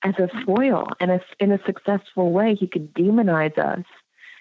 as 0.03 0.15
a 0.19 0.27
foil 0.45 0.87
and 0.99 1.11
a, 1.11 1.21
in 1.39 1.51
a 1.51 1.63
successful 1.65 2.31
way. 2.31 2.55
He 2.55 2.67
could 2.67 2.93
demonize 2.93 3.57
us 3.57 3.85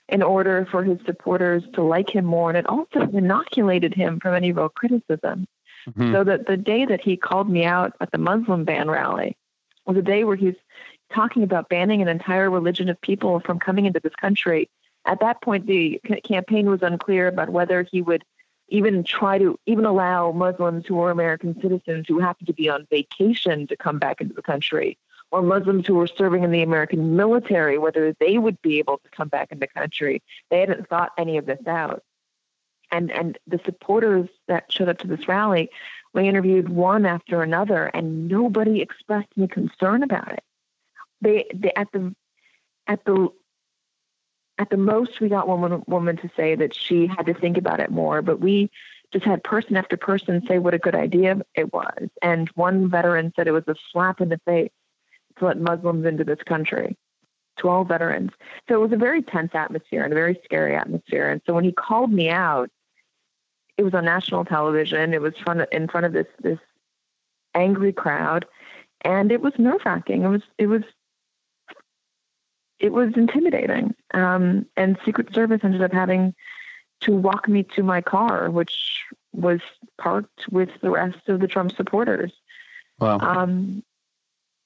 in 0.08 0.22
order 0.22 0.66
for 0.70 0.82
his 0.82 0.98
supporters 1.06 1.62
to 1.74 1.82
like 1.82 2.10
him 2.10 2.24
more. 2.24 2.50
And 2.50 2.58
it 2.58 2.66
also 2.66 3.00
inoculated 3.00 3.94
him 3.94 4.18
from 4.20 4.34
any 4.34 4.52
real 4.52 4.68
criticism. 4.68 5.46
Mm-hmm. 5.88 6.12
So 6.12 6.24
that 6.24 6.46
the 6.46 6.56
day 6.56 6.84
that 6.84 7.00
he 7.00 7.16
called 7.16 7.50
me 7.50 7.64
out 7.64 7.94
at 8.00 8.12
the 8.12 8.18
Muslim 8.18 8.64
ban 8.64 8.88
rally 8.88 9.36
was 9.86 9.96
a 9.96 10.02
day 10.02 10.22
where 10.24 10.36
he's 10.36 10.54
talking 11.12 11.42
about 11.42 11.68
banning 11.68 12.02
an 12.02 12.08
entire 12.08 12.50
religion 12.50 12.88
of 12.88 13.00
people 13.00 13.40
from 13.40 13.58
coming 13.58 13.86
into 13.86 14.00
this 14.00 14.14
country. 14.14 14.68
At 15.04 15.20
that 15.20 15.42
point, 15.42 15.66
the 15.66 16.00
campaign 16.24 16.70
was 16.70 16.82
unclear 16.82 17.28
about 17.28 17.50
whether 17.50 17.82
he 17.82 18.02
would 18.02 18.24
even 18.68 19.04
try 19.04 19.38
to 19.38 19.58
even 19.66 19.84
allow 19.84 20.32
Muslims 20.32 20.86
who 20.86 20.94
were 20.94 21.10
American 21.10 21.60
citizens 21.60 22.06
who 22.08 22.18
happened 22.18 22.46
to 22.46 22.54
be 22.54 22.68
on 22.68 22.86
vacation 22.90 23.66
to 23.66 23.76
come 23.76 23.98
back 23.98 24.20
into 24.20 24.34
the 24.34 24.42
country, 24.42 24.96
or 25.30 25.42
Muslims 25.42 25.86
who 25.86 25.94
were 25.94 26.06
serving 26.06 26.42
in 26.42 26.52
the 26.52 26.62
American 26.62 27.16
military, 27.16 27.76
whether 27.76 28.14
they 28.18 28.38
would 28.38 28.60
be 28.62 28.78
able 28.78 28.98
to 28.98 29.10
come 29.10 29.28
back 29.28 29.52
in 29.52 29.58
the 29.58 29.66
country. 29.66 30.22
They 30.50 30.60
hadn't 30.60 30.88
thought 30.88 31.12
any 31.18 31.36
of 31.36 31.46
this 31.46 31.66
out. 31.66 32.02
And 32.90 33.10
and 33.10 33.38
the 33.46 33.60
supporters 33.64 34.28
that 34.48 34.70
showed 34.70 34.88
up 34.88 34.98
to 34.98 35.06
this 35.06 35.26
rally, 35.26 35.70
we 36.14 36.28
interviewed 36.28 36.68
one 36.68 37.06
after 37.06 37.42
another, 37.42 37.86
and 37.86 38.28
nobody 38.28 38.80
expressed 38.80 39.28
any 39.36 39.48
concern 39.48 40.02
about 40.02 40.32
it. 40.32 40.44
They, 41.22 41.46
they 41.54 41.72
at 41.74 41.90
the 41.92 42.14
at 42.86 43.04
the 43.04 43.28
at 44.58 44.68
the 44.70 44.76
most 44.76 45.20
we 45.20 45.28
got 45.28 45.48
one 45.48 45.82
woman 45.86 46.16
to 46.18 46.30
say 46.36 46.54
that 46.56 46.74
she 46.74 47.06
had 47.06 47.26
to 47.26 47.34
think 47.34 47.56
about 47.56 47.80
it 47.80 47.90
more, 47.90 48.20
but 48.20 48.40
we 48.40 48.70
just 49.12 49.24
had 49.24 49.42
person 49.42 49.76
after 49.76 49.96
person 49.96 50.44
say 50.46 50.58
what 50.58 50.74
a 50.74 50.78
good 50.78 50.94
idea 50.94 51.40
it 51.54 51.72
was. 51.72 52.08
And 52.20 52.48
one 52.50 52.90
veteran 52.90 53.32
said 53.34 53.46
it 53.46 53.52
was 53.52 53.64
a 53.66 53.74
slap 53.90 54.20
in 54.20 54.28
the 54.28 54.40
face 54.44 54.70
to 55.38 55.46
let 55.46 55.58
Muslims 55.58 56.06
into 56.06 56.24
this 56.24 56.42
country. 56.44 56.96
12 57.58 57.88
veterans. 57.88 58.30
So 58.68 58.74
it 58.74 58.80
was 58.80 58.92
a 58.92 58.96
very 58.96 59.22
tense 59.22 59.52
atmosphere 59.54 60.04
and 60.04 60.12
a 60.12 60.16
very 60.16 60.40
scary 60.44 60.74
atmosphere. 60.74 61.28
And 61.28 61.42
so 61.46 61.52
when 61.52 61.64
he 61.64 61.72
called 61.72 62.10
me 62.12 62.30
out, 62.30 62.70
it 63.76 63.82
was 63.82 63.94
on 63.94 64.04
national 64.04 64.44
television. 64.44 65.14
It 65.14 65.20
was 65.20 65.34
front, 65.36 65.68
in 65.72 65.88
front 65.88 66.06
of 66.06 66.12
this 66.12 66.26
this 66.40 66.58
angry 67.54 67.92
crowd, 67.92 68.46
and 69.02 69.30
it 69.32 69.40
was 69.40 69.52
nerve 69.58 69.82
wracking. 69.84 70.22
It 70.22 70.28
was 70.28 70.42
it 70.58 70.66
was 70.66 70.82
it 72.82 72.92
was 72.92 73.12
intimidating. 73.16 73.94
Um, 74.12 74.66
and 74.76 74.98
Secret 75.04 75.32
Service 75.32 75.60
ended 75.62 75.82
up 75.82 75.92
having 75.92 76.34
to 77.00 77.12
walk 77.12 77.48
me 77.48 77.62
to 77.62 77.82
my 77.82 78.00
car, 78.00 78.50
which 78.50 79.04
was 79.32 79.60
parked 79.98 80.48
with 80.50 80.68
the 80.82 80.90
rest 80.90 81.28
of 81.28 81.40
the 81.40 81.46
Trump 81.46 81.74
supporters. 81.74 82.32
Wow. 82.98 83.18
Um, 83.20 83.82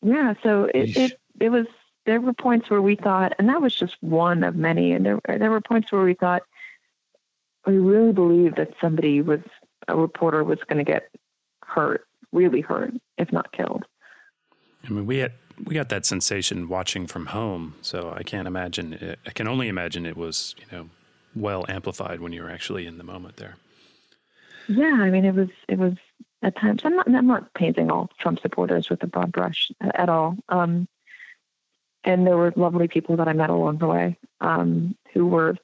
yeah, 0.02 0.34
so 0.42 0.64
it, 0.74 0.96
it 0.96 1.20
it 1.40 1.48
was 1.50 1.66
there 2.06 2.20
were 2.20 2.32
points 2.32 2.70
where 2.70 2.82
we 2.82 2.96
thought, 2.96 3.34
and 3.38 3.48
that 3.48 3.60
was 3.60 3.74
just 3.74 3.96
one 4.00 4.44
of 4.44 4.56
many, 4.56 4.92
and 4.92 5.04
there 5.04 5.20
there 5.26 5.50
were 5.50 5.60
points 5.60 5.92
where 5.92 6.04
we 6.04 6.14
thought 6.14 6.42
we 7.66 7.78
really 7.78 8.12
believed 8.12 8.56
that 8.56 8.72
somebody 8.80 9.20
was 9.20 9.40
a 9.88 9.96
reporter 9.96 10.42
was 10.42 10.58
going 10.68 10.78
to 10.78 10.90
get 10.90 11.10
hurt, 11.62 12.06
really 12.32 12.60
hurt, 12.60 12.94
if 13.18 13.32
not 13.32 13.52
killed. 13.52 13.84
I 14.84 14.90
mean, 14.90 15.06
we 15.06 15.18
had 15.18 15.32
we 15.64 15.74
got 15.74 15.88
that 15.88 16.04
sensation 16.04 16.68
watching 16.68 17.06
from 17.06 17.26
home, 17.26 17.74
so 17.82 18.12
I 18.16 18.22
can't 18.22 18.46
imagine. 18.46 18.94
It, 18.94 19.18
I 19.26 19.30
can 19.30 19.48
only 19.48 19.68
imagine 19.68 20.06
it 20.06 20.16
was 20.16 20.54
you 20.58 20.76
know 20.76 20.88
well 21.34 21.64
amplified 21.68 22.20
when 22.20 22.32
you 22.32 22.42
were 22.42 22.50
actually 22.50 22.86
in 22.86 22.98
the 22.98 23.04
moment 23.04 23.36
there. 23.36 23.56
Yeah, 24.68 24.98
I 25.00 25.10
mean, 25.10 25.24
it 25.24 25.34
was 25.34 25.48
it 25.68 25.78
was 25.78 25.94
at 26.42 26.56
times. 26.56 26.82
I'm 26.84 26.96
not 26.96 27.06
I'm 27.08 27.26
not 27.26 27.52
painting 27.54 27.90
all 27.90 28.10
Trump 28.18 28.40
supporters 28.40 28.90
with 28.90 29.02
a 29.02 29.06
broad 29.06 29.32
brush 29.32 29.70
at 29.80 30.08
all. 30.08 30.36
Um, 30.48 30.88
and 32.04 32.26
there 32.26 32.36
were 32.36 32.52
lovely 32.56 32.86
people 32.86 33.16
that 33.16 33.28
I 33.28 33.32
met 33.32 33.50
along 33.50 33.78
the 33.78 33.88
way 33.88 34.16
um, 34.40 34.96
who 35.12 35.26
were 35.26 35.56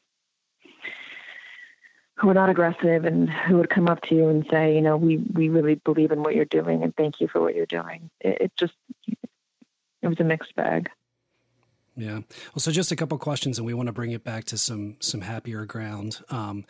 who 2.17 2.29
were 2.29 2.35
not 2.35 2.51
aggressive 2.51 3.05
and 3.05 3.29
who 3.29 3.57
would 3.57 3.71
come 3.71 3.89
up 3.89 4.03
to 4.03 4.15
you 4.15 4.29
and 4.29 4.47
say, 4.51 4.75
you 4.75 4.81
know, 4.81 4.97
we 4.97 5.19
we 5.33 5.49
really 5.49 5.77
believe 5.77 6.13
in 6.13 6.23
what 6.23 6.35
you're 6.35 6.45
doing 6.45 6.83
and 6.83 6.95
thank 6.97 7.21
you 7.21 7.29
for 7.29 7.41
what 7.41 7.55
you're 7.55 7.67
doing. 7.67 8.11
It, 8.21 8.41
it 8.41 8.53
just 8.57 8.75
it 10.03 10.09
was 10.09 10.21
a 10.21 10.25
mixed 10.25 10.55
bag. 10.57 10.89
Yeah. 11.97 12.21
Well, 12.55 12.59
so 12.59 12.71
just 12.71 12.91
a 12.91 12.97
couple 12.97 13.19
questions, 13.19 13.59
and 13.59 13.67
we 13.67 13.75
want 13.75 13.89
to 13.89 13.93
bring 13.93 14.13
it 14.13 14.25
back 14.25 14.45
to 14.47 14.59
some 14.59 14.97
some 15.01 15.21
happier 15.21 15.67
ground. 15.67 16.21
Um, 16.31 16.65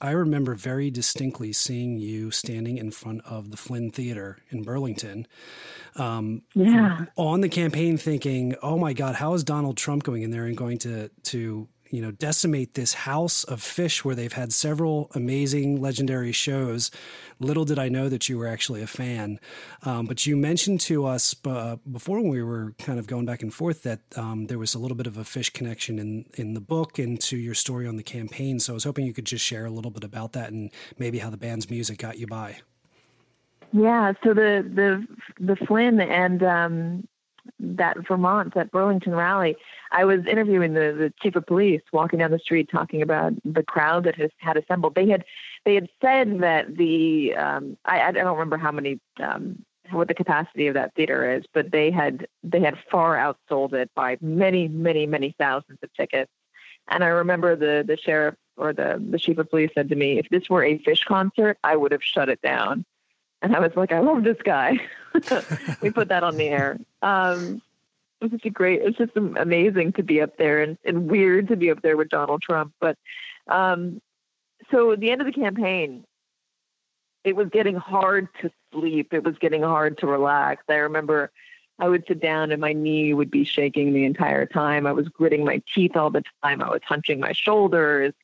I 0.00 0.12
remember 0.12 0.54
very 0.54 0.90
distinctly 0.90 1.52
seeing 1.52 1.98
you 1.98 2.30
standing 2.30 2.78
in 2.78 2.90
front 2.90 3.20
of 3.26 3.50
the 3.50 3.56
Flynn 3.56 3.90
Theater 3.90 4.38
in 4.50 4.62
Burlington. 4.62 5.28
Um, 5.96 6.42
yeah. 6.54 7.04
On 7.16 7.42
the 7.42 7.50
campaign, 7.50 7.98
thinking, 7.98 8.56
"Oh 8.62 8.78
my 8.78 8.94
God, 8.94 9.14
how 9.14 9.34
is 9.34 9.44
Donald 9.44 9.76
Trump 9.76 10.04
going 10.04 10.22
in 10.22 10.30
there 10.30 10.46
and 10.46 10.56
going 10.56 10.78
to 10.78 11.10
to 11.24 11.68
you 11.92 12.00
know 12.00 12.10
decimate 12.10 12.74
this 12.74 12.94
house 12.94 13.44
of 13.44 13.60
Phish 13.60 13.98
where 13.98 14.14
they've 14.14 14.32
had 14.32 14.52
several 14.52 15.10
amazing 15.14 15.80
legendary 15.80 16.32
shows. 16.32 16.90
Little 17.38 17.64
did 17.64 17.78
i 17.78 17.88
know 17.88 18.08
that 18.08 18.28
you 18.28 18.38
were 18.38 18.46
actually 18.46 18.82
a 18.82 18.86
fan. 18.86 19.38
Um, 19.82 20.06
but 20.06 20.26
you 20.26 20.36
mentioned 20.36 20.80
to 20.82 21.04
us 21.04 21.36
uh, 21.44 21.76
before 21.90 22.20
when 22.20 22.30
we 22.30 22.42
were 22.42 22.72
kind 22.78 22.98
of 22.98 23.06
going 23.06 23.26
back 23.26 23.42
and 23.42 23.52
forth 23.52 23.82
that 23.82 24.00
um, 24.16 24.46
there 24.46 24.58
was 24.58 24.74
a 24.74 24.78
little 24.78 24.96
bit 24.96 25.06
of 25.06 25.18
a 25.18 25.22
Phish 25.22 25.52
connection 25.52 25.98
in 25.98 26.24
in 26.34 26.54
the 26.54 26.60
book 26.60 26.98
and 26.98 27.20
to 27.20 27.36
your 27.36 27.54
story 27.54 27.86
on 27.86 27.96
the 27.96 28.02
campaign. 28.02 28.58
So 28.58 28.72
i 28.72 28.74
was 28.74 28.84
hoping 28.84 29.06
you 29.06 29.12
could 29.12 29.26
just 29.26 29.44
share 29.44 29.66
a 29.66 29.70
little 29.70 29.90
bit 29.90 30.04
about 30.04 30.32
that 30.32 30.50
and 30.50 30.70
maybe 30.98 31.18
how 31.18 31.30
the 31.30 31.36
band's 31.36 31.68
music 31.68 31.98
got 31.98 32.18
you 32.18 32.26
by. 32.26 32.56
Yeah, 33.72 34.12
so 34.24 34.34
the 34.34 34.64
the 34.74 35.06
the 35.40 35.56
Flynn 35.66 36.00
and 36.00 36.42
um, 36.42 37.08
that 37.58 37.96
Vermont, 38.06 38.54
that 38.54 38.70
Burlington 38.70 39.14
rally, 39.14 39.56
I 39.90 40.04
was 40.04 40.26
interviewing 40.26 40.74
the, 40.74 40.94
the 40.96 41.12
chief 41.22 41.36
of 41.36 41.46
police 41.46 41.82
walking 41.92 42.18
down 42.18 42.30
the 42.30 42.38
street 42.38 42.68
talking 42.70 43.02
about 43.02 43.32
the 43.44 43.62
crowd 43.62 44.04
that 44.04 44.16
has 44.16 44.30
had 44.38 44.56
assembled. 44.56 44.94
They 44.94 45.08
had 45.08 45.24
they 45.64 45.74
had 45.74 45.88
said 46.00 46.40
that 46.40 46.76
the 46.76 47.34
um, 47.34 47.76
I, 47.84 48.00
I 48.02 48.12
don't 48.12 48.32
remember 48.32 48.56
how 48.56 48.72
many 48.72 49.00
um, 49.20 49.64
what 49.90 50.08
the 50.08 50.14
capacity 50.14 50.66
of 50.68 50.74
that 50.74 50.94
theater 50.94 51.36
is, 51.36 51.44
but 51.52 51.70
they 51.70 51.90
had 51.90 52.26
they 52.42 52.60
had 52.60 52.78
far 52.90 53.16
outsold 53.16 53.72
it 53.72 53.90
by 53.94 54.16
many 54.20 54.68
many 54.68 55.06
many 55.06 55.34
thousands 55.38 55.78
of 55.82 55.92
tickets. 55.94 56.30
And 56.88 57.04
I 57.04 57.08
remember 57.08 57.56
the 57.56 57.84
the 57.86 57.96
sheriff 57.96 58.34
or 58.56 58.72
the 58.72 59.02
the 59.10 59.18
chief 59.18 59.38
of 59.38 59.50
police 59.50 59.70
said 59.74 59.88
to 59.88 59.96
me, 59.96 60.18
if 60.18 60.28
this 60.28 60.48
were 60.48 60.64
a 60.64 60.78
Phish 60.78 61.04
concert, 61.04 61.58
I 61.64 61.76
would 61.76 61.92
have 61.92 62.02
shut 62.02 62.28
it 62.28 62.40
down. 62.42 62.84
And 63.42 63.56
I 63.56 63.60
was 63.60 63.72
like, 63.76 63.92
I 63.92 63.98
love 63.98 64.22
this 64.24 64.38
guy. 64.44 64.78
we 65.82 65.90
put 65.90 66.08
that 66.08 66.22
on 66.22 66.36
the 66.36 66.48
air. 66.48 66.78
Um, 67.02 67.60
it 68.20 68.26
was 68.26 68.30
just 68.32 68.46
a 68.46 68.50
great, 68.50 68.80
it's 68.82 68.96
just 68.96 69.16
amazing 69.16 69.92
to 69.94 70.02
be 70.02 70.20
up 70.20 70.36
there 70.36 70.62
and, 70.62 70.78
and 70.84 71.10
weird 71.10 71.48
to 71.48 71.56
be 71.56 71.70
up 71.70 71.82
there 71.82 71.96
with 71.96 72.08
Donald 72.08 72.40
Trump. 72.40 72.72
But 72.80 72.96
um, 73.48 74.00
so 74.70 74.94
the 74.94 75.10
end 75.10 75.20
of 75.20 75.26
the 75.26 75.32
campaign, 75.32 76.04
it 77.24 77.34
was 77.34 77.48
getting 77.48 77.74
hard 77.74 78.28
to 78.40 78.50
sleep. 78.72 79.12
It 79.12 79.24
was 79.24 79.36
getting 79.38 79.62
hard 79.62 79.98
to 79.98 80.06
relax. 80.06 80.64
I 80.68 80.74
remember 80.74 81.32
I 81.78 81.88
would 81.88 82.04
sit 82.06 82.20
down 82.20 82.52
and 82.52 82.60
my 82.60 82.72
knee 82.72 83.12
would 83.12 83.30
be 83.30 83.44
shaking 83.44 83.92
the 83.92 84.04
entire 84.04 84.46
time. 84.46 84.86
I 84.86 84.92
was 84.92 85.08
gritting 85.08 85.44
my 85.44 85.60
teeth 85.74 85.96
all 85.96 86.10
the 86.10 86.22
time. 86.42 86.62
I 86.62 86.70
was 86.70 86.82
hunching 86.84 87.18
my 87.18 87.32
shoulders. 87.32 88.14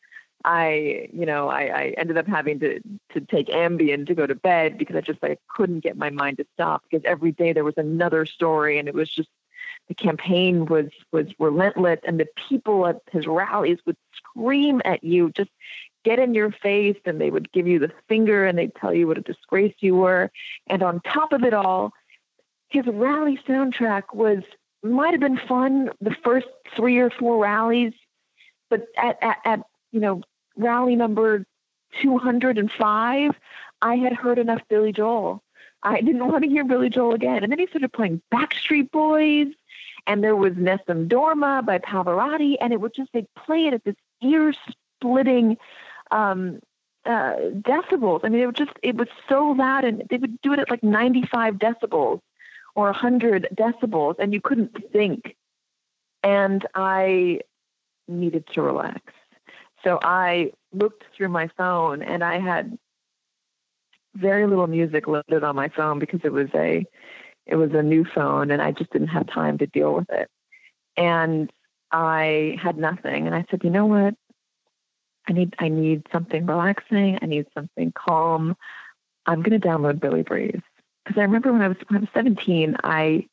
I, 0.45 1.09
you 1.13 1.27
know, 1.27 1.49
I, 1.49 1.63
I 1.63 1.95
ended 1.97 2.17
up 2.17 2.27
having 2.27 2.61
to 2.61 2.81
to 3.13 3.21
take 3.21 3.49
Ambien 3.49 4.07
to 4.07 4.15
go 4.15 4.27
to 4.27 4.35
bed 4.35 4.79
because 4.79 4.97
I 4.97 5.01
just 5.01 5.19
I 5.23 5.37
couldn't 5.49 5.81
get 5.81 5.97
my 5.97 6.11
mind 6.11 6.39
to 6.39 6.47
stop 6.55 6.85
because 6.89 7.05
every 7.05 7.33
day 7.33 7.53
there 7.53 7.65
was 7.65 7.77
another 7.77 8.25
story 8.25 8.79
and 8.79 8.89
it 8.89 8.95
was 8.95 9.11
just 9.11 9.29
the 9.89 9.95
campaign 9.95 10.67
was 10.67 10.87
was 11.13 11.27
relentless 11.39 11.99
and 12.05 12.21
the 12.21 12.29
people 12.49 12.87
at 12.87 13.01
his 13.11 13.27
rallies 13.27 13.79
would 13.85 13.97
scream 14.15 14.81
at 14.85 15.03
you 15.03 15.31
just 15.31 15.51
get 16.05 16.19
in 16.19 16.35
your 16.35 16.53
face 16.53 16.99
and 17.05 17.21
they 17.21 17.31
would 17.31 17.51
give 17.53 17.67
you 17.67 17.79
the 17.79 17.91
finger 18.09 18.47
and 18.47 18.57
they'd 18.57 18.75
tell 18.77 18.95
you 18.95 19.07
what 19.07 19.19
a 19.19 19.23
disgrace 19.23 19.75
you 19.81 19.97
were. 19.97 20.31
And 20.69 20.83
on 20.83 21.01
top 21.01 21.33
of 21.33 21.43
it 21.43 21.53
all 21.53 21.93
his 22.69 22.87
rally 22.87 23.39
soundtrack 23.49 24.15
was 24.15 24.45
might 24.83 25.11
have 25.11 25.21
been 25.21 25.37
fun 25.37 25.91
the 26.01 26.15
first 26.23 26.47
three 26.77 26.99
or 26.99 27.11
four 27.11 27.43
rallies 27.43 27.93
but 28.71 28.87
at, 28.97 29.19
at, 29.23 29.39
at 29.45 29.61
you 29.93 30.01
know, 30.01 30.23
rally 30.57 30.97
number 30.97 31.45
205, 32.03 33.35
I 33.81 33.97
had 33.97 34.13
heard 34.13 34.39
enough 34.39 34.63
Billy 34.69 34.93
Joel. 34.93 35.43
I 35.83 36.01
didn't 36.01 36.27
want 36.27 36.43
to 36.45 36.51
hear 36.51 36.65
Billy 36.65 36.89
Joel 36.89 37.15
again. 37.15 37.43
And 37.43 37.53
then 37.53 37.59
he 37.59 37.67
started 37.67 37.93
playing 37.93 38.21
Backstreet 38.33 38.91
Boys, 38.91 39.49
and 40.07 40.25
there 40.25 40.37
was 40.37 40.55
Nessun 40.57 41.09
Dorma 41.09 41.65
by 41.65 41.79
Pavarotti, 41.79 42.57
and 42.61 42.73
it 42.73 42.81
would 42.81 42.95
just, 42.95 43.13
they'd 43.13 43.33
play 43.35 43.67
it 43.67 43.75
at 43.75 43.85
this 43.85 43.95
ear 44.23 44.53
splitting 44.99 45.57
um, 46.11 46.59
uh, 47.05 47.37
decibels. 47.61 48.21
I 48.25 48.29
mean, 48.29 48.41
it 48.41 48.47
was 48.47 48.57
just, 48.57 48.73
it 48.83 48.97
was 48.97 49.09
so 49.29 49.49
loud, 49.51 49.85
and 49.85 50.03
they 50.11 50.17
would 50.17 50.41
do 50.41 50.53
it 50.53 50.59
at 50.59 50.71
like 50.71 50.83
95 50.83 51.55
decibels 51.55 52.21
or 52.75 52.87
100 52.87 53.49
decibels, 53.55 54.17
and 54.19 54.33
you 54.33 54.41
couldn't 54.41 54.77
think. 54.93 55.37
And 56.25 56.67
I 56.75 57.41
needed 58.09 58.47
to 58.55 58.63
relax. 58.63 59.13
So 59.85 59.99
I 60.03 60.53
looked 60.73 61.05
through 61.17 61.29
my 61.29 61.49
phone 61.57 62.03
and 62.03 62.23
I 62.25 62.39
had 62.39 62.79
very 64.15 64.47
little 64.47 64.67
music 64.67 65.07
loaded 65.07 65.45
on 65.45 65.55
my 65.55 65.69
phone 65.69 65.99
because 65.99 66.21
it 66.25 66.33
was 66.33 66.49
a 66.55 66.85
it 67.47 67.57
was 67.57 67.73
a 67.73 67.83
new 67.83 68.05
phone 68.05 68.51
and 68.51 68.61
I 68.61 68.73
just 68.73 68.91
didn't 68.91 69.09
have 69.09 69.27
time 69.27 69.59
to 69.59 69.67
deal 69.67 69.95
with 69.95 70.11
it. 70.11 70.29
And 70.97 71.51
I 71.93 72.59
had 72.61 72.77
nothing 72.77 73.27
and 73.27 73.35
I 73.35 73.45
said, 73.51 73.63
"You 73.65 73.71
know 73.71 73.87
what? 73.87 74.15
I 75.29 75.33
need 75.33 75.55
I 75.59 75.69
need 75.69 76.07
something 76.13 76.47
relaxing. 76.47 77.19
I 77.23 77.27
need 77.27 77.47
something 77.55 77.93
calm. 77.93 78.57
I'm 79.27 79.43
going 79.43 79.59
to 79.59 79.67
download 79.67 80.01
Billy 80.01 80.23
Breathes 80.23 80.63
because 81.05 81.21
I 81.21 81.23
remember 81.23 81.53
when 81.53 81.63
I 81.63 81.69
was 81.69 81.77
when 81.89 81.99
I 81.99 82.01
was 82.01 82.09
17, 82.15 82.77
I 82.83 83.27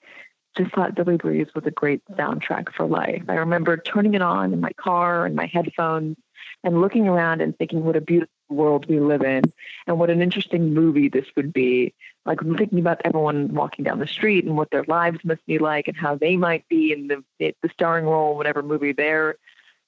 just 0.57 0.73
thought 0.73 0.95
Billy 0.95 1.17
Breathes 1.17 1.53
was 1.53 1.65
a 1.65 1.71
great 1.71 2.01
soundtrack 2.11 2.73
for 2.73 2.85
life. 2.85 3.23
I 3.27 3.35
remember 3.35 3.77
turning 3.77 4.13
it 4.13 4.21
on 4.21 4.53
in 4.53 4.61
my 4.61 4.71
car 4.73 5.25
and 5.25 5.35
my 5.35 5.47
headphones 5.47 6.17
and 6.63 6.81
looking 6.81 7.07
around 7.07 7.41
and 7.41 7.57
thinking 7.57 7.83
what 7.83 7.95
a 7.95 8.01
beautiful 8.01 8.31
world 8.49 8.85
we 8.87 8.99
live 8.99 9.23
in 9.23 9.43
and 9.87 9.99
what 9.99 10.09
an 10.09 10.21
interesting 10.21 10.73
movie 10.73 11.09
this 11.09 11.25
would 11.35 11.51
be. 11.51 11.93
Like 12.25 12.39
thinking 12.57 12.79
about 12.79 13.01
everyone 13.05 13.53
walking 13.53 13.83
down 13.83 13.99
the 13.99 14.07
street 14.07 14.45
and 14.45 14.57
what 14.57 14.71
their 14.71 14.83
lives 14.85 15.19
must 15.23 15.45
be 15.45 15.59
like 15.59 15.87
and 15.87 15.97
how 15.97 16.15
they 16.15 16.37
might 16.37 16.67
be 16.67 16.91
in 16.91 17.07
the 17.07 17.23
the 17.39 17.69
starring 17.71 18.05
role, 18.05 18.35
whatever 18.35 18.63
movie 18.63 18.93
their 18.93 19.35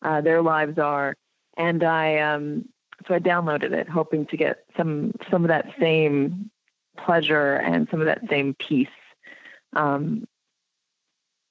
uh, 0.02 0.22
their 0.22 0.42
lives 0.42 0.78
are. 0.78 1.16
And 1.58 1.84
I 1.84 2.20
um 2.20 2.70
so 3.08 3.14
I 3.14 3.20
downloaded 3.20 3.72
it, 3.72 3.88
hoping 3.88 4.26
to 4.28 4.38
get 4.38 4.64
some 4.76 5.14
some 5.32 5.44
of 5.44 5.50
that 5.50 5.74
same 5.80 6.52
pleasure 6.98 7.56
and 7.56 7.88
some 7.90 8.00
of 8.00 8.08
that 8.08 8.22
same 8.30 8.56
peace 8.56 8.88
um, 9.74 10.28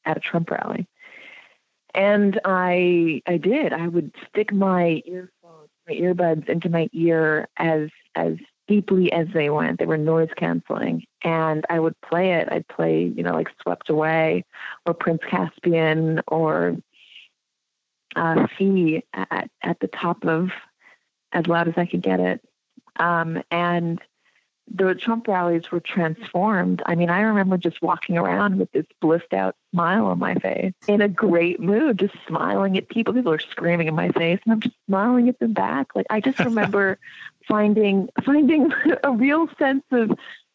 at 0.04 0.16
a 0.16 0.20
Trump 0.20 0.50
rally. 0.50 0.86
And 1.96 2.38
I 2.44 3.22
I 3.26 3.38
did. 3.38 3.72
I 3.72 3.88
would 3.88 4.14
stick 4.28 4.52
my 4.52 5.02
earphones, 5.06 5.70
my 5.88 5.94
earbuds 5.94 6.48
into 6.48 6.68
my 6.68 6.88
ear 6.92 7.48
as 7.56 7.88
as 8.14 8.36
deeply 8.68 9.10
as 9.12 9.28
they 9.32 9.48
went. 9.48 9.78
They 9.78 9.86
were 9.86 9.96
noise 9.96 10.28
canceling. 10.36 11.04
And 11.22 11.64
I 11.70 11.80
would 11.80 11.98
play 12.02 12.34
it. 12.34 12.48
I'd 12.50 12.68
play, 12.68 13.04
you 13.04 13.22
know, 13.22 13.32
like 13.32 13.48
Swept 13.62 13.88
Away 13.88 14.44
or 14.84 14.94
Prince 14.94 15.22
Caspian 15.28 16.20
or 16.28 16.76
uh, 18.14 18.46
Fee 18.58 19.02
at, 19.12 19.50
at 19.62 19.80
the 19.80 19.88
top 19.88 20.24
of 20.26 20.50
as 21.32 21.46
loud 21.46 21.68
as 21.68 21.74
I 21.76 21.86
could 21.86 22.02
get 22.02 22.20
it. 22.20 22.40
Um, 22.96 23.42
and 23.50 24.00
the 24.72 24.94
Trump 24.94 25.28
rallies 25.28 25.70
were 25.70 25.80
transformed. 25.80 26.82
I 26.86 26.94
mean, 26.96 27.08
I 27.08 27.20
remember 27.20 27.56
just 27.56 27.80
walking 27.82 28.18
around 28.18 28.58
with 28.58 28.70
this 28.72 28.86
blissed 29.00 29.32
out 29.32 29.54
smile 29.72 30.06
on 30.06 30.18
my 30.18 30.34
face 30.34 30.72
in 30.88 31.00
a 31.00 31.08
great 31.08 31.60
mood, 31.60 31.98
just 31.98 32.14
smiling 32.26 32.76
at 32.76 32.88
people. 32.88 33.14
People 33.14 33.32
are 33.32 33.38
screaming 33.38 33.86
in 33.86 33.94
my 33.94 34.08
face 34.08 34.40
and 34.44 34.52
I'm 34.52 34.60
just 34.60 34.74
smiling 34.86 35.28
at 35.28 35.38
them 35.38 35.52
back. 35.52 35.94
Like 35.94 36.06
I 36.10 36.20
just 36.20 36.38
remember 36.44 36.98
finding 37.46 38.08
finding 38.24 38.72
a 39.04 39.12
real 39.12 39.48
sense 39.58 39.84
of 39.92 40.12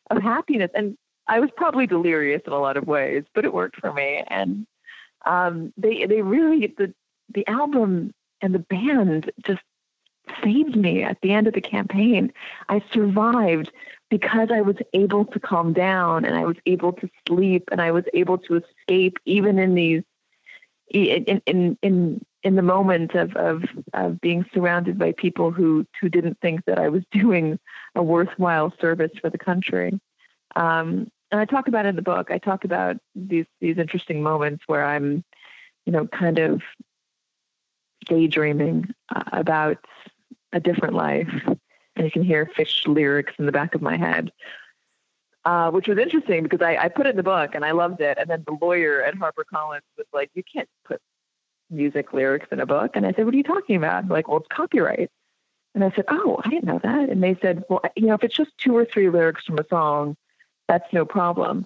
of 0.09 0.22
happiness. 0.22 0.72
And 0.76 0.97
I 1.28 1.39
was 1.39 1.49
probably 1.55 1.88
delirious 1.88 2.41
in 2.45 2.53
a 2.53 2.59
lot 2.59 2.78
of 2.78 2.88
ways, 2.88 3.24
but 3.34 3.45
it 3.45 3.53
worked 3.53 3.78
for 3.78 3.93
me. 3.93 4.24
And 4.28 4.68
um, 5.26 5.74
they 5.78 6.05
they 6.05 6.22
really 6.22 6.68
the 6.78 6.93
the 7.34 7.47
album 7.47 8.14
and 8.41 8.53
the 8.53 8.59
band 8.59 9.32
just 9.45 9.62
saved 10.43 10.76
me 10.76 11.03
at 11.03 11.19
the 11.22 11.34
end 11.34 11.47
of 11.47 11.53
the 11.53 11.61
campaign. 11.61 12.32
I 12.69 12.84
survived 12.91 13.72
because 14.09 14.49
I 14.51 14.61
was 14.61 14.76
able 14.93 15.26
to 15.26 15.39
calm 15.39 15.74
down 15.74 16.26
and 16.26 16.36
I 16.36 16.45
was 16.45 16.57
able 16.65 16.93
to 16.93 17.09
sleep 17.28 17.69
and 17.72 17.82
I 17.82 17.91
was 17.91 18.03
able 18.13 18.38
to 18.39 18.55
escape 18.57 19.17
even 19.26 19.57
in 19.57 19.76
these 19.76 20.03
in 20.89 21.41
in 21.45 21.78
in 21.82 22.26
in 22.43 22.55
the 22.55 22.61
moment 22.61 23.15
of, 23.15 23.36
of 23.36 23.63
of 23.93 24.19
being 24.19 24.45
surrounded 24.53 24.97
by 24.97 25.13
people 25.13 25.51
who 25.51 25.86
who 25.99 26.09
didn't 26.09 26.39
think 26.41 26.65
that 26.65 26.80
I 26.80 26.89
was 26.89 27.03
doing 27.11 27.59
a 27.95 28.03
worthwhile 28.03 28.74
service 28.80 29.11
for 29.19 29.30
the 29.30 29.38
country. 29.38 29.99
Um, 30.55 31.09
and 31.32 31.39
I 31.39 31.45
talk 31.45 31.69
about 31.69 31.86
in 31.86 31.95
the 31.95 32.01
book. 32.01 32.30
I 32.30 32.38
talk 32.38 32.65
about 32.65 32.97
these 33.15 33.45
these 33.61 33.78
interesting 33.78 34.22
moments 34.22 34.63
where 34.67 34.84
I'm, 34.84 35.24
you 35.86 35.93
know, 35.93 36.07
kind 36.07 36.39
of 36.39 36.61
daydreaming 38.05 38.93
uh, 39.15 39.24
about 39.32 39.78
a 40.54 40.60
different 40.60 40.93
life. 40.93 41.30
And 41.95 42.06
you 42.06 42.12
can 42.12 42.24
hear 42.24 42.49
Phish 42.58 42.88
lyrics 42.88 43.34
in 43.38 43.45
the 43.45 43.52
back 43.52 43.76
of 43.76 43.82
my 43.82 43.97
head, 43.97 44.32
uh, 45.45 45.72
which 45.72 45.88
was 45.88 45.97
interesting 45.97 46.43
because 46.43 46.62
I, 46.62 46.78
I 46.78 46.88
put 46.88 47.06
it 47.06 47.12
in 47.12 47.18
the 47.18 47.24
book 47.24 47.54
and 47.54 47.66
I 47.66 47.72
loved 47.72 48.02
it. 48.02 48.18
And 48.18 48.30
then 48.30 48.43
the 48.45 48.58
lawyer 48.62 49.04
at 49.04 49.16
HarperCollins 49.16 49.82
was 49.97 50.08
like, 50.14 50.30
you 50.34 50.43
can't 50.43 50.70
put 50.86 51.02
music 51.70 52.14
lyrics 52.14 52.47
in 52.52 52.60
a 52.60 52.66
book. 52.66 52.91
And 52.95 53.06
I 53.06 53.14
said, 53.14 53.26
what 53.26 53.34
are 53.34 53.38
you 53.38 53.43
talking 53.43 53.76
about? 53.76 54.08
Like, 54.08 54.28
well, 54.28 54.38
it's 54.38 54.47
copyright. 54.49 55.10
And 55.74 55.84
I 55.84 55.91
said, 55.91 56.06
oh, 56.10 56.39
I 56.43 56.49
didn't 56.49 56.66
know 56.66 56.80
that. 56.84 57.10
And 57.10 57.24
they 57.24 57.38
said, 57.41 57.64
well, 57.70 57.82
you 57.95 58.08
know, 58.08 58.14
if 58.14 58.24
it's 58.24 58.36
just 58.36 58.58
two 58.58 58.76
or 58.76 58.86
three 58.86 59.10
lyrics 59.10 59.45
from 59.45 59.58
a 59.58 59.66
song, 59.70 60.18
that's 60.68 60.91
no 60.91 61.06
problem. 61.06 61.66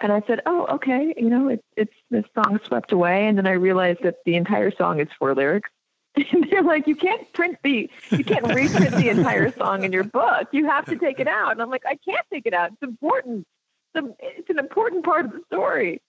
And 0.00 0.12
I 0.12 0.22
said, 0.26 0.40
oh, 0.44 0.66
okay, 0.66 1.14
you 1.16 1.30
know, 1.30 1.48
it's 1.48 1.62
it's 1.76 1.94
this 2.10 2.24
song 2.34 2.58
swept 2.64 2.92
away. 2.92 3.26
And 3.26 3.38
then 3.38 3.46
I 3.46 3.52
realized 3.52 4.02
that 4.02 4.16
the 4.24 4.34
entire 4.34 4.72
song 4.72 5.00
is 5.00 5.08
four 5.18 5.34
lyrics. 5.34 5.70
And 6.16 6.46
they're 6.50 6.62
like, 6.62 6.86
you 6.86 6.96
can't 6.96 7.30
print 7.32 7.58
the, 7.62 7.90
you 8.10 8.24
can't 8.24 8.46
reprint 8.46 8.94
the 8.96 9.08
entire 9.08 9.52
song 9.52 9.84
in 9.84 9.92
your 9.92 10.04
book. 10.04 10.48
You 10.52 10.66
have 10.66 10.86
to 10.86 10.96
take 10.96 11.20
it 11.20 11.28
out. 11.28 11.52
And 11.52 11.62
I'm 11.62 11.70
like, 11.70 11.84
I 11.86 11.96
can't 11.96 12.26
take 12.32 12.46
it 12.46 12.54
out. 12.54 12.72
It's 12.72 12.82
important. 12.82 13.46
It's 13.94 14.50
an 14.50 14.58
important 14.58 15.04
part 15.04 15.26
of 15.26 15.32
the 15.32 15.40
story. 15.46 16.00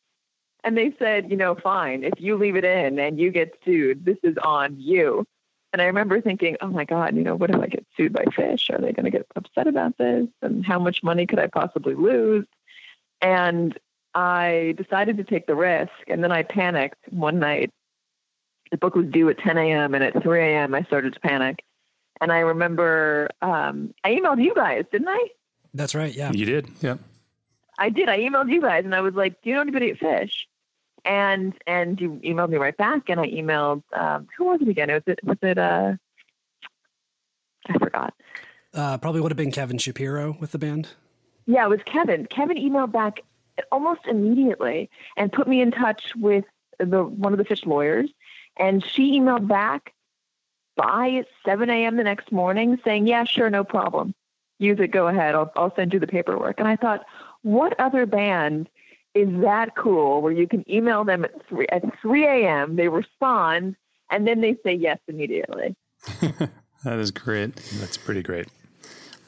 And 0.63 0.75
they 0.75 0.93
said, 0.97 1.29
you 1.29 1.37
know, 1.37 1.53
fine, 1.55 2.03
if 2.03 2.13
you 2.17 2.37
leave 2.37 2.55
it 2.55 2.65
in 2.65 2.97
and 2.97 3.19
you 3.19 3.29
get 3.29 3.53
sued, 3.63 4.03
this 4.03 4.17
is 4.23 4.35
on 4.43 4.79
you. 4.79 5.25
And 5.71 5.81
I 5.81 5.85
remember 5.85 6.21
thinking, 6.21 6.57
oh 6.61 6.69
my 6.69 6.85
God, 6.85 7.15
you 7.15 7.21
know, 7.21 7.35
what 7.35 7.49
if 7.49 7.57
I 7.57 7.67
get 7.67 7.85
sued 7.95 8.13
by 8.13 8.23
Phish? 8.25 8.69
Are 8.71 8.79
they 8.79 8.93
going 8.93 9.05
to 9.05 9.11
get 9.11 9.27
upset 9.35 9.67
about 9.67 9.97
this? 9.97 10.27
And 10.41 10.65
how 10.65 10.79
much 10.79 11.03
money 11.03 11.27
could 11.27 11.37
I 11.37 11.47
possibly 11.47 11.93
lose? 11.93 12.45
And 13.21 13.77
I 14.15 14.73
decided 14.77 15.17
to 15.17 15.23
take 15.23 15.45
the 15.45 15.55
risk. 15.55 15.91
And 16.07 16.23
then 16.23 16.31
I 16.31 16.43
panicked 16.43 17.11
one 17.11 17.39
night 17.39 17.71
the 18.75 18.79
book 18.79 18.95
was 18.95 19.05
due 19.05 19.29
at 19.29 19.39
10 19.39 19.57
a.m. 19.57 19.95
and 19.95 20.03
at 20.03 20.21
3 20.21 20.41
a.m. 20.41 20.75
I 20.75 20.83
started 20.83 21.13
to 21.13 21.19
panic. 21.21 21.63
And 22.19 22.29
I 22.29 22.39
remember 22.39 23.29
um, 23.41 23.93
I 24.03 24.11
emailed 24.11 24.43
you 24.43 24.53
guys, 24.53 24.83
didn't 24.91 25.07
I? 25.07 25.27
That's 25.73 25.95
right. 25.95 26.13
Yeah, 26.13 26.31
you 26.33 26.45
did. 26.45 26.67
Yeah, 26.81 26.97
I 27.77 27.89
did. 27.89 28.09
I 28.09 28.19
emailed 28.19 28.49
you 28.51 28.61
guys, 28.61 28.85
and 28.85 28.95
I 28.95 29.01
was 29.01 29.13
like, 29.13 29.41
"Do 29.41 29.49
you 29.49 29.55
know 29.55 29.61
anybody 29.61 29.91
at 29.91 29.99
Phish? 29.99 30.31
And 31.03 31.53
and 31.67 31.99
you 31.99 32.21
emailed 32.23 32.49
me 32.49 32.57
right 32.57 32.75
back, 32.75 33.09
and 33.09 33.19
I 33.19 33.27
emailed 33.27 33.83
um, 33.91 34.27
who 34.37 34.45
was 34.45 34.61
it 34.61 34.69
again? 34.69 34.89
Was 34.89 35.03
it 35.07 35.19
was 35.23 35.37
it 35.41 35.57
uh 35.57 35.93
I 37.67 37.77
forgot. 37.77 38.13
Uh, 38.73 38.97
probably 38.97 39.19
would 39.19 39.31
have 39.31 39.37
been 39.37 39.51
Kevin 39.51 39.77
Shapiro 39.77 40.37
with 40.39 40.51
the 40.53 40.57
band. 40.59 40.89
Yeah, 41.47 41.65
it 41.65 41.69
was 41.69 41.81
Kevin. 41.85 42.25
Kevin 42.27 42.57
emailed 42.57 42.93
back 42.93 43.21
almost 43.73 44.01
immediately 44.07 44.89
and 45.17 45.31
put 45.31 45.47
me 45.47 45.61
in 45.61 45.71
touch 45.71 46.13
with 46.15 46.45
the 46.79 47.03
one 47.03 47.33
of 47.33 47.37
the 47.37 47.45
Phish 47.45 47.65
lawyers 47.65 48.09
and 48.57 48.83
she 48.85 49.19
emailed 49.19 49.47
back 49.47 49.93
by 50.75 51.23
7 51.45 51.69
a.m. 51.69 51.97
the 51.97 52.03
next 52.03 52.31
morning 52.31 52.79
saying, 52.83 53.07
Yeah, 53.07 53.23
sure, 53.23 53.49
no 53.49 53.63
problem. 53.63 54.13
Use 54.59 54.79
it, 54.79 54.87
go 54.87 55.07
ahead. 55.07 55.35
I'll, 55.35 55.51
I'll 55.55 55.75
send 55.75 55.93
you 55.93 55.99
the 55.99 56.07
paperwork. 56.07 56.59
And 56.59 56.67
I 56.67 56.75
thought, 56.75 57.05
what 57.41 57.77
other 57.79 58.05
band 58.05 58.69
is 59.13 59.29
that 59.41 59.75
cool 59.75 60.21
where 60.21 60.31
you 60.31 60.47
can 60.47 60.69
email 60.69 61.03
them 61.03 61.25
at 61.25 61.47
3, 61.47 61.67
at 61.71 61.83
3 62.01 62.25
a.m., 62.25 62.75
they 62.75 62.87
respond, 62.87 63.75
and 64.09 64.27
then 64.27 64.41
they 64.41 64.57
say 64.63 64.73
yes 64.73 64.99
immediately? 65.07 65.75
that 66.21 66.99
is 66.99 67.11
great. 67.11 67.55
That's 67.79 67.97
pretty 67.97 68.23
great. 68.23 68.47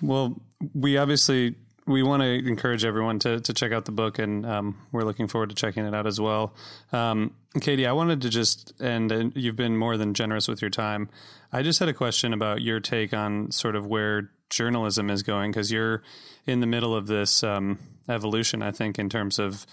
Well, 0.02 0.40
we 0.74 0.98
obviously 0.98 1.56
we 1.88 2.04
want 2.04 2.22
to 2.22 2.28
encourage 2.28 2.84
everyone 2.84 3.18
to, 3.20 3.40
to 3.40 3.54
check 3.54 3.72
out 3.72 3.86
the 3.86 3.92
book, 3.92 4.20
and 4.20 4.46
um, 4.46 4.78
we're 4.92 5.04
looking 5.04 5.28
forward 5.28 5.50
to 5.50 5.56
checking 5.56 5.86
it 5.86 5.96
out 5.96 6.06
as 6.06 6.20
well. 6.20 6.54
Um, 6.92 7.34
Katy, 7.60 7.88
I 7.88 7.94
wanted 7.94 8.22
to 8.22 8.30
just, 8.30 8.74
and, 8.82 9.12
and, 9.12 9.36
you've 9.36 9.56
been 9.56 9.78
more 9.78 9.96
than 9.96 10.14
generous 10.14 10.48
with 10.48 10.62
your 10.62 10.70
time. 10.70 11.10
I 11.52 11.64
just 11.64 11.80
had 11.80 11.88
a 11.88 11.94
question 11.94 12.34
about 12.34 12.62
your 12.62 12.82
take 12.82 13.14
on 13.14 13.52
sort 13.52 13.76
of 13.76 13.88
where 13.88 14.30
journalism 14.50 15.10
is 15.10 15.24
going, 15.24 15.52
because 15.52 15.72
you're 15.72 16.04
in 16.46 16.60
the 16.60 16.68
middle 16.68 16.94
of 16.94 17.08
this 17.08 17.42
um, 17.42 17.80
evolution, 18.10 18.62
I 18.62 18.72
think, 18.72 19.00
in 19.00 19.10
terms 19.10 19.40
of, 19.40 19.66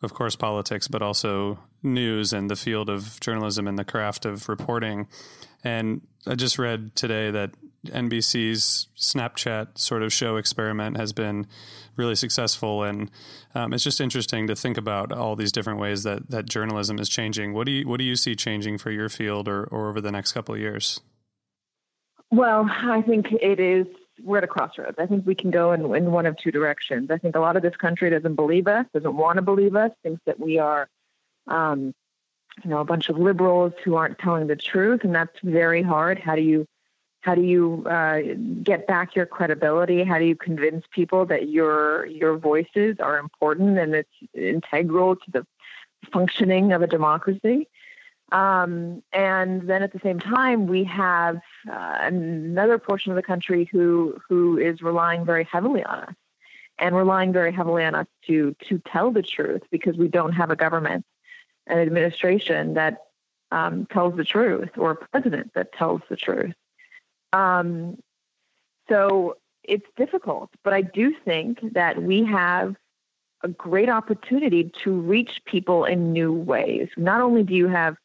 of 0.00 0.14
course, 0.14 0.36
politics, 0.36 0.88
but 0.88 1.02
also 1.02 1.58
news 1.82 2.32
and 2.32 2.50
the 2.50 2.56
field 2.56 2.88
of 2.88 3.20
journalism 3.20 3.68
and 3.68 3.78
the 3.78 3.84
craft 3.84 4.24
of 4.24 4.48
reporting. 4.48 5.06
And 5.64 6.02
I 6.26 6.34
just 6.34 6.58
read 6.58 6.94
today 6.94 7.30
that 7.30 7.50
NBC's 7.86 8.88
Snapchat 8.96 9.78
sort 9.78 10.02
of 10.02 10.12
show 10.12 10.36
experiment 10.36 10.96
has 10.96 11.12
been 11.12 11.46
really 11.96 12.14
successful, 12.14 12.82
and 12.82 13.10
um, 13.54 13.72
it's 13.72 13.84
just 13.84 14.00
interesting 14.00 14.46
to 14.46 14.56
think 14.56 14.76
about 14.76 15.12
all 15.12 15.36
these 15.36 15.52
different 15.52 15.80
ways 15.80 16.02
that 16.02 16.30
that 16.30 16.46
journalism 16.46 16.98
is 16.98 17.08
changing. 17.08 17.54
What 17.54 17.66
do 17.66 17.72
you 17.72 17.88
what 17.88 17.98
do 17.98 18.04
you 18.04 18.16
see 18.16 18.34
changing 18.34 18.78
for 18.78 18.90
your 18.90 19.08
field 19.08 19.48
or 19.48 19.64
or 19.64 19.88
over 19.88 20.00
the 20.00 20.12
next 20.12 20.32
couple 20.32 20.54
of 20.54 20.60
years? 20.60 21.00
Well, 22.30 22.68
I 22.68 23.02
think 23.02 23.26
it 23.32 23.58
is. 23.58 23.86
We're 24.22 24.38
at 24.38 24.44
a 24.44 24.48
crossroads. 24.48 24.96
I 24.98 25.06
think 25.06 25.26
we 25.26 25.36
can 25.36 25.50
go 25.50 25.72
in, 25.72 25.80
in 25.94 26.10
one 26.10 26.26
of 26.26 26.36
two 26.36 26.50
directions. 26.50 27.10
I 27.10 27.18
think 27.18 27.36
a 27.36 27.40
lot 27.40 27.56
of 27.56 27.62
this 27.62 27.76
country 27.76 28.10
doesn't 28.10 28.34
believe 28.34 28.66
us, 28.66 28.84
doesn't 28.92 29.16
want 29.16 29.36
to 29.36 29.42
believe 29.42 29.76
us, 29.76 29.92
thinks 30.02 30.20
that 30.26 30.40
we 30.40 30.58
are 30.58 30.88
um, 31.46 31.94
you 32.64 32.70
know, 32.70 32.78
a 32.78 32.84
bunch 32.84 33.08
of 33.08 33.18
liberals 33.18 33.72
who 33.84 33.94
aren't 33.94 34.18
telling 34.18 34.46
the 34.46 34.56
truth, 34.56 35.04
and 35.04 35.14
that's 35.14 35.38
very 35.42 35.82
hard. 35.82 36.18
How 36.18 36.34
do 36.34 36.42
you 36.42 36.66
how 37.20 37.34
do 37.34 37.42
you 37.42 37.84
uh, 37.86 38.20
get 38.62 38.86
back 38.86 39.16
your 39.16 39.26
credibility? 39.26 40.04
How 40.04 40.18
do 40.18 40.24
you 40.24 40.36
convince 40.36 40.84
people 40.90 41.26
that 41.26 41.48
your 41.48 42.06
your 42.06 42.36
voices 42.38 42.96
are 43.00 43.18
important 43.18 43.78
and 43.78 43.94
it's 43.94 44.08
integral 44.34 45.16
to 45.16 45.30
the 45.30 45.46
functioning 46.12 46.72
of 46.72 46.82
a 46.82 46.86
democracy? 46.86 47.68
Um, 48.30 49.02
and 49.12 49.62
then 49.62 49.82
at 49.82 49.92
the 49.92 50.00
same 50.00 50.20
time, 50.20 50.66
we 50.66 50.84
have 50.84 51.36
uh, 51.70 51.96
another 52.00 52.78
portion 52.78 53.10
of 53.10 53.16
the 53.16 53.22
country 53.22 53.68
who 53.70 54.18
who 54.28 54.58
is 54.58 54.82
relying 54.82 55.24
very 55.24 55.44
heavily 55.44 55.82
on 55.82 56.00
us, 56.00 56.14
and 56.78 56.94
relying 56.94 57.32
very 57.32 57.52
heavily 57.52 57.84
on 57.84 57.94
us 57.94 58.06
to 58.26 58.54
to 58.68 58.80
tell 58.86 59.10
the 59.10 59.22
truth 59.22 59.62
because 59.70 59.96
we 59.96 60.08
don't 60.08 60.32
have 60.32 60.50
a 60.50 60.56
government, 60.56 61.04
an 61.68 61.78
administration 61.78 62.74
that 62.74 62.98
um, 63.50 63.86
tells 63.86 64.16
the 64.16 64.24
truth, 64.24 64.70
or 64.76 64.92
a 64.92 64.96
president 64.96 65.52
that 65.54 65.72
tells 65.72 66.02
the 66.08 66.16
truth. 66.16 66.54
Um, 67.32 67.98
so 68.88 69.36
it's 69.64 69.86
difficult, 69.96 70.50
but 70.64 70.72
I 70.72 70.82
do 70.82 71.14
think 71.24 71.74
that 71.74 72.02
we 72.02 72.24
have 72.24 72.76
a 73.42 73.48
great 73.48 73.88
opportunity 73.88 74.72
to 74.82 74.92
reach 74.92 75.42
people 75.44 75.84
in 75.84 76.12
new 76.12 76.32
ways. 76.32 76.88
Not 76.96 77.20
only 77.20 77.42
do 77.42 77.54
you 77.54 77.68
have 77.68 77.96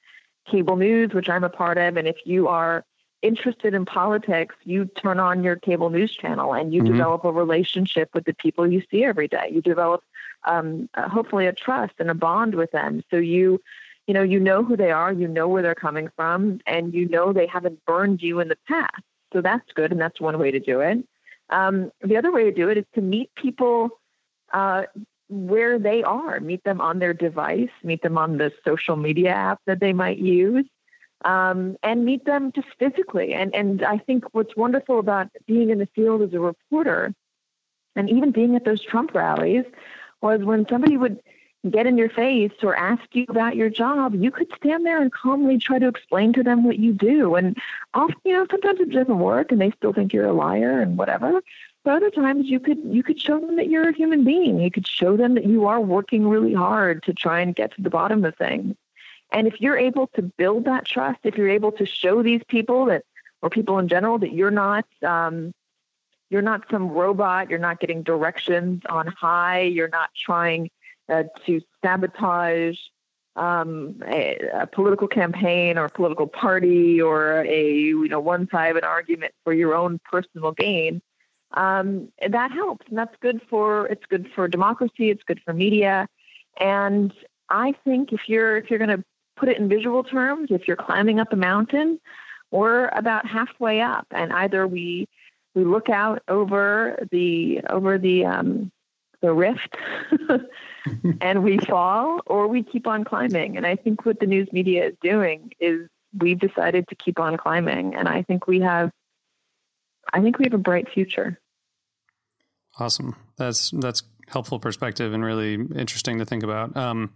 cable 0.49 0.76
news, 0.76 1.14
which 1.14 1.30
I'm 1.30 1.43
a 1.43 1.49
part 1.49 1.78
of, 1.78 1.97
and 1.97 2.07
if 2.07 2.18
you 2.26 2.47
are 2.47 2.86
interested 3.22 3.74
in 3.74 3.86
politics, 3.86 4.55
you 4.64 4.86
turn 4.86 5.20
on 5.20 5.43
your 5.43 5.55
cable 5.55 5.89
news 5.89 6.14
channel 6.14 6.53
and 6.53 6.74
you 6.74 6.82
mm-hmm. 6.82 6.91
develop 6.91 7.24
a 7.24 7.32
relationship 7.32 8.09
with 8.14 8.26
the 8.26 8.34
people 8.34 8.70
you 8.70 8.84
see 8.91 9.03
every 9.05 9.28
day. 9.28 9.49
You 9.51 9.61
develop 9.61 10.03
um, 10.45 10.89
uh, 10.93 11.09
hopefully 11.09 11.47
a 11.47 11.53
trust 11.53 11.93
and 11.99 12.09
a 12.09 12.13
bond 12.13 12.55
with 12.55 12.71
them. 12.71 13.03
So 13.09 13.17
you, 13.17 13.61
you 14.07 14.13
know, 14.13 14.23
you 14.23 14.39
know 14.39 14.63
who 14.63 14.75
they 14.75 14.91
are, 14.91 15.11
you 15.13 15.27
know 15.27 15.47
where 15.47 15.61
they're 15.61 15.75
coming 15.75 16.09
from, 16.15 16.59
and 16.65 16.93
you 16.93 17.07
know 17.07 17.33
they 17.33 17.47
haven't 17.47 17.83
burned 17.85 18.21
you 18.21 18.39
in 18.39 18.47
the 18.47 18.57
past. 18.67 19.03
So 19.31 19.41
that's 19.41 19.71
good, 19.73 19.91
and 19.91 19.99
that's 19.99 20.21
one 20.21 20.37
way 20.37 20.51
to 20.51 20.59
do 20.59 20.81
it. 20.81 21.05
Um, 21.49 21.91
the 22.01 22.17
other 22.17 22.31
way 22.31 22.43
to 22.45 22.51
do 22.51 22.69
it 22.69 22.77
is 22.77 22.85
to 22.95 23.01
meet 23.01 23.33
people 23.35 23.99
uh, 24.51 24.83
where 25.29 25.79
they 25.79 26.03
are, 26.03 26.39
meet 26.39 26.63
them 26.63 26.81
on 26.81 26.99
their 26.99 27.13
device, 27.13 27.69
meet 27.83 28.01
them 28.01 28.17
on 28.17 28.37
the 28.37 28.51
social 28.63 28.95
media 28.95 29.29
app 29.29 29.59
that 29.65 29.79
they 29.79 29.93
might 29.93 30.17
use, 30.17 30.65
um, 31.25 31.77
and 31.83 32.05
meet 32.05 32.25
them 32.25 32.51
just 32.51 32.67
physically. 32.77 33.33
And 33.33 33.53
and 33.55 33.83
I 33.83 33.97
think 33.97 34.25
what's 34.33 34.55
wonderful 34.55 34.99
about 34.99 35.29
being 35.47 35.69
in 35.69 35.79
the 35.79 35.87
field 35.95 36.21
as 36.21 36.33
a 36.33 36.39
reporter, 36.39 37.13
and 37.95 38.09
even 38.09 38.31
being 38.31 38.55
at 38.55 38.65
those 38.65 38.83
Trump 38.83 39.13
rallies, 39.13 39.65
was 40.24 40.41
when 40.41 40.65
somebody 40.67 40.97
would 40.97 41.21
get 41.69 41.86
in 41.86 41.97
your 41.97 42.09
face 42.09 42.51
or 42.61 42.76
ask 42.76 43.03
you 43.11 43.26
about 43.30 43.55
your 43.55 43.69
job, 43.69 44.15
you 44.15 44.32
could 44.32 44.51
stand 44.55 44.86
there 44.86 45.01
and 45.01 45.13
calmly 45.13 45.57
try 45.57 45.80
to 45.80 45.88
explain 45.88 46.34
to 46.34 46.43
them 46.43 46.63
what 46.63 46.80
you 46.80 46.93
do. 46.93 47.36
And 47.36 47.57
often, 47.93 48.15
you 48.26 48.34
know, 48.34 48.45
sometimes 48.49 48.80
it 48.80 48.91
doesn't 48.91 49.19
work 49.19 49.51
and 49.51 49.61
they 49.61 49.71
still 49.71 49.93
think 49.93 50.11
you're 50.11 50.26
a 50.26 50.34
liar 50.34 50.82
and 50.82 50.97
whatever. 50.97 51.41
But 51.84 51.95
other 51.95 52.09
times 52.09 52.47
you 52.47 52.59
could 52.59 52.80
you 52.84 53.03
could 53.03 53.19
show 53.19 53.39
them 53.39 53.57
that 53.57 53.69
you're 53.69 53.89
a 53.89 53.93
human 53.93 54.24
being. 54.24 54.59
You 54.59 54.71
could 54.71 54.88
show 54.88 55.17
them 55.17 55.36
that 55.36 55.45
you 55.45 55.67
are 55.67 55.82
working 55.82 56.28
really 56.28 56.53
hard 56.53 57.03
to 57.03 57.13
try 57.13 57.41
and 57.41 57.55
get 57.55 57.76
to 57.76 57.82
the 57.82 57.89
bottom 57.89 58.24
of 58.24 58.36
things. 58.36 58.76
And 59.32 59.47
if 59.47 59.59
you're 59.59 59.78
able 59.78 60.07
to 60.15 60.21
build 60.21 60.65
that 60.65 60.86
trust, 60.86 61.19
if 61.24 61.38
you're 61.38 61.49
able 61.49 61.74
to 61.74 61.86
show 61.86 62.24
these 62.24 62.41
people 62.47 62.86
that 62.86 63.03
or 63.41 63.49
people 63.49 63.80
in 63.80 63.89
general 63.89 64.17
that 64.19 64.34
you're 64.34 64.51
not 64.51 64.86
um, 65.01 65.53
you're 66.34 66.41
not 66.41 66.63
some 66.71 66.89
robot, 66.89 67.49
you're 67.49 67.59
not 67.59 67.79
getting 67.79 68.01
directions 68.01 68.81
on 68.89 69.07
high, 69.07 69.61
you're 69.61 69.88
not 69.88 70.09
trying 70.15 70.71
uh, 71.07 71.23
to 71.45 71.61
sabotage 71.84 72.77
um, 73.36 74.01
a, 74.07 74.38
a, 74.53 74.67
political 74.67 75.07
campaign 75.07 75.77
or 75.77 75.86
a 75.86 75.89
political 75.89 76.27
party 76.27 77.01
or 77.01 77.41
a 77.43 77.71
you 77.71 78.07
know 78.07 78.19
one 78.19 78.47
side 78.49 78.71
of 78.71 78.77
an 78.77 78.84
argument 78.84 79.34
for 79.43 79.53
your 79.53 79.75
own 79.75 79.99
personal 80.11 80.51
gain. 80.51 81.01
Um, 81.51 82.09
that 82.27 82.51
helps, 82.51 82.88
and 82.89 82.97
that's 82.97 83.15
good 83.21 83.41
for 83.49 83.88
it's 83.88 84.05
good 84.07 84.27
for 84.34 84.47
democracy. 84.47 85.09
It's 85.09 85.23
good 85.23 85.39
for 85.45 85.53
media, 85.53 86.07
and 86.59 87.13
I 87.49 87.73
think 87.84 88.11
if 88.11 88.27
you're 88.27 88.57
if 88.57 88.69
you're 88.69 88.79
going 88.79 88.97
to 88.97 89.03
put 89.36 89.49
it 89.49 89.57
in 89.57 89.69
visual 89.69 90.03
terms, 90.03 90.49
if 90.51 90.67
you're 90.67 90.77
climbing 90.77 91.19
up 91.19 91.31
a 91.34 91.36
mountain, 91.36 91.99
we're 92.51 92.88
about 92.89 93.27
halfway 93.27 93.81
up, 93.81 94.07
and 94.11 94.31
either 94.34 94.67
we 94.67 95.07
we 95.56 95.64
look 95.64 95.89
out 95.89 96.24
over 96.28 97.06
the 97.12 97.62
over 97.70 97.97
the 97.97 98.26
um, 98.26 98.72
the 99.24 99.34
rift 99.34 99.76
and 101.22 101.43
we 101.43 101.58
fall 101.58 102.20
or 102.28 102.47
we 102.47 102.62
keep 102.62 102.86
on 102.86 103.04
climbing. 103.06 103.58
And 103.58 103.66
I 103.66 103.76
think 103.78 104.06
what 104.06 104.20
the 104.20 104.28
news 104.28 104.51
media 104.51 104.88
is 104.88 104.95
doing 105.01 105.51
is 105.60 105.88
we've 106.20 106.38
decided 106.38 106.88
to 106.89 106.95
keep 106.95 107.20
on 107.20 107.38
climbing. 107.38 107.95
And 107.95 108.08
I 108.08 108.22
think 108.22 108.47
we 108.47 108.60
have, 108.60 108.91
I 110.12 110.22
think 110.22 110.38
we 110.38 110.45
have 110.45 110.54
a 110.54 110.60
bright 110.60 110.89
future. 110.91 111.39
Awesome. 112.78 113.16
That's, 113.38 113.72
that's 113.72 114.04
helpful 114.28 114.60
perspective 114.60 115.14
and 115.14 115.24
really 115.24 115.54
interesting 115.54 116.20
to 116.20 116.26
think 116.26 116.43
about. 116.43 116.76
Um, 116.76 117.14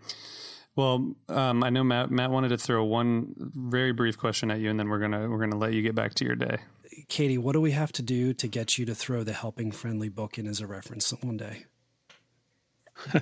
well, 0.78 1.14
um, 1.28 1.64
I 1.64 1.72
know 1.72 1.84
Matt. 1.84 2.12
Matt 2.12 2.30
wanted 2.30 2.50
to 2.50 2.58
throw 2.58 2.84
one 2.86 3.34
very 3.36 3.94
brief 3.94 4.16
question 4.16 4.52
at 4.52 4.60
you, 4.60 4.70
and 4.70 4.80
then 4.80 4.90
we're 4.90 5.00
gonna 5.00 5.28
we're 5.28 5.40
gonna 5.40 5.58
let 5.58 5.74
you 5.74 5.82
get 5.82 5.96
back 5.96 6.14
to 6.16 6.24
your 6.24 6.36
day. 6.36 6.60
Katy, 7.08 7.38
what 7.38 7.54
do 7.54 7.62
we 7.62 7.72
have 7.72 7.92
to 7.94 8.02
do 8.02 8.34
to 8.34 8.48
get 8.48 8.78
you 8.78 8.86
to 8.86 8.96
throw 8.96 9.24
the 9.24 9.34
Helping 9.34 9.72
Friendly 9.72 10.10
book 10.10 10.38
in 10.38 10.48
as 10.48 10.62
a 10.62 10.68
reference 10.68 11.12
one 11.22 11.38
day? 11.38 11.66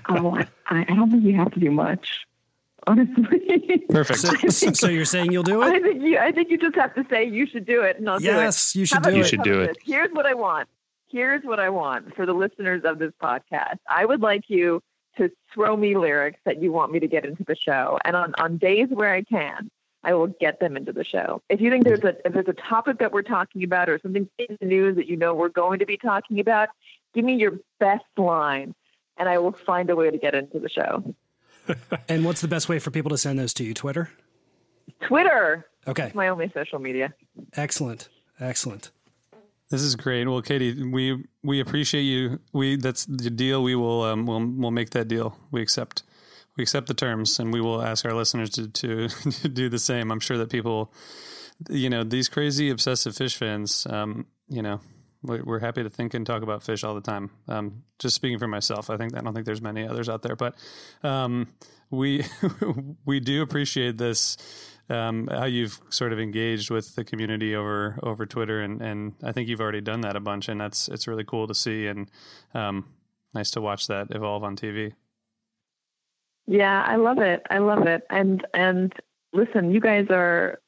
oh, 0.10 0.38
I, 0.68 0.86
I 0.88 0.96
don't 0.96 1.12
think 1.12 1.24
you 1.24 1.36
have 1.36 1.52
to 1.54 1.60
do 1.60 1.72
much 1.72 2.26
honestly. 2.88 3.84
Perfect. 3.90 4.26
So, 4.56 4.72
so, 4.72 4.88
you're 4.88 5.06
saying 5.06 5.32
you'll 5.32 5.44
do 5.44 5.62
it? 5.64 5.66
I 5.66 5.80
think 5.80 6.02
you. 6.02 6.18
I 6.18 6.32
think 6.32 6.50
you 6.50 6.58
just 6.58 6.76
have 6.76 6.94
to 6.96 7.06
say 7.10 7.28
you 7.28 7.46
should 7.46 7.66
do 7.66 7.82
it, 7.82 7.98
and 7.98 8.10
I'll 8.10 8.22
yes, 8.22 8.74
do 8.74 8.80
it. 8.80 8.82
You 8.82 8.86
should 8.86 9.04
do 9.04 9.10
it. 9.10 9.16
You 9.18 9.24
should 9.24 9.44
do 9.44 9.62
it. 9.62 9.78
Here's 9.84 10.12
what 10.12 10.26
I 10.26 10.34
want. 10.34 10.70
Here's 11.08 11.44
what 11.44 11.60
I 11.60 11.70
want 11.70 12.16
for 12.16 12.26
the 12.26 12.34
listeners 12.34 12.84
of 12.86 13.00
this 13.00 13.12
podcast. 13.22 13.78
I 13.90 14.06
would 14.06 14.22
like 14.22 14.44
you 14.48 14.82
to 15.18 15.30
throw 15.54 15.76
me 15.76 15.98
lyrics 15.98 16.40
that 16.46 16.62
you 16.62 16.72
want 16.72 16.92
me 16.92 17.00
to 17.00 17.08
get 17.08 17.26
into 17.26 17.44
the 17.44 17.56
show, 17.56 17.98
and 18.06 18.16
on 18.16 18.34
on 18.38 18.58
days 18.58 18.88
where 18.90 19.14
I 19.14 19.24
can, 19.24 19.70
I 20.06 20.14
will 20.14 20.28
get 20.28 20.60
them 20.60 20.78
into 20.78 20.94
the 20.94 21.04
show. 21.04 21.42
If 21.50 21.60
you 21.60 21.72
think 21.72 21.84
there's 21.84 22.04
a 22.04 22.16
if 22.26 22.34
there's 22.34 22.48
a 22.48 22.54
topic 22.54 23.00
that 23.00 23.12
we're 23.12 23.24
talking 23.24 23.64
about 23.64 23.90
or 23.90 24.00
something 24.02 24.30
in 24.38 24.58
the 24.60 24.66
news 24.66 24.96
that 24.98 25.08
you 25.08 25.18
know 25.18 25.34
we're 25.34 25.50
going 25.50 25.80
to 25.80 25.86
be 25.86 25.98
talking 25.98 26.40
about, 26.40 26.70
give 27.14 27.26
me 27.26 27.36
your 27.36 27.60
best 27.80 28.06
line 28.16 28.76
and 29.18 29.28
I 29.28 29.38
will 29.38 29.52
find 29.52 29.90
a 29.90 29.96
way 29.96 30.12
to 30.12 30.18
get 30.18 30.36
into 30.36 30.60
the 30.60 30.70
show. 30.70 31.16
and 32.10 32.24
what's 32.24 32.42
the 32.42 32.48
best 32.48 32.70
way 32.70 32.80
for 32.80 32.92
people 32.92 33.10
to 33.10 33.18
send 33.18 33.40
those 33.40 33.54
to 33.56 33.64
you? 33.64 33.74
Twitter? 33.74 34.10
Twitter. 35.02 35.66
Okay. 35.88 36.08
It's 36.08 36.16
my 36.16 36.28
only 36.28 36.52
social 36.54 36.80
media. 36.80 37.14
Excellent. 37.54 38.10
Excellent. 38.40 38.92
This 39.70 39.82
is 39.82 39.96
great. 39.96 40.28
Well, 40.28 40.42
Katy, 40.44 40.84
we 40.92 41.26
we 41.44 41.60
appreciate 41.60 42.04
you. 42.04 42.40
We 42.54 42.76
that's 42.76 43.06
the 43.06 43.32
deal. 43.32 43.64
We 43.64 43.76
will 43.76 44.04
um, 44.04 44.28
we'll 44.28 44.46
we'll 44.46 44.72
make 44.72 44.92
that 44.92 45.08
deal. 45.08 45.38
We 45.50 45.62
accept 45.62 46.04
we 46.58 46.64
accept 46.64 46.88
the 46.88 46.94
terms, 46.94 47.40
and 47.40 47.52
we 47.54 47.62
will 47.62 47.82
ask 47.82 48.06
our 48.06 48.14
listeners 48.14 48.50
to 48.52 48.68
to, 48.70 49.08
do 49.50 49.70
the 49.70 49.80
same. 49.80 50.12
I'm 50.12 50.20
sure 50.20 50.38
that 50.38 50.50
people, 50.50 50.94
you 51.70 51.90
know, 51.90 52.04
these 52.04 52.30
crazy 52.30 52.70
obsessive 52.70 53.14
Phish 53.14 53.38
fans, 53.38 53.86
um, 53.90 54.28
you 54.48 54.62
know, 54.62 54.82
we're 55.24 55.60
happy 55.60 55.84
to 55.84 55.90
think 55.90 56.14
and 56.14 56.26
talk 56.26 56.44
about 56.44 56.62
Phish 56.62 56.88
all 56.88 56.94
the 56.94 57.02
time. 57.02 57.32
Um, 57.48 57.84
just 58.00 58.16
speaking 58.16 58.40
for 58.40 58.48
myself, 58.48 58.90
I 58.90 58.98
think 58.98 59.18
I 59.18 59.22
don't 59.22 59.34
think 59.34 59.46
there's 59.46 59.62
many 59.62 59.88
others 59.88 60.10
out 60.10 60.22
there, 60.22 60.36
but 60.36 60.56
um, 61.04 61.48
we 61.90 62.26
we 63.06 63.20
do 63.20 63.42
appreciate 63.42 63.98
this 63.98 64.38
um, 64.90 65.28
how 65.28 65.46
you've 65.46 65.80
sort 65.90 66.14
of 66.14 66.20
engaged 66.20 66.70
with 66.70 66.96
the 66.96 67.04
community 67.04 67.56
over 67.56 67.98
over 68.04 68.26
Twitter, 68.26 68.62
and 68.62 68.82
and 68.82 69.14
I 69.24 69.32
think 69.32 69.50
you've 69.50 69.62
already 69.62 69.82
done 69.82 70.02
that 70.02 70.16
a 70.16 70.20
bunch, 70.20 70.48
and 70.48 70.62
that's 70.62 70.88
it's 70.88 71.08
really 71.08 71.24
cool 71.24 71.48
to 71.48 71.56
see 71.56 71.88
and 71.88 72.10
um, 72.54 72.86
nice 73.34 73.52
to 73.52 73.62
watch 73.62 73.88
that 73.88 74.08
evolve 74.12 74.44
on 74.44 74.56
TV. 74.56 74.94
Yeah, 76.48 76.84
I 76.86 76.96
love 76.98 77.20
it. 77.20 77.42
I 77.50 77.58
love 77.60 77.88
it. 77.88 78.04
And 78.10 78.46
and 78.54 78.94
listen, 79.34 79.72
you 79.72 79.80
guys 79.80 80.08
are 80.10 80.60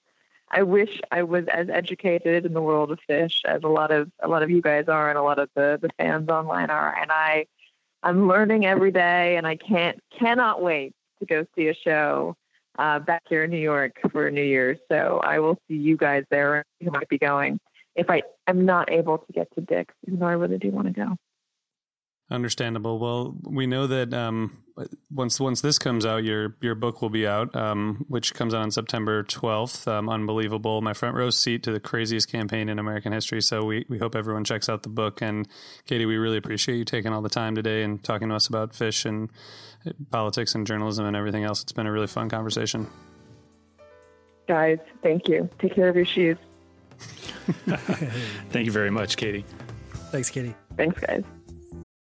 I 0.49 0.63
wish 0.63 1.01
I 1.11 1.23
was 1.23 1.45
as 1.53 1.69
educated 1.69 2.45
in 2.45 2.53
the 2.53 2.61
world 2.61 2.91
of 2.91 2.99
Phish 3.09 3.43
as 3.45 3.63
a 3.63 3.67
lot 3.67 3.91
of 3.91 4.11
a 4.21 4.27
lot 4.27 4.43
of 4.43 4.49
you 4.49 4.61
guys 4.61 4.85
are 4.87 5.09
and 5.09 5.17
a 5.17 5.21
lot 5.23 5.39
of 5.39 5.49
the, 5.55 5.77
the 5.81 5.89
fans 5.97 6.29
online 6.29 6.69
are. 6.69 6.95
And 6.99 7.11
I 7.11 7.45
I'm 8.03 8.27
learning 8.27 8.65
every 8.65 8.91
day 8.91 9.37
and 9.37 9.45
I 9.45 9.55
can't 9.55 9.99
cannot 10.17 10.61
wait 10.61 10.93
to 11.19 11.25
go 11.25 11.45
see 11.55 11.67
a 11.67 11.73
show 11.73 12.35
uh, 12.79 12.99
back 12.99 13.23
here 13.27 13.43
in 13.43 13.49
New 13.49 13.57
York 13.57 13.99
for 14.11 14.29
New 14.31 14.43
Year's. 14.43 14.79
So 14.89 15.19
I 15.23 15.39
will 15.39 15.57
see 15.67 15.75
you 15.75 15.97
guys 15.97 16.23
there 16.29 16.63
who 16.81 16.91
might 16.91 17.09
be 17.09 17.17
going. 17.17 17.59
If 17.95 18.09
I 18.09 18.21
am 18.45 18.65
not 18.65 18.91
able 18.91 19.17
to 19.17 19.33
get 19.33 19.47
to 19.55 19.61
Dick's, 19.61 19.95
even 20.07 20.19
though 20.19 20.27
I 20.27 20.33
really 20.33 20.59
do 20.59 20.69
want 20.69 20.87
to 20.87 20.93
go. 20.93 21.17
Understandable. 22.29 22.99
Well, 22.99 23.37
we 23.43 23.67
know 23.67 23.87
that 23.87 24.13
um, 24.13 24.57
once 25.09 25.39
once 25.39 25.61
this 25.61 25.79
comes 25.79 26.05
out, 26.05 26.25
your 26.25 26.57
your 26.59 26.75
book 26.75 27.01
will 27.01 27.09
be 27.09 27.25
out, 27.25 27.55
um, 27.55 28.05
which 28.09 28.33
comes 28.33 28.53
out 28.53 28.63
on 28.63 28.71
September 28.71 29.23
twelfth. 29.23 29.87
Um, 29.87 30.09
unbelievable! 30.09 30.81
My 30.81 30.91
front 30.91 31.15
row 31.15 31.29
seat 31.29 31.63
to 31.63 31.71
the 31.71 31.79
craziest 31.79 32.29
campaign 32.29 32.67
in 32.67 32.79
American 32.79 33.13
history. 33.13 33.41
So 33.41 33.63
we 33.63 33.85
we 33.87 33.97
hope 33.97 34.13
everyone 34.13 34.43
checks 34.43 34.67
out 34.67 34.83
the 34.83 34.89
book. 34.89 35.21
And 35.21 35.47
Katy, 35.85 36.05
we 36.05 36.17
really 36.17 36.35
appreciate 36.35 36.75
you 36.75 36.83
taking 36.83 37.13
all 37.13 37.21
the 37.21 37.29
time 37.29 37.55
today 37.55 37.83
and 37.83 38.03
talking 38.03 38.27
to 38.27 38.35
us 38.35 38.47
about 38.47 38.73
Phish 38.73 39.05
and 39.05 39.29
uh, 39.85 39.91
politics 40.11 40.53
and 40.53 40.67
journalism 40.67 41.05
and 41.05 41.15
everything 41.15 41.45
else. 41.45 41.63
It's 41.63 41.71
been 41.71 41.87
a 41.87 41.91
really 41.93 42.07
fun 42.07 42.29
conversation. 42.29 42.87
Guys, 44.49 44.79
thank 45.01 45.29
you. 45.29 45.49
Take 45.59 45.75
care 45.75 45.87
of 45.87 45.95
your 45.95 46.05
shoes. 46.05 46.37
thank 48.49 48.65
you 48.65 48.71
very 48.71 48.91
much, 48.91 49.15
Katy. 49.15 49.45
Thanks, 50.11 50.29
Katy. 50.29 50.53
Thanks, 50.75 50.99
guys. 50.99 51.23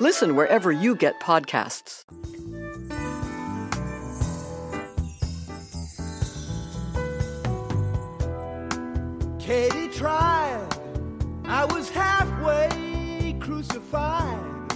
Listen 0.00 0.36
wherever 0.36 0.70
you 0.70 0.94
get 0.94 1.18
podcasts. 1.18 2.04
Katie 9.40 9.88
tried. 9.88 10.68
I 11.46 11.64
was 11.64 11.90
halfway 11.90 13.36
crucified. 13.40 14.72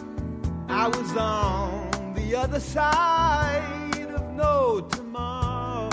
I 0.68 0.88
was 0.88 1.16
on 1.16 2.14
the 2.14 2.34
other 2.34 2.58
side 2.58 4.10
of 4.12 4.28
no 4.32 4.88
tomorrow. 4.90 5.88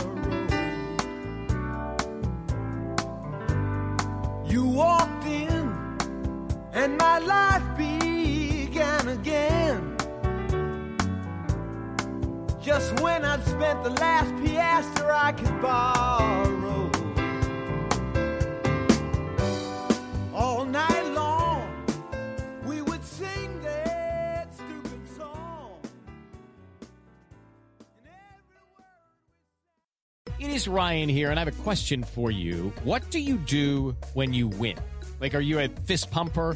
You 4.48 4.64
walked 4.64 5.26
in, 5.26 5.72
and 6.74 6.98
my 6.98 7.20
life 7.20 7.78
began 7.78 7.99
again. 9.20 9.98
Just 12.62 13.00
when 13.02 13.26
I'd 13.26 13.44
spent 13.46 13.84
the 13.84 13.90
last 13.90 14.32
piastre 14.36 15.12
I 15.12 15.32
could 15.34 15.62
borrow. 15.62 16.90
All 20.34 20.66
night 20.66 21.06
long, 21.14 21.86
we 22.66 22.82
would 22.82 23.04
sing 23.04 23.62
that 23.62 24.54
stupid 24.54 25.02
song. 25.18 25.80
It 30.40 30.50
is 30.50 30.68
Ryan 30.68 31.10
here, 31.10 31.32
and 31.32 31.40
I 31.40 31.44
have 31.44 31.54
a 31.54 31.64
question 31.64 32.04
for 32.04 32.32
you. 32.32 32.72
What 32.84 33.10
do 33.10 33.20
you 33.20 33.38
do 33.38 33.98
when 34.14 34.34
you 34.34 34.48
win? 34.48 34.78
Like, 35.20 35.36
are 35.36 35.42
you 35.42 35.60
a 35.60 35.68
fist 35.68 36.12
pumper? 36.12 36.56